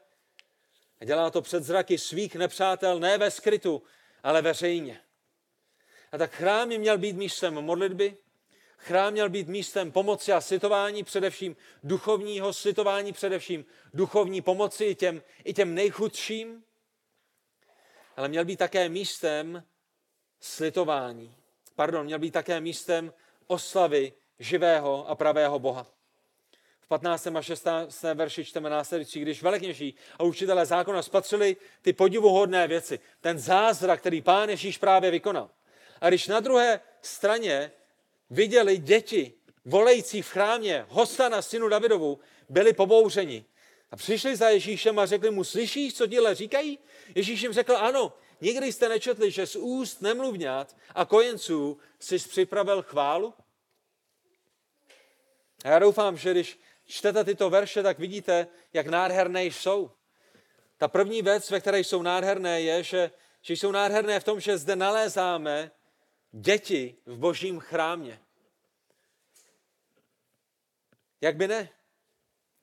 a 1.00 1.04
dělá 1.04 1.30
to 1.30 1.42
před 1.42 1.64
zraky 1.64 1.98
svých 1.98 2.36
nepřátel, 2.36 3.00
ne 3.00 3.18
ve 3.18 3.30
skrytu, 3.30 3.82
ale 4.22 4.42
veřejně. 4.42 5.00
A 6.12 6.18
tak 6.18 6.30
chrám 6.30 6.68
měl 6.68 6.98
být 6.98 7.16
místem 7.16 7.54
modlitby, 7.54 8.16
chrám 8.80 9.12
měl 9.12 9.28
být 9.28 9.48
místem 9.48 9.92
pomoci 9.92 10.32
a 10.32 10.40
slitování, 10.40 11.04
především 11.04 11.56
duchovního 11.84 12.52
slitování, 12.52 13.12
především 13.12 13.64
duchovní 13.94 14.42
pomoci 14.42 14.84
i 14.84 14.94
těm, 14.94 15.22
i 15.44 15.54
těm 15.54 15.74
nejchudším, 15.74 16.64
ale 18.16 18.28
měl 18.28 18.44
být 18.44 18.56
také 18.56 18.88
místem 18.88 19.64
slitování. 20.40 21.34
Pardon, 21.76 22.06
měl 22.06 22.18
být 22.18 22.30
také 22.30 22.60
místem 22.60 23.12
oslavy 23.46 24.12
živého 24.38 25.08
a 25.08 25.14
pravého 25.14 25.58
Boha. 25.58 25.86
V 26.80 26.88
15. 26.88 27.26
a 27.26 27.42
16. 27.42 28.02
verši 28.14 28.44
čteme 28.44 28.70
následující, 28.70 29.20
když 29.20 29.42
velekněží 29.42 29.94
a 30.18 30.24
učitelé 30.24 30.66
zákona 30.66 31.02
spatřili 31.02 31.56
ty 31.82 31.92
podivuhodné 31.92 32.68
věci, 32.68 33.00
ten 33.20 33.38
zázrak, 33.38 34.00
který 34.00 34.22
pán 34.22 34.50
Ježíš 34.50 34.78
právě 34.78 35.10
vykonal. 35.10 35.50
A 36.00 36.08
když 36.08 36.28
na 36.28 36.40
druhé 36.40 36.80
straně 37.02 37.72
viděli 38.30 38.78
děti 38.78 39.32
volející 39.64 40.22
v 40.22 40.28
chrámě 40.28 40.86
Hostana, 40.88 41.42
synu 41.42 41.68
Davidovu, 41.68 42.20
byli 42.48 42.72
pobouřeni. 42.72 43.44
A 43.90 43.96
přišli 43.96 44.36
za 44.36 44.48
Ježíšem 44.48 44.98
a 44.98 45.06
řekli 45.06 45.30
mu, 45.30 45.44
slyšíš, 45.44 45.94
co 45.94 46.06
díle 46.06 46.34
říkají? 46.34 46.78
Ježíš 47.14 47.42
jim 47.42 47.52
řekl, 47.52 47.76
ano, 47.76 48.12
nikdy 48.40 48.72
jste 48.72 48.88
nečetli, 48.88 49.30
že 49.30 49.46
z 49.46 49.56
úst 49.56 50.02
nemluvňat 50.02 50.76
a 50.94 51.04
kojenců 51.04 51.78
jsi 51.98 52.18
připravil 52.18 52.82
chválu? 52.82 53.34
A 55.64 55.68
já 55.68 55.78
doufám, 55.78 56.16
že 56.16 56.30
když 56.30 56.58
čtete 56.86 57.24
tyto 57.24 57.50
verše, 57.50 57.82
tak 57.82 57.98
vidíte, 57.98 58.46
jak 58.72 58.86
nádherné 58.86 59.44
jsou. 59.44 59.90
Ta 60.76 60.88
první 60.88 61.22
věc, 61.22 61.50
ve 61.50 61.60
které 61.60 61.80
jsou 61.80 62.02
nádherné, 62.02 62.60
je, 62.60 62.82
že, 62.82 63.10
že 63.42 63.54
jsou 63.54 63.72
nádherné 63.72 64.20
v 64.20 64.24
tom, 64.24 64.40
že 64.40 64.58
zde 64.58 64.76
nalézáme 64.76 65.70
děti 66.32 66.96
v 67.06 67.18
božím 67.18 67.60
chrámě. 67.60 68.20
Jak 71.20 71.36
by 71.36 71.48
ne? 71.48 71.68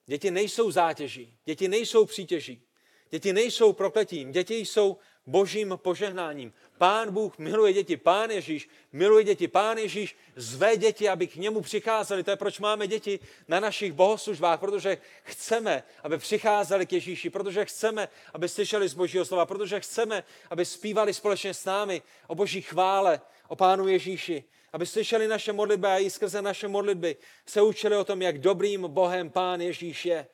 Děti 0.06 0.32
nejsou 0.32 0.72
zátěží, 0.72 1.38
děti 1.46 1.68
nejsou 1.68 2.06
přítěží, 2.06 2.62
děti 3.10 3.34
nejsou 3.34 3.74
prokletím, 3.74 4.32
děti 4.32 4.56
jsou 4.56 4.98
božím 5.28 5.74
požehnáním. 5.76 6.54
Pán 6.78 7.12
Bůh 7.12 7.38
miluje 7.38 7.74
děti, 7.74 7.98
Pán 7.98 8.32
Ježíš 8.32 8.70
miluje 8.92 9.24
děti, 9.24 9.48
Pán 9.48 9.78
Ježíš 9.78 10.16
zve 10.36 10.78
děti, 10.78 11.10
aby 11.10 11.28
k 11.28 11.36
němu 11.36 11.62
přicházeli. 11.62 12.24
To 12.24 12.32
je 12.32 12.38
proč 12.38 12.60
máme 12.60 12.88
děti 12.88 13.20
na 13.48 13.60
našich 13.60 13.94
bohoslužbách, 13.94 14.60
protože 14.60 14.98
chceme, 15.24 15.84
aby 16.04 16.18
přicházeli 16.18 16.86
k 16.86 16.94
Ježíši, 16.94 17.30
protože 17.30 17.66
chceme, 17.66 18.10
aby 18.34 18.50
slyšeli 18.50 18.88
z 18.88 18.94
božího 18.94 19.26
slova, 19.26 19.46
protože 19.46 19.80
chceme, 19.80 20.24
aby 20.50 20.66
zpívali 20.66 21.14
společně 21.14 21.54
s 21.54 21.66
námi 21.66 22.02
o 22.28 22.36
boží 22.36 22.62
chvále, 22.62 23.22
o 23.48 23.56
Pánu 23.56 23.88
Ježíši, 23.88 24.44
aby 24.74 24.86
slyšeli 24.86 25.28
naše 25.28 25.54
modlitby 25.54 25.88
a 25.88 25.98
i 25.98 26.10
skrze 26.10 26.42
naše 26.42 26.68
modlitby 26.68 27.16
se 27.46 27.62
učili 27.62 27.98
o 27.98 28.04
tom, 28.04 28.22
jak 28.22 28.40
dobrým 28.40 28.82
Bohem 28.88 29.30
Pán 29.30 29.62
Ježíš 29.62 30.06
je. 30.06 30.28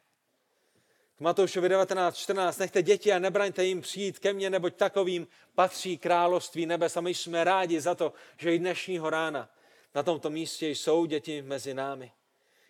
K 1.16 1.20
Matoušovi 1.20 1.70
19.14. 1.70 2.60
Nechte 2.60 2.82
děti 2.82 3.14
a 3.14 3.20
nebraňte 3.20 3.66
jim 3.66 3.82
přijít 3.82 4.20
ke 4.20 4.34
mně, 4.34 4.50
neboť 4.50 4.76
takovým 4.76 5.28
patří 5.56 5.98
království 5.98 6.66
nebes. 6.66 6.98
A 6.98 7.02
my 7.02 7.14
jsme 7.14 7.44
rádi 7.44 7.82
za 7.82 7.96
to, 7.96 8.14
že 8.38 8.56
i 8.56 8.60
dnešního 8.60 9.10
rána 9.10 9.50
na 9.96 10.04
tomto 10.04 10.30
místě 10.30 10.68
jsou 10.70 11.06
děti 11.06 11.42
mezi 11.42 11.74
námi. 11.74 12.12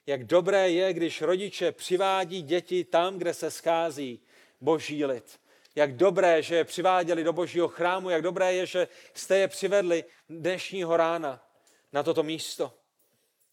Jak 0.06 0.24
dobré 0.24 0.70
je, 0.70 0.94
když 0.94 1.22
rodiče 1.22 1.72
přivádí 1.72 2.42
děti 2.42 2.84
tam, 2.84 3.18
kde 3.18 3.34
se 3.34 3.52
schází 3.52 4.20
boží 4.62 5.06
lid. 5.06 5.40
Jak 5.76 5.96
dobré, 5.96 6.42
že 6.42 6.56
je 6.56 6.64
přiváděli 6.64 7.24
do 7.24 7.34
božího 7.34 7.68
chrámu, 7.68 8.10
jak 8.10 8.22
dobré 8.22 8.54
je, 8.54 8.66
že 8.66 8.88
jste 9.14 9.38
je 9.38 9.48
přivedli 9.48 10.04
dnešního 10.30 10.98
rána 10.98 11.48
na 11.94 12.04
toto 12.04 12.24
místo. 12.24 12.74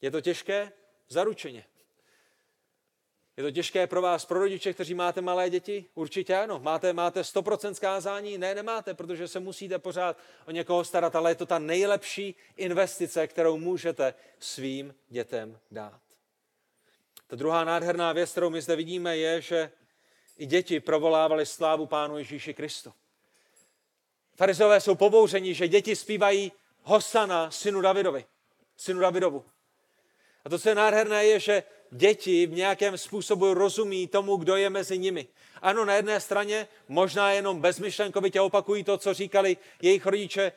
Je 0.00 0.10
to 0.10 0.20
těžké? 0.20 0.72
Zaručeně. 1.08 1.64
Je 3.36 3.44
to 3.44 3.50
těžké 3.50 3.86
pro 3.86 4.02
vás, 4.02 4.24
pro 4.24 4.38
rodiče, 4.38 4.72
kteří 4.72 4.94
máte 4.94 5.20
malé 5.20 5.50
děti? 5.50 5.84
Určitě 5.94 6.36
ano. 6.36 6.58
Máte, 6.58 6.92
máte 6.92 7.20
100% 7.20 7.72
skázání? 7.72 8.38
Ne, 8.38 8.54
nemáte, 8.54 8.94
protože 8.94 9.28
se 9.28 9.40
musíte 9.40 9.78
pořád 9.78 10.16
o 10.46 10.50
někoho 10.50 10.84
starat, 10.84 11.16
ale 11.16 11.30
je 11.30 11.34
to 11.34 11.46
ta 11.46 11.58
nejlepší 11.58 12.34
investice, 12.56 13.26
kterou 13.26 13.58
můžete 13.58 14.14
svým 14.38 14.94
dětem 15.08 15.58
dát. 15.70 16.00
Ta 17.26 17.36
druhá 17.36 17.64
nádherná 17.64 18.12
věc, 18.12 18.30
kterou 18.30 18.50
my 18.50 18.60
zde 18.60 18.76
vidíme, 18.76 19.16
je, 19.16 19.40
že 19.40 19.72
i 20.40 20.46
děti 20.46 20.80
provolávali 20.80 21.46
slávu 21.46 21.86
Pánu 21.86 22.18
Ježíši 22.18 22.54
Kristu. 22.54 22.92
Farizové 24.36 24.80
jsou 24.80 24.94
pobouřeni, 24.94 25.54
že 25.54 25.68
děti 25.68 25.96
zpívají 25.96 26.52
Hosana, 26.82 27.50
synu 27.50 27.80
Davidovi, 27.80 28.24
synu 28.76 29.00
Davidovu. 29.00 29.44
A 30.44 30.48
to, 30.48 30.58
co 30.58 30.68
je 30.68 30.74
nádherné, 30.74 31.24
je, 31.24 31.40
že 31.40 31.62
děti 31.90 32.46
v 32.46 32.52
nějakém 32.52 32.98
způsobu 32.98 33.54
rozumí 33.54 34.06
tomu, 34.06 34.36
kdo 34.36 34.56
je 34.56 34.70
mezi 34.70 34.98
nimi. 34.98 35.28
Ano, 35.62 35.84
na 35.84 35.94
jedné 35.94 36.20
straně 36.20 36.68
možná 36.88 37.32
jenom 37.32 37.60
bezmyšlenkovitě 37.60 38.40
opakují 38.40 38.84
to, 38.84 38.98
co 38.98 39.14
říkali 39.14 39.56
jejich 39.82 40.06
rodiče 40.06 40.52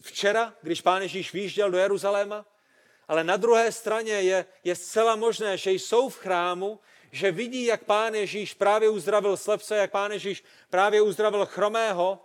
včera, 0.00 0.54
když 0.62 0.80
pán 0.80 1.02
Ježíš 1.02 1.32
výjížděl 1.32 1.70
do 1.70 1.78
Jeruzaléma, 1.78 2.46
ale 3.08 3.24
na 3.24 3.36
druhé 3.36 3.72
straně 3.72 4.12
je, 4.12 4.46
je 4.64 4.76
zcela 4.76 5.16
možné, 5.16 5.56
že 5.56 5.72
jsou 5.72 6.08
v 6.08 6.18
chrámu, 6.18 6.80
že 7.12 7.32
vidí, 7.32 7.64
jak 7.64 7.84
pán 7.84 8.14
Ježíš 8.14 8.54
právě 8.54 8.88
uzdravil 8.88 9.36
slepce, 9.36 9.76
jak 9.76 9.90
pán 9.90 10.12
Ježíš 10.12 10.44
právě 10.70 11.02
uzdravil 11.02 11.46
chromého 11.46 12.24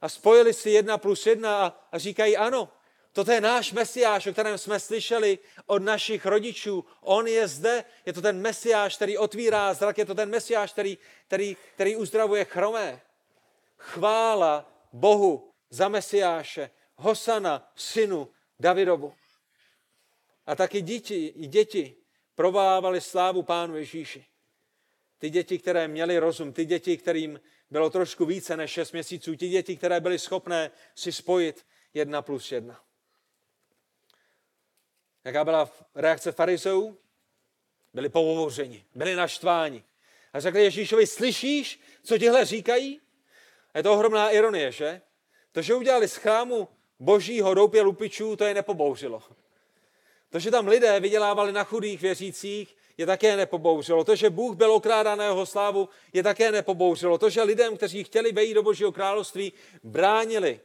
a 0.00 0.08
spojili 0.08 0.54
si 0.54 0.70
jedna 0.70 0.98
plus 0.98 1.26
jedna 1.26 1.66
a, 1.66 1.80
a 1.92 1.98
říkají 1.98 2.36
ano, 2.36 2.68
Toto 3.16 3.32
je 3.32 3.40
náš 3.40 3.72
mesiáš, 3.72 4.26
o 4.26 4.32
kterém 4.32 4.58
jsme 4.58 4.80
slyšeli 4.80 5.38
od 5.66 5.82
našich 5.82 6.26
rodičů. 6.26 6.84
On 7.00 7.26
je 7.26 7.48
zde, 7.48 7.84
je 8.06 8.12
to 8.12 8.22
ten 8.22 8.40
mesiáš, 8.40 8.96
který 8.96 9.18
otvírá 9.18 9.74
zrak, 9.74 9.98
je 9.98 10.04
to 10.04 10.14
ten 10.14 10.28
mesiáš, 10.30 10.72
který, 10.72 10.98
který, 11.26 11.56
který 11.74 11.96
uzdravuje 11.96 12.44
chromé. 12.44 13.00
Chvála 13.76 14.68
Bohu 14.92 15.52
za 15.70 15.88
mesiáše, 15.88 16.70
Hosana, 16.96 17.72
synu 17.74 18.28
Davidovu. 18.60 19.14
A 20.46 20.54
taky 20.54 20.80
děti, 20.80 21.32
děti 21.36 21.96
provávali 22.36 23.00
slávu 23.00 23.42
Pánu 23.42 23.76
Ježíši. 23.76 24.24
Ty 25.18 25.30
děti, 25.30 25.58
které 25.58 25.88
měly 25.88 26.18
rozum, 26.18 26.52
ty 26.52 26.64
děti, 26.64 26.96
kterým 26.96 27.40
bylo 27.70 27.90
trošku 27.90 28.24
více 28.24 28.56
než 28.56 28.70
6 28.70 28.92
měsíců, 28.92 29.36
ty 29.36 29.48
děti, 29.48 29.76
které 29.76 30.00
byly 30.00 30.18
schopné 30.18 30.70
si 30.94 31.12
spojit 31.12 31.66
jedna 31.94 32.22
plus 32.22 32.52
jedna. 32.52 32.80
Jaká 35.24 35.44
byla 35.44 35.70
reakce 35.94 36.32
farizeů? 36.32 36.98
Byli 37.94 38.08
povořeni, 38.08 38.84
byli 38.94 39.14
naštváni. 39.14 39.84
A 40.32 40.40
řekli 40.40 40.62
Ježíšovi, 40.62 41.06
slyšíš, 41.06 41.80
co 42.02 42.18
tihle 42.18 42.44
říkají? 42.44 43.00
Je 43.74 43.82
to 43.82 43.92
ohromná 43.92 44.30
ironie, 44.30 44.72
že? 44.72 45.00
To, 45.52 45.62
že 45.62 45.74
udělali 45.74 46.08
z 46.08 46.16
chrámu 46.16 46.68
božího 46.98 47.54
doupě 47.54 47.82
lupičů, 47.82 48.36
to 48.36 48.44
je 48.44 48.54
nepobouřilo. 48.54 49.22
To, 50.36 50.40
že 50.40 50.50
tam 50.50 50.68
lidé 50.68 51.00
vydělávali 51.00 51.52
na 51.52 51.64
chudých 51.64 52.00
věřících, 52.00 52.76
je 52.98 53.06
také 53.06 53.36
nepobouřilo. 53.36 54.04
To, 54.04 54.16
že 54.16 54.30
Bůh 54.30 54.56
byl 54.56 54.72
okrádán 54.72 55.18
na 55.18 55.24
jeho 55.24 55.46
slávu, 55.46 55.88
je 56.12 56.22
také 56.22 56.52
nepobouřilo. 56.52 57.18
To, 57.18 57.30
že 57.30 57.42
lidem, 57.42 57.76
kteří 57.76 58.04
chtěli 58.04 58.32
vejít 58.32 58.54
do 58.54 58.62
Božího 58.62 58.92
království, 58.92 59.52
bránili 59.84 60.60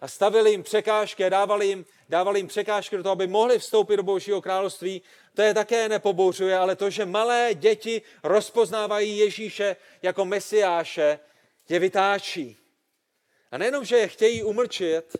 a 0.00 0.08
stavili 0.08 0.50
jim 0.50 0.62
překážky 0.62 1.30
dávali 1.30 1.66
jim, 1.66 1.84
dávali 2.08 2.38
jim 2.38 2.48
překážky 2.48 2.96
do 2.96 3.02
toho, 3.02 3.12
aby 3.12 3.26
mohli 3.26 3.58
vstoupit 3.58 3.96
do 3.96 4.02
Božího 4.02 4.42
království, 4.42 5.02
to 5.34 5.42
je 5.42 5.54
také 5.54 5.88
nepobouřuje, 5.88 6.58
ale 6.58 6.76
to, 6.76 6.90
že 6.90 7.06
malé 7.06 7.50
děti 7.54 8.02
rozpoznávají 8.22 9.18
Ježíše 9.18 9.76
jako 10.02 10.24
mesiáše, 10.24 11.18
je 11.68 11.78
vytáčí. 11.78 12.56
A 13.50 13.58
nejenom, 13.58 13.84
že 13.84 13.96
je 13.96 14.08
chtějí 14.08 14.42
umlčet, 14.42 15.16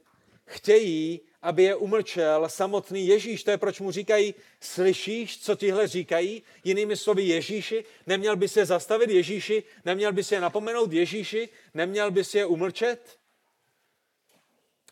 chtějí, 0.46 1.20
aby 1.42 1.62
je 1.62 1.76
umlčel 1.76 2.48
samotný 2.48 3.06
Ježíš. 3.06 3.44
To 3.44 3.50
je, 3.50 3.58
proč 3.58 3.80
mu 3.80 3.90
říkají, 3.90 4.34
slyšíš, 4.60 5.40
co 5.40 5.54
tihle 5.54 5.88
říkají? 5.88 6.42
Jinými 6.64 6.96
slovy 6.96 7.22
Ježíši, 7.22 7.84
neměl 8.06 8.36
by 8.36 8.48
se 8.48 8.66
zastavit 8.66 9.10
Ježíši, 9.10 9.62
neměl 9.84 10.12
by 10.12 10.24
se 10.24 10.34
je 10.34 10.40
napomenout 10.40 10.92
Ježíši, 10.92 11.48
neměl 11.74 12.10
by 12.10 12.24
se 12.24 12.38
je 12.38 12.46
umlčet? 12.46 13.18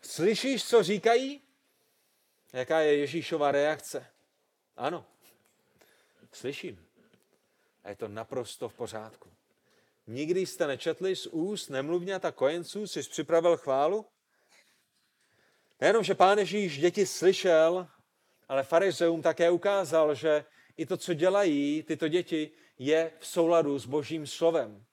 Slyšíš, 0.03 0.65
co 0.65 0.83
říkají? 0.83 1.41
Jaká 2.53 2.81
je 2.81 2.97
Ježíšova 2.97 3.51
reakce? 3.51 4.07
Ano, 4.77 5.07
slyším. 6.33 6.87
A 7.85 7.91
je 7.91 7.97
to 7.97 8.09
naprosto 8.09 8.69
v 8.69 8.75
pořádku. 8.75 9.31
Nikdy 10.07 10.47
jste 10.47 10.67
nečetli 10.67 11.17
z 11.17 11.27
úst 11.27 11.69
nemluvňat 11.69 12.25
a 12.25 12.33
kojenců, 12.33 12.87
jsi 12.87 13.03
připravil 13.03 13.57
chválu? 13.57 14.07
Nejenom, 15.81 16.05
že 16.05 16.15
pán 16.15 16.39
Ježíš 16.39 16.79
děti 16.79 17.07
slyšel, 17.07 17.89
ale 18.49 18.63
farizeum 18.63 19.23
také 19.23 19.51
ukázal, 19.51 20.15
že 20.15 20.45
i 20.77 20.87
to, 20.87 20.97
co 20.97 21.15
dělají 21.15 21.83
tyto 21.83 22.09
děti, 22.09 22.51
je 22.79 23.13
v 23.19 23.27
souladu 23.27 23.79
s 23.79 23.87
božím 23.87 24.27
slovem. 24.27 24.85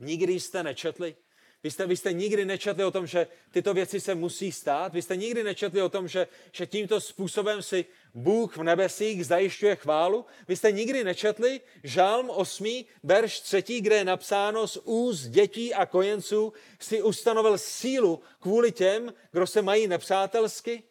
Nikdy 0.00 0.40
jste 0.40 0.62
nečetli 0.62 1.16
vy 1.62 1.70
jste, 1.70 1.86
vy 1.86 1.96
jste 1.96 2.12
nikdy 2.12 2.44
nečetli 2.44 2.84
o 2.84 2.90
tom, 2.90 3.06
že 3.06 3.26
tyto 3.50 3.74
věci 3.74 4.00
se 4.00 4.14
musí 4.14 4.52
stát? 4.52 4.92
Vy 4.92 5.02
jste 5.02 5.16
nikdy 5.16 5.44
nečetli 5.44 5.82
o 5.82 5.88
tom, 5.88 6.08
že, 6.08 6.28
že 6.52 6.66
tímto 6.66 7.00
způsobem 7.00 7.62
si 7.62 7.84
Bůh 8.14 8.56
v 8.56 8.62
nebesích 8.62 9.26
zajišťuje 9.26 9.76
chválu? 9.76 10.26
Vy 10.48 10.56
jste 10.56 10.72
nikdy 10.72 11.04
nečetli 11.04 11.60
Žálm 11.84 12.30
8, 12.30 12.84
verš 13.02 13.40
3, 13.40 13.80
kde 13.80 13.96
je 13.96 14.04
napsáno 14.04 14.68
z 14.68 14.76
úst 14.76 15.20
dětí 15.20 15.74
a 15.74 15.86
kojenců 15.86 16.52
si 16.80 17.02
ustanovil 17.02 17.58
sílu 17.58 18.22
kvůli 18.40 18.72
těm, 18.72 19.14
kdo 19.30 19.46
se 19.46 19.62
mají 19.62 19.86
nepřátelsky? 19.86 20.82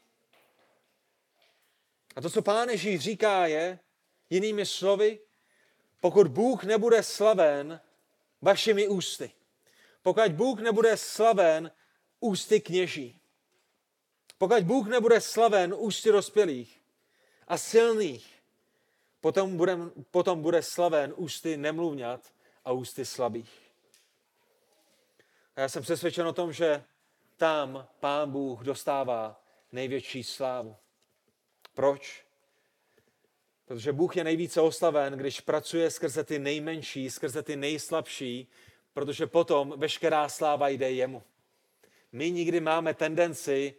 A 2.16 2.22
to, 2.22 2.30
co 2.30 2.42
pán 2.42 2.70
Ježíš 2.70 3.02
říká, 3.02 3.48
je, 3.48 3.80
jinými 4.30 4.66
slovy, 4.66 5.20
pokud 6.00 6.28
Bůh 6.28 6.64
nebude 6.64 7.04
slaven 7.04 7.82
vašimi 8.42 8.88
ústy, 8.88 9.32
pokud 10.02 10.32
Bůh 10.32 10.60
nebude 10.60 10.98
slaven 10.98 11.72
ústy 12.20 12.62
kněží, 12.62 13.22
pokud 14.38 14.64
Bůh 14.64 14.88
nebude 14.88 15.22
slaven 15.22 15.76
ústy 15.78 16.12
dospělých 16.12 16.81
a 17.48 17.58
silných, 17.58 18.42
potom 19.22 19.58
bude, 19.58 19.78
potom 20.12 20.42
bude 20.42 20.62
slaven 20.62 21.14
ústy 21.16 21.58
nemluvňat 21.58 22.34
a 22.66 22.72
ústy 22.72 23.06
slabých. 23.06 23.52
A 25.56 25.62
já 25.62 25.70
jsem 25.70 25.84
přesvědčen 25.84 26.28
o 26.28 26.34
tom, 26.34 26.54
že 26.54 26.84
tam 27.38 27.88
Pán 28.00 28.32
Bůh 28.32 28.62
dostává 28.62 29.44
největší 29.72 30.24
slávu. 30.24 30.76
Proč? 31.74 32.26
Protože 33.66 33.94
Bůh 33.94 34.18
je 34.18 34.24
nejvíce 34.24 34.62
oslaven, 34.62 35.14
když 35.14 35.42
pracuje 35.42 35.92
skrze 35.92 36.24
ty 36.24 36.40
nejmenší, 36.40 37.10
skrze 37.10 37.44
ty 37.44 37.56
nejslabší, 37.56 38.48
protože 38.94 39.28
potom 39.28 39.74
veškerá 39.78 40.30
sláva 40.30 40.68
jde 40.68 40.92
jemu. 40.92 41.24
My 42.12 42.32
nikdy 42.32 42.60
máme 42.60 42.94
tendenci 42.94 43.76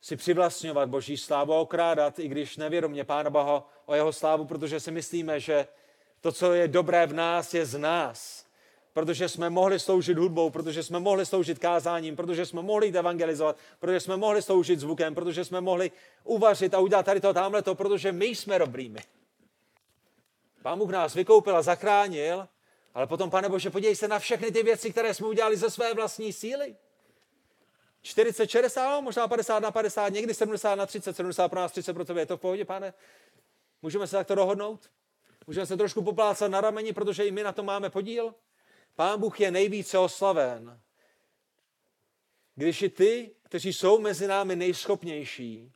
si 0.00 0.16
přivlastňovat 0.16 0.88
Boží 0.88 1.16
slávu 1.16 1.54
a 1.54 1.60
okrádat, 1.60 2.18
i 2.18 2.28
když 2.28 2.56
nevědomě 2.56 3.04
Pána 3.04 3.30
Boha 3.30 3.68
o 3.86 3.94
jeho 3.94 4.12
slávu, 4.12 4.44
protože 4.44 4.80
si 4.80 4.90
myslíme, 4.90 5.40
že 5.40 5.66
to, 6.20 6.32
co 6.32 6.52
je 6.52 6.68
dobré 6.68 7.06
v 7.06 7.12
nás, 7.12 7.54
je 7.54 7.66
z 7.66 7.78
nás. 7.78 8.46
Protože 8.92 9.28
jsme 9.28 9.50
mohli 9.50 9.80
sloužit 9.80 10.18
hudbou, 10.18 10.50
protože 10.50 10.82
jsme 10.82 11.00
mohli 11.00 11.26
sloužit 11.26 11.58
kázáním, 11.58 12.16
protože 12.16 12.46
jsme 12.46 12.62
mohli 12.62 12.86
jít 12.86 12.96
evangelizovat, 12.96 13.56
protože 13.78 14.00
jsme 14.00 14.16
mohli 14.16 14.42
sloužit 14.42 14.80
zvukem, 14.80 15.14
protože 15.14 15.44
jsme 15.44 15.60
mohli 15.60 15.90
uvařit 16.24 16.74
a 16.74 16.78
udělat 16.78 17.06
tady 17.06 17.20
to, 17.20 17.34
tamhle 17.34 17.62
to, 17.62 17.74
protože 17.74 18.12
my 18.12 18.26
jsme 18.26 18.58
dobrými. 18.58 19.00
Pán 20.62 20.78
Bůh 20.78 20.90
nás 20.90 21.14
vykoupil 21.14 21.56
a 21.56 21.62
zachránil 21.62 22.48
ale 22.94 23.06
potom, 23.06 23.30
pane 23.30 23.48
Bože, 23.48 23.70
podívej 23.70 23.96
se 23.96 24.08
na 24.08 24.18
všechny 24.18 24.50
ty 24.50 24.62
věci, 24.62 24.90
které 24.90 25.14
jsme 25.14 25.26
udělali 25.26 25.56
ze 25.56 25.70
své 25.70 25.94
vlastní 25.94 26.32
síly. 26.32 26.76
40, 28.02 28.50
60, 28.50 29.00
možná 29.00 29.28
50 29.28 29.60
na 29.60 29.70
50, 29.70 30.08
někdy 30.08 30.34
70 30.34 30.74
na 30.74 30.86
30, 30.86 31.16
70 31.16 31.48
pro 31.48 31.60
nás, 31.60 31.72
30 31.72 31.94
pro 31.94 32.04
tebe. 32.04 32.20
Je 32.20 32.26
to 32.26 32.36
v 32.36 32.40
pohodě, 32.40 32.64
pane? 32.64 32.94
Můžeme 33.82 34.06
se 34.06 34.16
takto 34.16 34.34
dohodnout? 34.34 34.90
Můžeme 35.46 35.66
se 35.66 35.76
trošku 35.76 36.02
poplácat 36.02 36.50
na 36.50 36.60
rameni, 36.60 36.92
protože 36.92 37.26
i 37.26 37.30
my 37.30 37.42
na 37.42 37.52
to 37.52 37.62
máme 37.62 37.90
podíl? 37.90 38.34
Pán 38.96 39.20
Bůh 39.20 39.40
je 39.40 39.50
nejvíce 39.50 39.98
oslaven. 39.98 40.80
Když 42.54 42.82
i 42.82 42.88
ty, 42.88 43.30
kteří 43.42 43.72
jsou 43.72 43.98
mezi 43.98 44.26
námi 44.26 44.56
nejschopnější, 44.56 45.72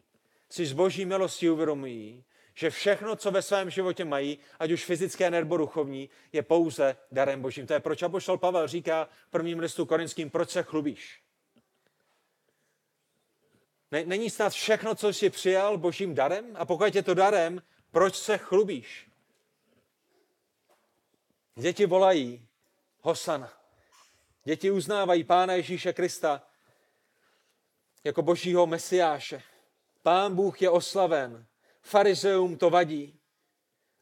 si 0.51 0.67
z 0.67 0.73
boží 0.73 1.05
milosti 1.05 1.51
uvědomují, 1.51 2.25
že 2.55 2.71
všechno, 2.71 3.17
co 3.17 3.31
ve 3.31 3.43
svém 3.43 3.71
životě 3.71 4.05
mají, 4.05 4.39
ať 4.59 4.71
už 4.71 4.85
fyzické 4.85 5.31
nebo 5.31 5.57
duchovní, 5.57 6.11
je 6.33 6.43
pouze 6.43 6.97
darem 7.13 7.43
božím. 7.43 7.67
To 7.67 7.73
je 7.73 7.81
proč 7.81 8.03
apoštol 8.03 8.39
Pavel 8.39 8.69
říká 8.69 9.09
v 9.27 9.31
prvním 9.31 9.59
listu 9.59 9.87
korinským, 9.87 10.31
proč 10.31 10.51
se 10.51 10.63
chlubíš? 10.63 11.24
Není 13.91 14.31
snad 14.31 14.53
všechno, 14.53 14.95
co 14.95 15.09
jsi 15.09 15.31
přijal, 15.31 15.79
božím 15.79 16.15
darem? 16.15 16.57
A 16.59 16.65
pokud 16.65 16.95
je 16.95 17.03
to 17.03 17.15
darem, 17.15 17.63
proč 17.91 18.17
se 18.17 18.39
chlubíš? 18.39 19.11
Děti 21.57 21.87
volají 21.87 22.49
Hosana. 23.01 23.53
Děti 24.45 24.71
uznávají 24.71 25.25
Pána 25.25 25.55
Ježíše 25.55 25.93
Krista 25.93 26.43
jako 28.05 28.23
božího 28.23 28.67
mesiáše. 28.67 29.43
Pán 30.03 30.35
Bůh 30.35 30.63
je 30.63 30.71
oslaven 30.71 31.47
Farizeum 31.83 32.57
to 32.57 32.71
vadí. 32.71 33.21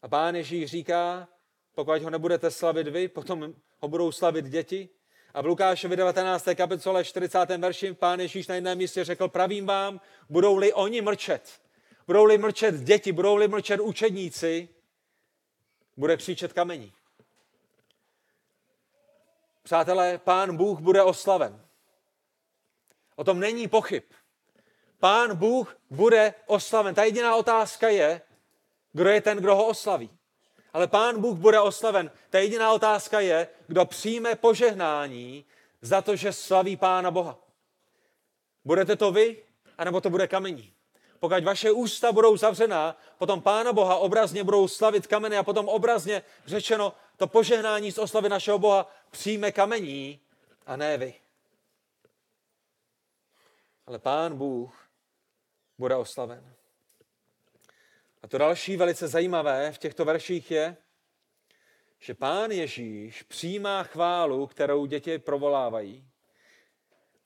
A 0.03 0.09
pán 0.09 0.35
Ježíš 0.35 0.71
říká, 0.71 1.29
pokud 1.75 2.03
ho 2.03 2.11
nebudete 2.11 2.51
slavit 2.51 2.89
vy, 2.89 3.09
potom 3.09 3.55
ho 3.79 3.89
budou 3.89 4.13
slavit 4.13 4.45
děti. 4.45 4.89
A 5.35 5.41
v 5.41 5.47
Lukášovi 5.47 5.97
19. 5.97 6.49
kapitole 6.55 7.05
40. 7.05 7.39
verši 7.59 7.93
pán 7.93 8.21
Ježíš 8.21 8.47
na 8.47 8.55
jednom 8.55 8.79
místě 8.79 9.05
řekl, 9.05 9.29
pravím 9.29 9.67
vám, 9.67 10.01
budou-li 10.29 10.73
oni 10.73 11.01
mlčet, 11.01 11.61
budou-li 12.07 12.39
mlčet 12.39 12.75
děti, 12.75 13.13
budou-li 13.13 13.49
mlčet 13.49 13.81
učedníci, 13.81 14.69
bude 15.97 16.17
křičet 16.17 16.53
kamení. 16.53 16.93
Přátelé, 19.63 20.19
pán 20.19 20.57
Bůh 20.57 20.81
bude 20.81 21.03
oslaven. 21.03 21.67
O 23.17 23.25
tom 23.25 23.41
není 23.41 23.69
pochyb. 23.69 24.03
Pán 24.99 25.37
Bůh 25.37 25.77
bude 25.91 26.35
oslaven. 26.47 26.95
Ta 26.95 27.05
jediná 27.05 27.37
otázka 27.37 27.89
je, 27.89 28.21
kdo 28.93 29.11
je 29.11 29.21
ten, 29.21 29.39
kdo 29.39 29.57
ho 29.57 29.67
oslaví. 29.67 30.11
Ale 30.73 30.87
pán 30.87 31.21
Bůh 31.21 31.39
bude 31.39 31.61
oslaven. 31.61 32.11
Ta 32.31 32.39
jediná 32.39 32.73
otázka 32.73 33.21
je, 33.21 33.49
kdo 33.67 33.85
přijme 33.85 34.35
požehnání 34.37 35.45
za 35.81 36.03
to, 36.03 36.17
že 36.17 36.33
slaví 36.33 36.77
pána 36.77 37.11
Boha. 37.11 37.39
Budete 38.65 38.97
to 38.97 39.13
vy, 39.13 39.43
anebo 39.79 40.01
to 40.01 40.11
bude 40.11 40.29
kamení. 40.29 40.73
Pokud 41.23 41.45
vaše 41.45 41.71
ústa 41.71 42.13
budou 42.13 42.37
zavřená, 42.37 42.97
potom 43.19 43.43
Pána 43.43 43.73
Boha 43.73 43.97
obrazně 43.97 44.45
budou 44.45 44.69
slavit 44.69 45.07
kameny 45.07 45.37
a 45.37 45.43
potom 45.43 45.69
obrazně 45.69 46.23
řečeno, 46.47 46.93
to 47.17 47.27
požehnání 47.27 47.93
z 47.93 47.99
oslavy 47.99 48.29
našeho 48.29 48.59
Boha 48.59 48.91
přijme 49.11 49.53
kamení 49.53 50.21
a 50.67 50.77
ne 50.77 50.99
vy. 50.99 51.15
Ale 53.87 53.99
Pán 53.99 54.37
Bůh 54.37 54.89
bude 55.79 55.97
oslaven. 55.97 56.55
A 58.23 58.29
to 58.29 58.39
další 58.39 58.77
velice 58.77 59.09
zajímavé 59.09 59.73
v 59.73 59.79
těchto 59.79 60.05
verších 60.05 60.51
je, 60.51 60.77
že 61.99 62.15
pán 62.15 62.51
Ježíš 62.51 63.23
přijímá 63.23 63.83
chválu, 63.83 64.47
kterou 64.47 64.87
děti 64.87 65.19
provolávají 65.19 66.09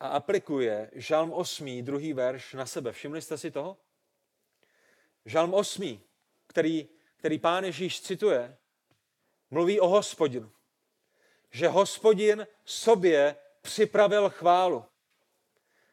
a 0.01 0.09
aplikuje 0.09 0.90
Žalm 0.94 1.32
8, 1.32 1.82
druhý 1.82 2.12
verš 2.12 2.55
na 2.55 2.66
sebe. 2.66 2.92
Všimli 2.92 3.22
jste 3.22 3.38
si 3.38 3.51
toho? 3.51 3.76
Žalm 5.24 5.55
8, 5.55 6.01
který, 6.47 6.88
který 7.16 7.38
pán 7.38 7.64
Ježíš 7.64 8.01
cituje, 8.01 8.57
mluví 9.51 9.80
o 9.80 9.88
hospodinu. 9.88 10.53
Že 11.51 11.68
hospodin 11.68 12.47
sobě 12.64 13.36
připravil 13.62 14.30
chválu. 14.30 14.84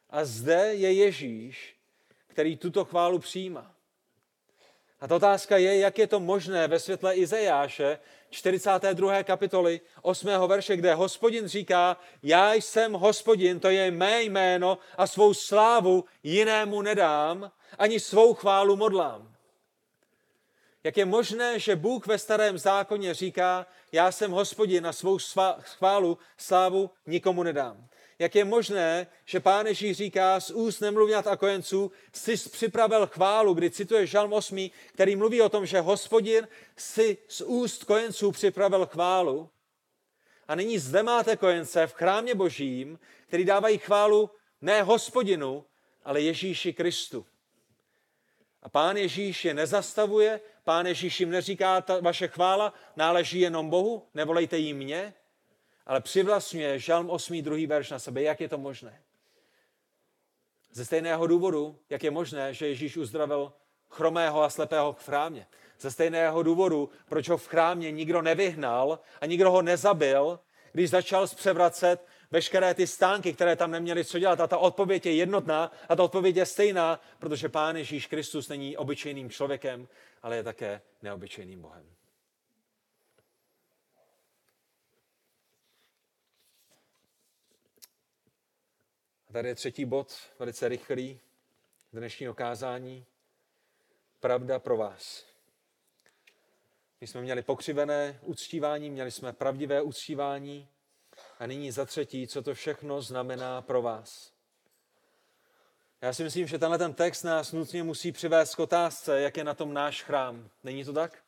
A 0.10 0.26
zde 0.26 0.74
je 0.74 0.94
Ježíš, 0.94 1.76
který 2.28 2.58
tuto 2.58 2.86
chválu 2.86 3.20
přijímá. 3.20 3.73
A 5.04 5.08
ta 5.08 5.16
otázka 5.16 5.58
je, 5.58 5.80
jak 5.80 6.00
je 6.00 6.08
to 6.08 6.20
možné 6.20 6.68
ve 6.68 6.80
světle 6.80 7.16
Izajáše, 7.16 8.00
42. 8.30 9.24
kapitoly 9.24 9.82
8. 10.02 10.28
verše, 10.48 10.78
kde 10.78 10.94
hospodin 10.94 11.48
říká, 11.48 11.98
já 12.24 12.54
jsem 12.54 12.94
hospodin, 12.94 13.60
to 13.60 13.70
je 13.70 13.92
mé 13.92 14.24
jméno 14.24 14.78
a 14.98 15.08
svou 15.08 15.34
slávu 15.34 16.06
jinému 16.24 16.82
nedám, 16.82 17.52
ani 17.78 18.00
svou 18.00 18.34
chválu 18.34 18.76
modlám. 18.76 19.36
Jak 20.84 20.98
je 20.98 21.06
možné, 21.06 21.60
že 21.60 21.76
Bůh 21.76 22.08
ve 22.08 22.18
starém 22.18 22.58
zákoně 22.58 23.14
říká, 23.14 23.66
já 23.92 24.12
jsem 24.12 24.32
hospodin 24.32 24.88
a 24.88 24.94
svou 24.94 25.18
chválu, 25.62 26.18
slávu 26.38 26.90
nikomu 27.08 27.44
nedám. 27.44 27.88
Jak 28.20 28.36
je 28.36 28.46
možné, 28.46 29.08
že 29.26 29.40
pán 29.40 29.68
Ježíš 29.68 29.98
říká 29.98 30.40
z 30.40 30.52
úst 30.52 30.80
nemluvňat 30.80 31.28
a 31.28 31.38
kojenců, 31.38 31.92
jsi 32.14 32.50
připravil 32.50 33.08
chválu, 33.08 33.54
kdy 33.54 33.72
cituje 33.72 34.08
Žalm 34.08 34.34
8, 34.34 34.70
který 34.94 35.16
mluví 35.16 35.42
o 35.42 35.50
tom, 35.50 35.66
že 35.66 35.80
hospodin 35.80 36.48
si 36.78 37.18
z 37.28 37.42
úst 37.42 37.84
kojenců 37.84 38.32
připravil 38.32 38.86
chválu. 38.86 39.50
A 40.48 40.56
nyní 40.56 40.80
zde 40.80 41.04
máte 41.04 41.38
kojence 41.38 41.88
v 41.88 41.94
chrámě 41.94 42.36
božím, 42.36 43.00
který 43.28 43.46
dávají 43.46 43.78
chválu 43.78 44.30
ne 44.62 44.84
hospodinu, 44.84 45.66
ale 46.04 46.22
Ježíši 46.22 46.74
Kristu. 46.74 47.26
A 48.62 48.70
pán 48.70 48.98
Ježíš 48.98 49.46
je 49.46 49.54
nezastavuje, 49.54 50.40
pán 50.64 50.86
Ježíš 50.86 51.20
jim 51.20 51.30
neříká, 51.30 51.82
ta 51.82 52.00
vaše 52.00 52.28
chvála 52.28 52.74
náleží 52.96 53.40
jenom 53.40 53.70
Bohu, 53.70 54.08
nevolejte 54.14 54.58
jí 54.58 54.74
mě, 54.74 55.14
ale 55.86 56.02
přivlastňuje 56.02 56.80
Žalm 56.80 57.10
8. 57.10 57.42
druhý 57.42 57.68
verš 57.68 57.90
na 57.90 58.00
sebe. 58.00 58.22
Jak 58.22 58.42
je 58.42 58.50
to 58.50 58.58
možné? 58.58 59.02
Ze 60.72 60.86
stejného 60.86 61.28
důvodu, 61.28 61.80
jak 61.90 62.04
je 62.04 62.12
možné, 62.12 62.54
že 62.54 62.68
Ježíš 62.68 62.98
uzdravil 62.98 63.54
chromého 63.90 64.44
a 64.44 64.50
slepého 64.50 64.94
v 64.94 65.06
chrámě. 65.06 65.48
Ze 65.80 65.92
stejného 65.92 66.44
důvodu, 66.44 66.90
proč 67.10 67.30
ho 67.30 67.38
v 67.38 67.48
chrámě 67.48 67.92
nikdo 67.92 68.22
nevyhnal 68.22 69.00
a 69.22 69.26
nikdo 69.26 69.52
ho 69.52 69.62
nezabil, 69.62 70.40
když 70.72 70.90
začal 70.90 71.28
zpřevracet 71.28 72.08
veškeré 72.32 72.74
ty 72.74 72.88
stánky, 72.88 73.34
které 73.34 73.56
tam 73.56 73.72
neměly 73.72 74.06
co 74.06 74.20
dělat. 74.20 74.40
A 74.40 74.48
ta 74.48 74.58
odpověď 74.58 75.06
je 75.06 75.16
jednotná 75.16 75.72
a 75.90 75.96
ta 75.96 76.04
odpověď 76.04 76.36
je 76.36 76.46
stejná, 76.46 77.00
protože 77.20 77.50
Pán 77.50 77.76
Ježíš 77.76 78.08
Kristus 78.08 78.50
není 78.50 78.78
obyčejným 78.78 79.30
člověkem, 79.30 79.88
ale 80.22 80.36
je 80.36 80.44
také 80.44 80.82
neobyčejným 81.02 81.62
Bohem. 81.62 81.86
Tady 89.34 89.48
je 89.48 89.56
třetí 89.56 89.86
bod, 89.86 90.14
velice 90.40 90.68
rychlý, 90.68 91.20
dnešního 91.94 92.34
kázání. 92.34 93.06
Pravda 94.20 94.60
pro 94.60 94.78
vás. 94.78 95.26
My 97.02 97.08
jsme 97.08 97.22
měli 97.22 97.42
pokřivené 97.42 98.20
uctívání, 98.22 98.90
měli 98.90 99.12
jsme 99.12 99.34
pravdivé 99.34 99.82
uctívání 99.82 100.70
a 101.40 101.46
nyní 101.48 101.72
za 101.72 101.86
třetí, 101.86 102.28
co 102.28 102.42
to 102.42 102.54
všechno 102.54 103.02
znamená 103.02 103.62
pro 103.62 103.82
vás. 103.82 104.34
Já 106.02 106.14
si 106.14 106.24
myslím, 106.24 106.48
že 106.48 106.60
tenhle 106.60 106.78
ten 106.78 106.94
text 106.94 107.24
nás 107.24 107.52
nutně 107.52 107.84
musí 107.84 108.12
přivést 108.12 108.56
k 108.56 108.60
otázce, 108.60 109.22
jak 109.22 109.38
je 109.38 109.44
na 109.44 109.54
tom 109.54 109.74
náš 109.74 110.04
chrám. 110.04 110.50
Není 110.64 110.86
to 110.86 110.94
tak? 110.94 111.24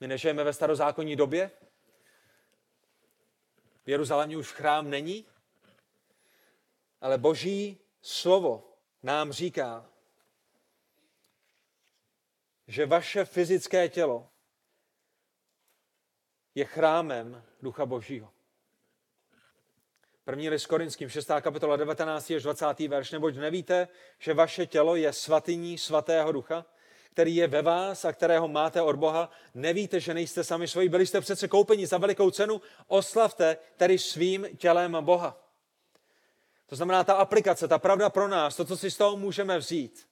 My 0.00 0.08
nežijeme 0.08 0.44
ve 0.44 0.52
starozákonní 0.52 1.16
době. 1.16 1.50
V 3.84 3.88
Jeruzalémě 3.88 4.36
už 4.36 4.52
chrám 4.52 4.90
není, 4.90 5.26
ale 7.02 7.18
boží 7.18 7.78
slovo 8.02 8.76
nám 9.02 9.32
říká, 9.32 9.90
že 12.66 12.86
vaše 12.86 13.24
fyzické 13.24 13.88
tělo 13.88 14.28
je 16.54 16.64
chrámem 16.64 17.42
Ducha 17.62 17.86
Božího. 17.86 18.32
První 20.24 20.48
list 20.48 20.66
Korinským, 20.66 21.08
6. 21.08 21.30
kapitola 21.40 21.76
19. 21.76 22.30
až 22.30 22.42
20. 22.42 22.80
verš. 22.80 23.10
Neboť 23.10 23.36
nevíte, 23.36 23.88
že 24.18 24.34
vaše 24.34 24.66
tělo 24.66 24.96
je 24.96 25.12
svatyní 25.12 25.78
svatého 25.78 26.32
ducha, 26.32 26.66
který 27.10 27.36
je 27.36 27.48
ve 27.48 27.62
vás 27.62 28.04
a 28.04 28.12
kterého 28.12 28.48
máte 28.48 28.82
od 28.82 28.96
Boha. 28.96 29.30
Nevíte, 29.54 30.00
že 30.00 30.14
nejste 30.14 30.44
sami 30.44 30.68
svoji, 30.68 30.88
byli 30.88 31.06
jste 31.06 31.20
přece 31.20 31.48
koupeni 31.48 31.86
za 31.86 31.98
velikou 31.98 32.30
cenu. 32.30 32.60
Oslavte 32.86 33.56
tedy 33.76 33.98
svým 33.98 34.46
tělem 34.56 34.96
Boha. 35.00 35.41
To 36.72 36.76
znamená, 36.76 37.04
ta 37.04 37.14
aplikace, 37.14 37.68
ta 37.68 37.78
pravda 37.78 38.10
pro 38.10 38.28
nás, 38.28 38.56
to, 38.56 38.64
co 38.64 38.76
si 38.76 38.90
z 38.90 38.96
toho 38.96 39.16
můžeme 39.16 39.58
vzít, 39.58 40.08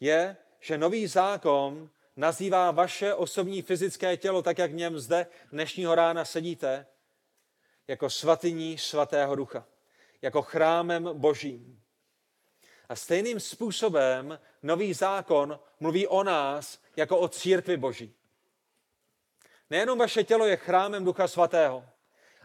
je, 0.00 0.36
že 0.60 0.78
nový 0.78 1.06
zákon 1.06 1.90
nazývá 2.16 2.70
vaše 2.70 3.14
osobní 3.14 3.62
fyzické 3.62 4.16
tělo, 4.16 4.42
tak 4.42 4.58
jak 4.58 4.70
v 4.70 4.74
něm 4.74 4.98
zde 4.98 5.26
dnešního 5.52 5.94
rána 5.94 6.24
sedíte, 6.24 6.86
jako 7.88 8.10
svatyní 8.10 8.78
svatého 8.78 9.36
ducha, 9.36 9.66
jako 10.22 10.42
chrámem 10.42 11.10
božím. 11.12 11.82
A 12.88 12.96
stejným 12.96 13.40
způsobem 13.40 14.38
nový 14.62 14.92
zákon 14.92 15.60
mluví 15.80 16.06
o 16.06 16.22
nás 16.24 16.78
jako 16.96 17.18
o 17.18 17.28
církvi 17.28 17.76
boží. 17.76 18.14
Nejenom 19.70 19.98
vaše 19.98 20.24
tělo 20.24 20.46
je 20.46 20.56
chrámem 20.56 21.04
ducha 21.04 21.28
svatého, 21.28 21.84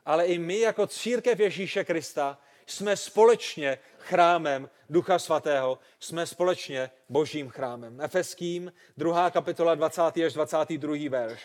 ale 0.05 0.25
i 0.25 0.37
my 0.37 0.59
jako 0.59 0.87
církev 0.87 1.39
Ježíše 1.39 1.83
Krista 1.83 2.37
jsme 2.71 2.97
společně 2.97 3.79
chrámem 3.97 4.69
Ducha 4.89 5.19
Svatého, 5.19 5.79
jsme 5.99 6.27
společně 6.27 6.91
božím 7.09 7.49
chrámem. 7.49 8.01
Efeským, 8.01 8.73
2. 8.97 9.29
kapitola 9.29 9.75
20. 9.75 10.01
až 10.01 10.33
22. 10.33 10.95
verš. 11.09 11.41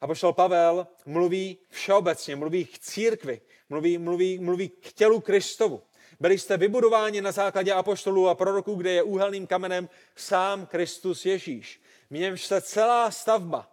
A 0.00 0.06
pošel 0.06 0.32
Pavel 0.32 0.86
mluví 1.06 1.58
všeobecně, 1.70 2.36
mluví 2.36 2.64
k 2.64 2.78
církvi, 2.78 3.40
mluví, 3.68 3.98
mluví, 3.98 4.38
mluví 4.38 4.68
k 4.68 4.92
tělu 4.92 5.20
Kristovu. 5.20 5.82
Byli 6.20 6.38
jste 6.38 6.56
vybudováni 6.56 7.20
na 7.20 7.32
základě 7.32 7.72
apoštolů 7.72 8.28
a 8.28 8.34
proroků, 8.34 8.74
kde 8.74 8.90
je 8.90 9.02
úhelným 9.02 9.46
kamenem 9.46 9.88
sám 10.16 10.66
Kristus 10.66 11.26
Ježíš. 11.26 11.80
V 12.10 12.14
němž 12.14 12.44
se 12.44 12.60
celá 12.60 13.10
stavba 13.10 13.70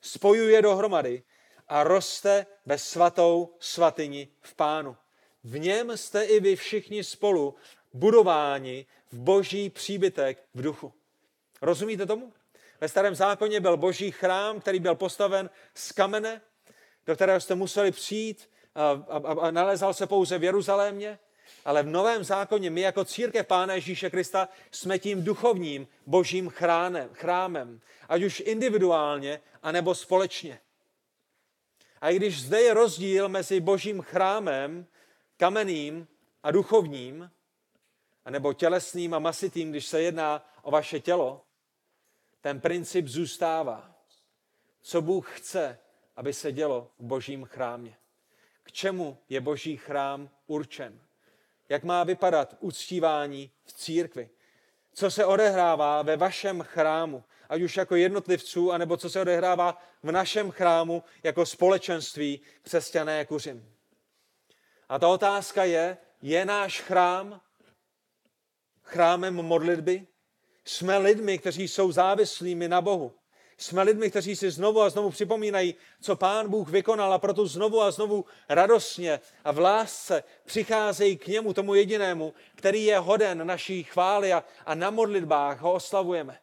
spojuje 0.00 0.62
dohromady 0.62 1.22
a 1.68 1.84
roste 1.84 2.46
ve 2.66 2.78
svatou 2.78 3.56
svatyni 3.58 4.28
v 4.40 4.54
pánu. 4.54 4.96
V 5.44 5.58
něm 5.58 5.96
jste 5.96 6.24
i 6.24 6.40
vy 6.40 6.56
všichni 6.56 7.04
spolu 7.04 7.54
budováni 7.92 8.86
v 9.12 9.18
boží 9.18 9.70
příbytek 9.70 10.44
v 10.54 10.62
duchu. 10.62 10.92
Rozumíte 11.62 12.06
tomu? 12.06 12.32
Ve 12.80 12.88
starém 12.88 13.14
zákoně 13.14 13.60
byl 13.60 13.76
boží 13.76 14.10
chrám, 14.10 14.60
který 14.60 14.80
byl 14.80 14.94
postaven 14.94 15.50
z 15.74 15.92
kamene, 15.92 16.40
do 17.06 17.14
kterého 17.14 17.40
jste 17.40 17.54
museli 17.54 17.90
přijít 17.90 18.50
a, 18.74 19.04
a, 19.08 19.40
a 19.40 19.50
nalezal 19.50 19.94
se 19.94 20.06
pouze 20.06 20.38
v 20.38 20.44
Jeruzalémě. 20.44 21.18
Ale 21.64 21.82
v 21.82 21.86
novém 21.86 22.24
zákoně 22.24 22.70
my 22.70 22.80
jako 22.80 23.04
církev 23.04 23.46
Pána 23.46 23.74
Ježíše 23.74 24.10
Krista 24.10 24.48
jsme 24.70 24.98
tím 24.98 25.24
duchovním 25.24 25.88
božím 26.06 26.48
chránem, 26.48 27.10
chrámem, 27.12 27.80
ať 28.08 28.22
už 28.22 28.42
individuálně, 28.46 29.40
anebo 29.62 29.94
společně. 29.94 30.60
A 32.00 32.10
i 32.10 32.16
když 32.16 32.42
zde 32.42 32.60
je 32.60 32.74
rozdíl 32.74 33.28
mezi 33.28 33.60
božím 33.60 34.02
chrámem 34.02 34.86
kamenným 35.40 36.08
a 36.42 36.50
duchovním, 36.50 37.30
anebo 38.24 38.52
tělesným 38.52 39.14
a 39.14 39.18
masitým, 39.18 39.70
když 39.70 39.86
se 39.86 40.02
jedná 40.02 40.46
o 40.62 40.70
vaše 40.70 41.00
tělo, 41.00 41.44
ten 42.40 42.60
princip 42.60 43.06
zůstává. 43.06 43.94
Co 44.82 45.02
Bůh 45.02 45.38
chce, 45.38 45.78
aby 46.16 46.32
se 46.32 46.52
dělo 46.52 46.90
v 46.98 47.04
božím 47.04 47.44
chrámě. 47.44 47.96
K 48.62 48.72
čemu 48.72 49.18
je 49.28 49.40
boží 49.40 49.76
chrám 49.76 50.30
určen? 50.46 51.00
Jak 51.68 51.84
má 51.84 52.04
vypadat 52.04 52.56
uctívání 52.60 53.50
v 53.64 53.72
církvi? 53.72 54.30
Co 54.92 55.10
se 55.10 55.24
odehrává 55.24 56.02
ve 56.02 56.16
vašem 56.16 56.62
chrámu, 56.62 57.24
ať 57.48 57.62
už 57.62 57.76
jako 57.76 57.96
jednotlivců, 57.96 58.72
anebo 58.72 58.96
co 58.96 59.10
se 59.10 59.20
odehrává 59.20 59.82
v 60.02 60.12
našem 60.12 60.50
chrámu 60.50 61.02
jako 61.22 61.46
společenství 61.46 62.40
křesťané 62.62 63.24
kuřim. 63.24 63.79
A 64.90 64.98
ta 64.98 65.08
otázka 65.08 65.64
je, 65.64 65.96
je 66.22 66.44
náš 66.44 66.80
chrám 66.80 67.40
chrámem 68.82 69.34
modlitby? 69.34 70.06
Jsme 70.64 70.98
lidmi, 70.98 71.38
kteří 71.38 71.68
jsou 71.68 71.92
závislými 71.92 72.68
na 72.68 72.80
Bohu. 72.80 73.14
Jsme 73.56 73.82
lidmi, 73.82 74.10
kteří 74.10 74.36
si 74.36 74.50
znovu 74.50 74.82
a 74.82 74.90
znovu 74.90 75.10
připomínají, 75.10 75.74
co 76.00 76.16
Pán 76.16 76.48
Bůh 76.48 76.68
vykonal 76.68 77.12
a 77.12 77.18
proto 77.18 77.46
znovu 77.46 77.82
a 77.82 77.90
znovu 77.90 78.24
radostně 78.48 79.20
a 79.44 79.52
v 79.52 79.58
lásce 79.58 80.24
přicházejí 80.44 81.16
k 81.16 81.26
němu, 81.26 81.52
tomu 81.52 81.74
jedinému, 81.74 82.34
který 82.54 82.84
je 82.84 82.98
hoden 82.98 83.46
naší 83.46 83.84
chvály 83.84 84.32
a, 84.32 84.44
a 84.66 84.74
na 84.74 84.90
modlitbách 84.90 85.60
ho 85.60 85.72
oslavujeme. 85.72 86.38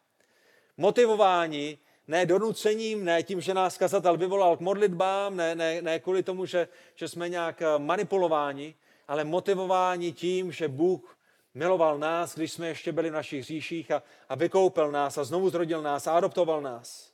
Motivováni 0.76 1.78
ne 2.08 2.26
donucením, 2.26 3.04
ne 3.04 3.22
tím, 3.22 3.40
že 3.40 3.54
nás 3.54 3.78
kazatel 3.78 4.16
vyvolal 4.16 4.56
k 4.56 4.60
modlitbám, 4.60 5.36
ne, 5.36 5.54
ne, 5.54 5.82
ne 5.82 6.00
kvůli 6.00 6.22
tomu, 6.22 6.46
že, 6.46 6.68
že 6.94 7.08
jsme 7.08 7.28
nějak 7.28 7.62
eh, 7.62 7.78
manipulováni, 7.78 8.74
ale 9.08 9.24
motivováni 9.24 10.12
tím, 10.12 10.52
že 10.52 10.68
Bůh 10.68 11.18
miloval 11.54 11.98
nás, 11.98 12.34
když 12.34 12.52
jsme 12.52 12.68
ještě 12.68 12.92
byli 12.92 13.10
v 13.10 13.12
našich 13.12 13.44
říších 13.44 13.90
a, 13.90 14.02
a 14.28 14.34
vykoupil 14.34 14.90
nás 14.90 15.18
a 15.18 15.24
znovu 15.24 15.50
zrodil 15.50 15.82
nás 15.82 16.06
a 16.06 16.12
adoptoval 16.12 16.60
nás. 16.60 17.12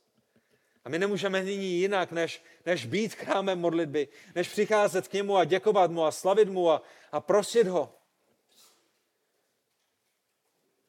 A 0.85 0.89
my 0.89 0.99
nemůžeme 0.99 1.43
nyní 1.43 1.71
jinak, 1.71 2.11
než, 2.11 2.43
než 2.65 2.85
být 2.85 3.13
chrámem 3.13 3.59
modlitby, 3.59 4.07
než 4.35 4.49
přicházet 4.49 5.07
k 5.07 5.13
němu 5.13 5.37
a 5.37 5.45
děkovat 5.45 5.91
mu 5.91 6.05
a 6.05 6.11
slavit 6.11 6.49
mu 6.49 6.71
a, 6.71 6.81
a 7.11 7.19
prosit 7.19 7.67
ho. 7.67 7.93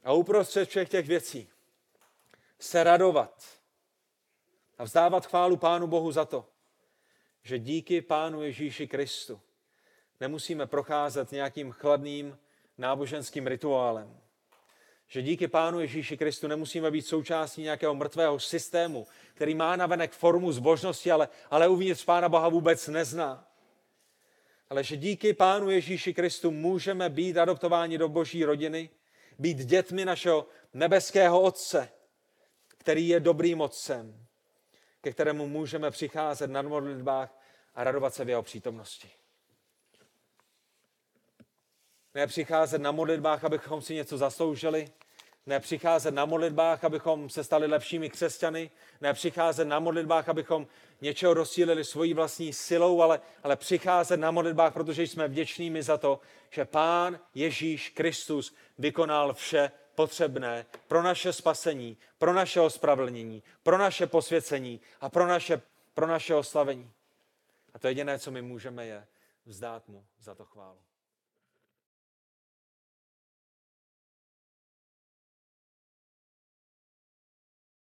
A 0.05 0.13
uprostřed 0.13 0.69
všech 0.69 0.89
těch 0.89 1.07
věcí 1.07 1.49
se 2.59 2.85
radovat 2.85 3.57
a 4.79 4.85
vzdávat 4.85 5.27
chválu 5.27 5.57
Pánu 5.57 5.87
Bohu 5.87 6.13
za 6.13 6.25
to, 6.25 6.47
že 7.43 7.59
díky 7.59 8.01
Pánu 8.01 8.43
Ježíši 8.43 8.89
Kristu 8.89 9.41
nemusíme 10.21 10.67
procházet 10.67 11.33
nějakým 11.33 11.71
chladným 11.71 12.39
náboženským 12.79 13.47
rituálem. 13.47 14.21
Že 15.09 15.23
díky 15.23 15.49
Pánu 15.49 15.81
Ježíši 15.81 16.17
Kristu 16.17 16.47
nemusíme 16.47 16.91
být 16.91 17.03
součástí 17.03 17.63
nějakého 17.63 17.95
mrtvého 17.95 18.41
systému, 18.41 19.07
který 19.35 19.55
má 19.55 19.77
navenek 19.77 20.13
formu 20.13 20.53
zbožnosti, 20.53 21.13
ale, 21.13 21.29
ale 21.51 21.69
uvnitř 21.69 22.05
Pána 22.05 22.29
Boha 22.29 22.49
vůbec 22.49 22.89
nezná. 22.89 23.49
Ale 24.71 24.85
že 24.85 24.97
díky 24.97 25.33
Pánu 25.33 25.71
Ježíši 25.71 26.15
Kristu 26.15 26.51
můžeme 26.51 27.09
být 27.09 27.39
adoptováni 27.39 27.99
do 27.99 28.09
boží 28.09 28.45
rodiny, 28.45 28.91
být 29.39 29.59
dětmi 29.59 30.05
našeho 30.05 30.47
nebeského 30.75 31.41
Otce, 31.41 31.89
který 32.69 33.09
je 33.09 33.21
dobrým 33.21 33.61
Otcem, 33.61 34.26
ke 35.01 35.13
kterému 35.13 35.49
můžeme 35.49 35.91
přicházet 35.91 36.51
na 36.51 36.63
modlitbách 36.63 37.39
a 37.75 37.85
radovat 37.85 38.15
se 38.15 38.25
v 38.25 38.29
jeho 38.29 38.43
přítomnosti. 38.43 39.11
Ne 42.15 42.27
přicházet 42.27 42.79
na 42.79 42.93
modlitbách, 42.93 43.45
abychom 43.45 43.83
si 43.83 43.95
něco 43.95 44.19
zasloužili, 44.19 44.89
ne 45.47 45.61
přicházet 45.61 46.15
na 46.15 46.25
modlitbách, 46.25 46.85
abychom 46.85 47.31
se 47.31 47.45
stali 47.45 47.67
lepšími 47.67 48.11
křesťany, 48.11 48.71
ne 49.01 49.15
přicházet 49.15 49.65
na 49.65 49.79
modlitbách, 49.79 50.29
abychom 50.29 50.67
něčeho 51.01 51.35
rozsílili 51.35 51.85
svojí 51.85 52.15
vlastní 52.15 52.53
silou, 52.53 53.03
ale, 53.03 53.21
ale 53.43 53.57
přicházet 53.57 54.17
na 54.17 54.31
modlitbách, 54.31 54.73
protože 54.73 55.03
jsme 55.03 55.29
vděčnými 55.29 55.83
za 55.83 55.99
to, 55.99 56.21
že 56.51 56.65
Pán 56.65 57.21
Ježíš 57.35 57.91
Kristus 57.91 58.55
vykonal 58.79 59.35
vše 59.35 59.71
potřebné 59.97 60.67
pro 60.89 61.03
naše 61.03 61.33
spasení, 61.33 61.97
pro 62.19 62.33
naše 62.33 62.61
ospravedlnění, 62.61 63.43
pro 63.63 63.79
naše 63.79 64.07
posvěcení 64.07 64.81
a 65.01 65.09
pro 65.09 65.27
naše, 65.27 65.63
pro 65.95 66.07
naše 66.07 66.35
oslavení. 66.35 66.93
A 67.75 67.79
to 67.79 67.89
jediné, 67.89 68.19
co 68.19 68.31
my 68.31 68.43
můžeme, 68.43 68.87
je 68.87 69.07
vzdát 69.47 69.89
mu 69.89 70.07
za 70.21 70.35
to 70.35 70.45
chválu. 70.45 70.79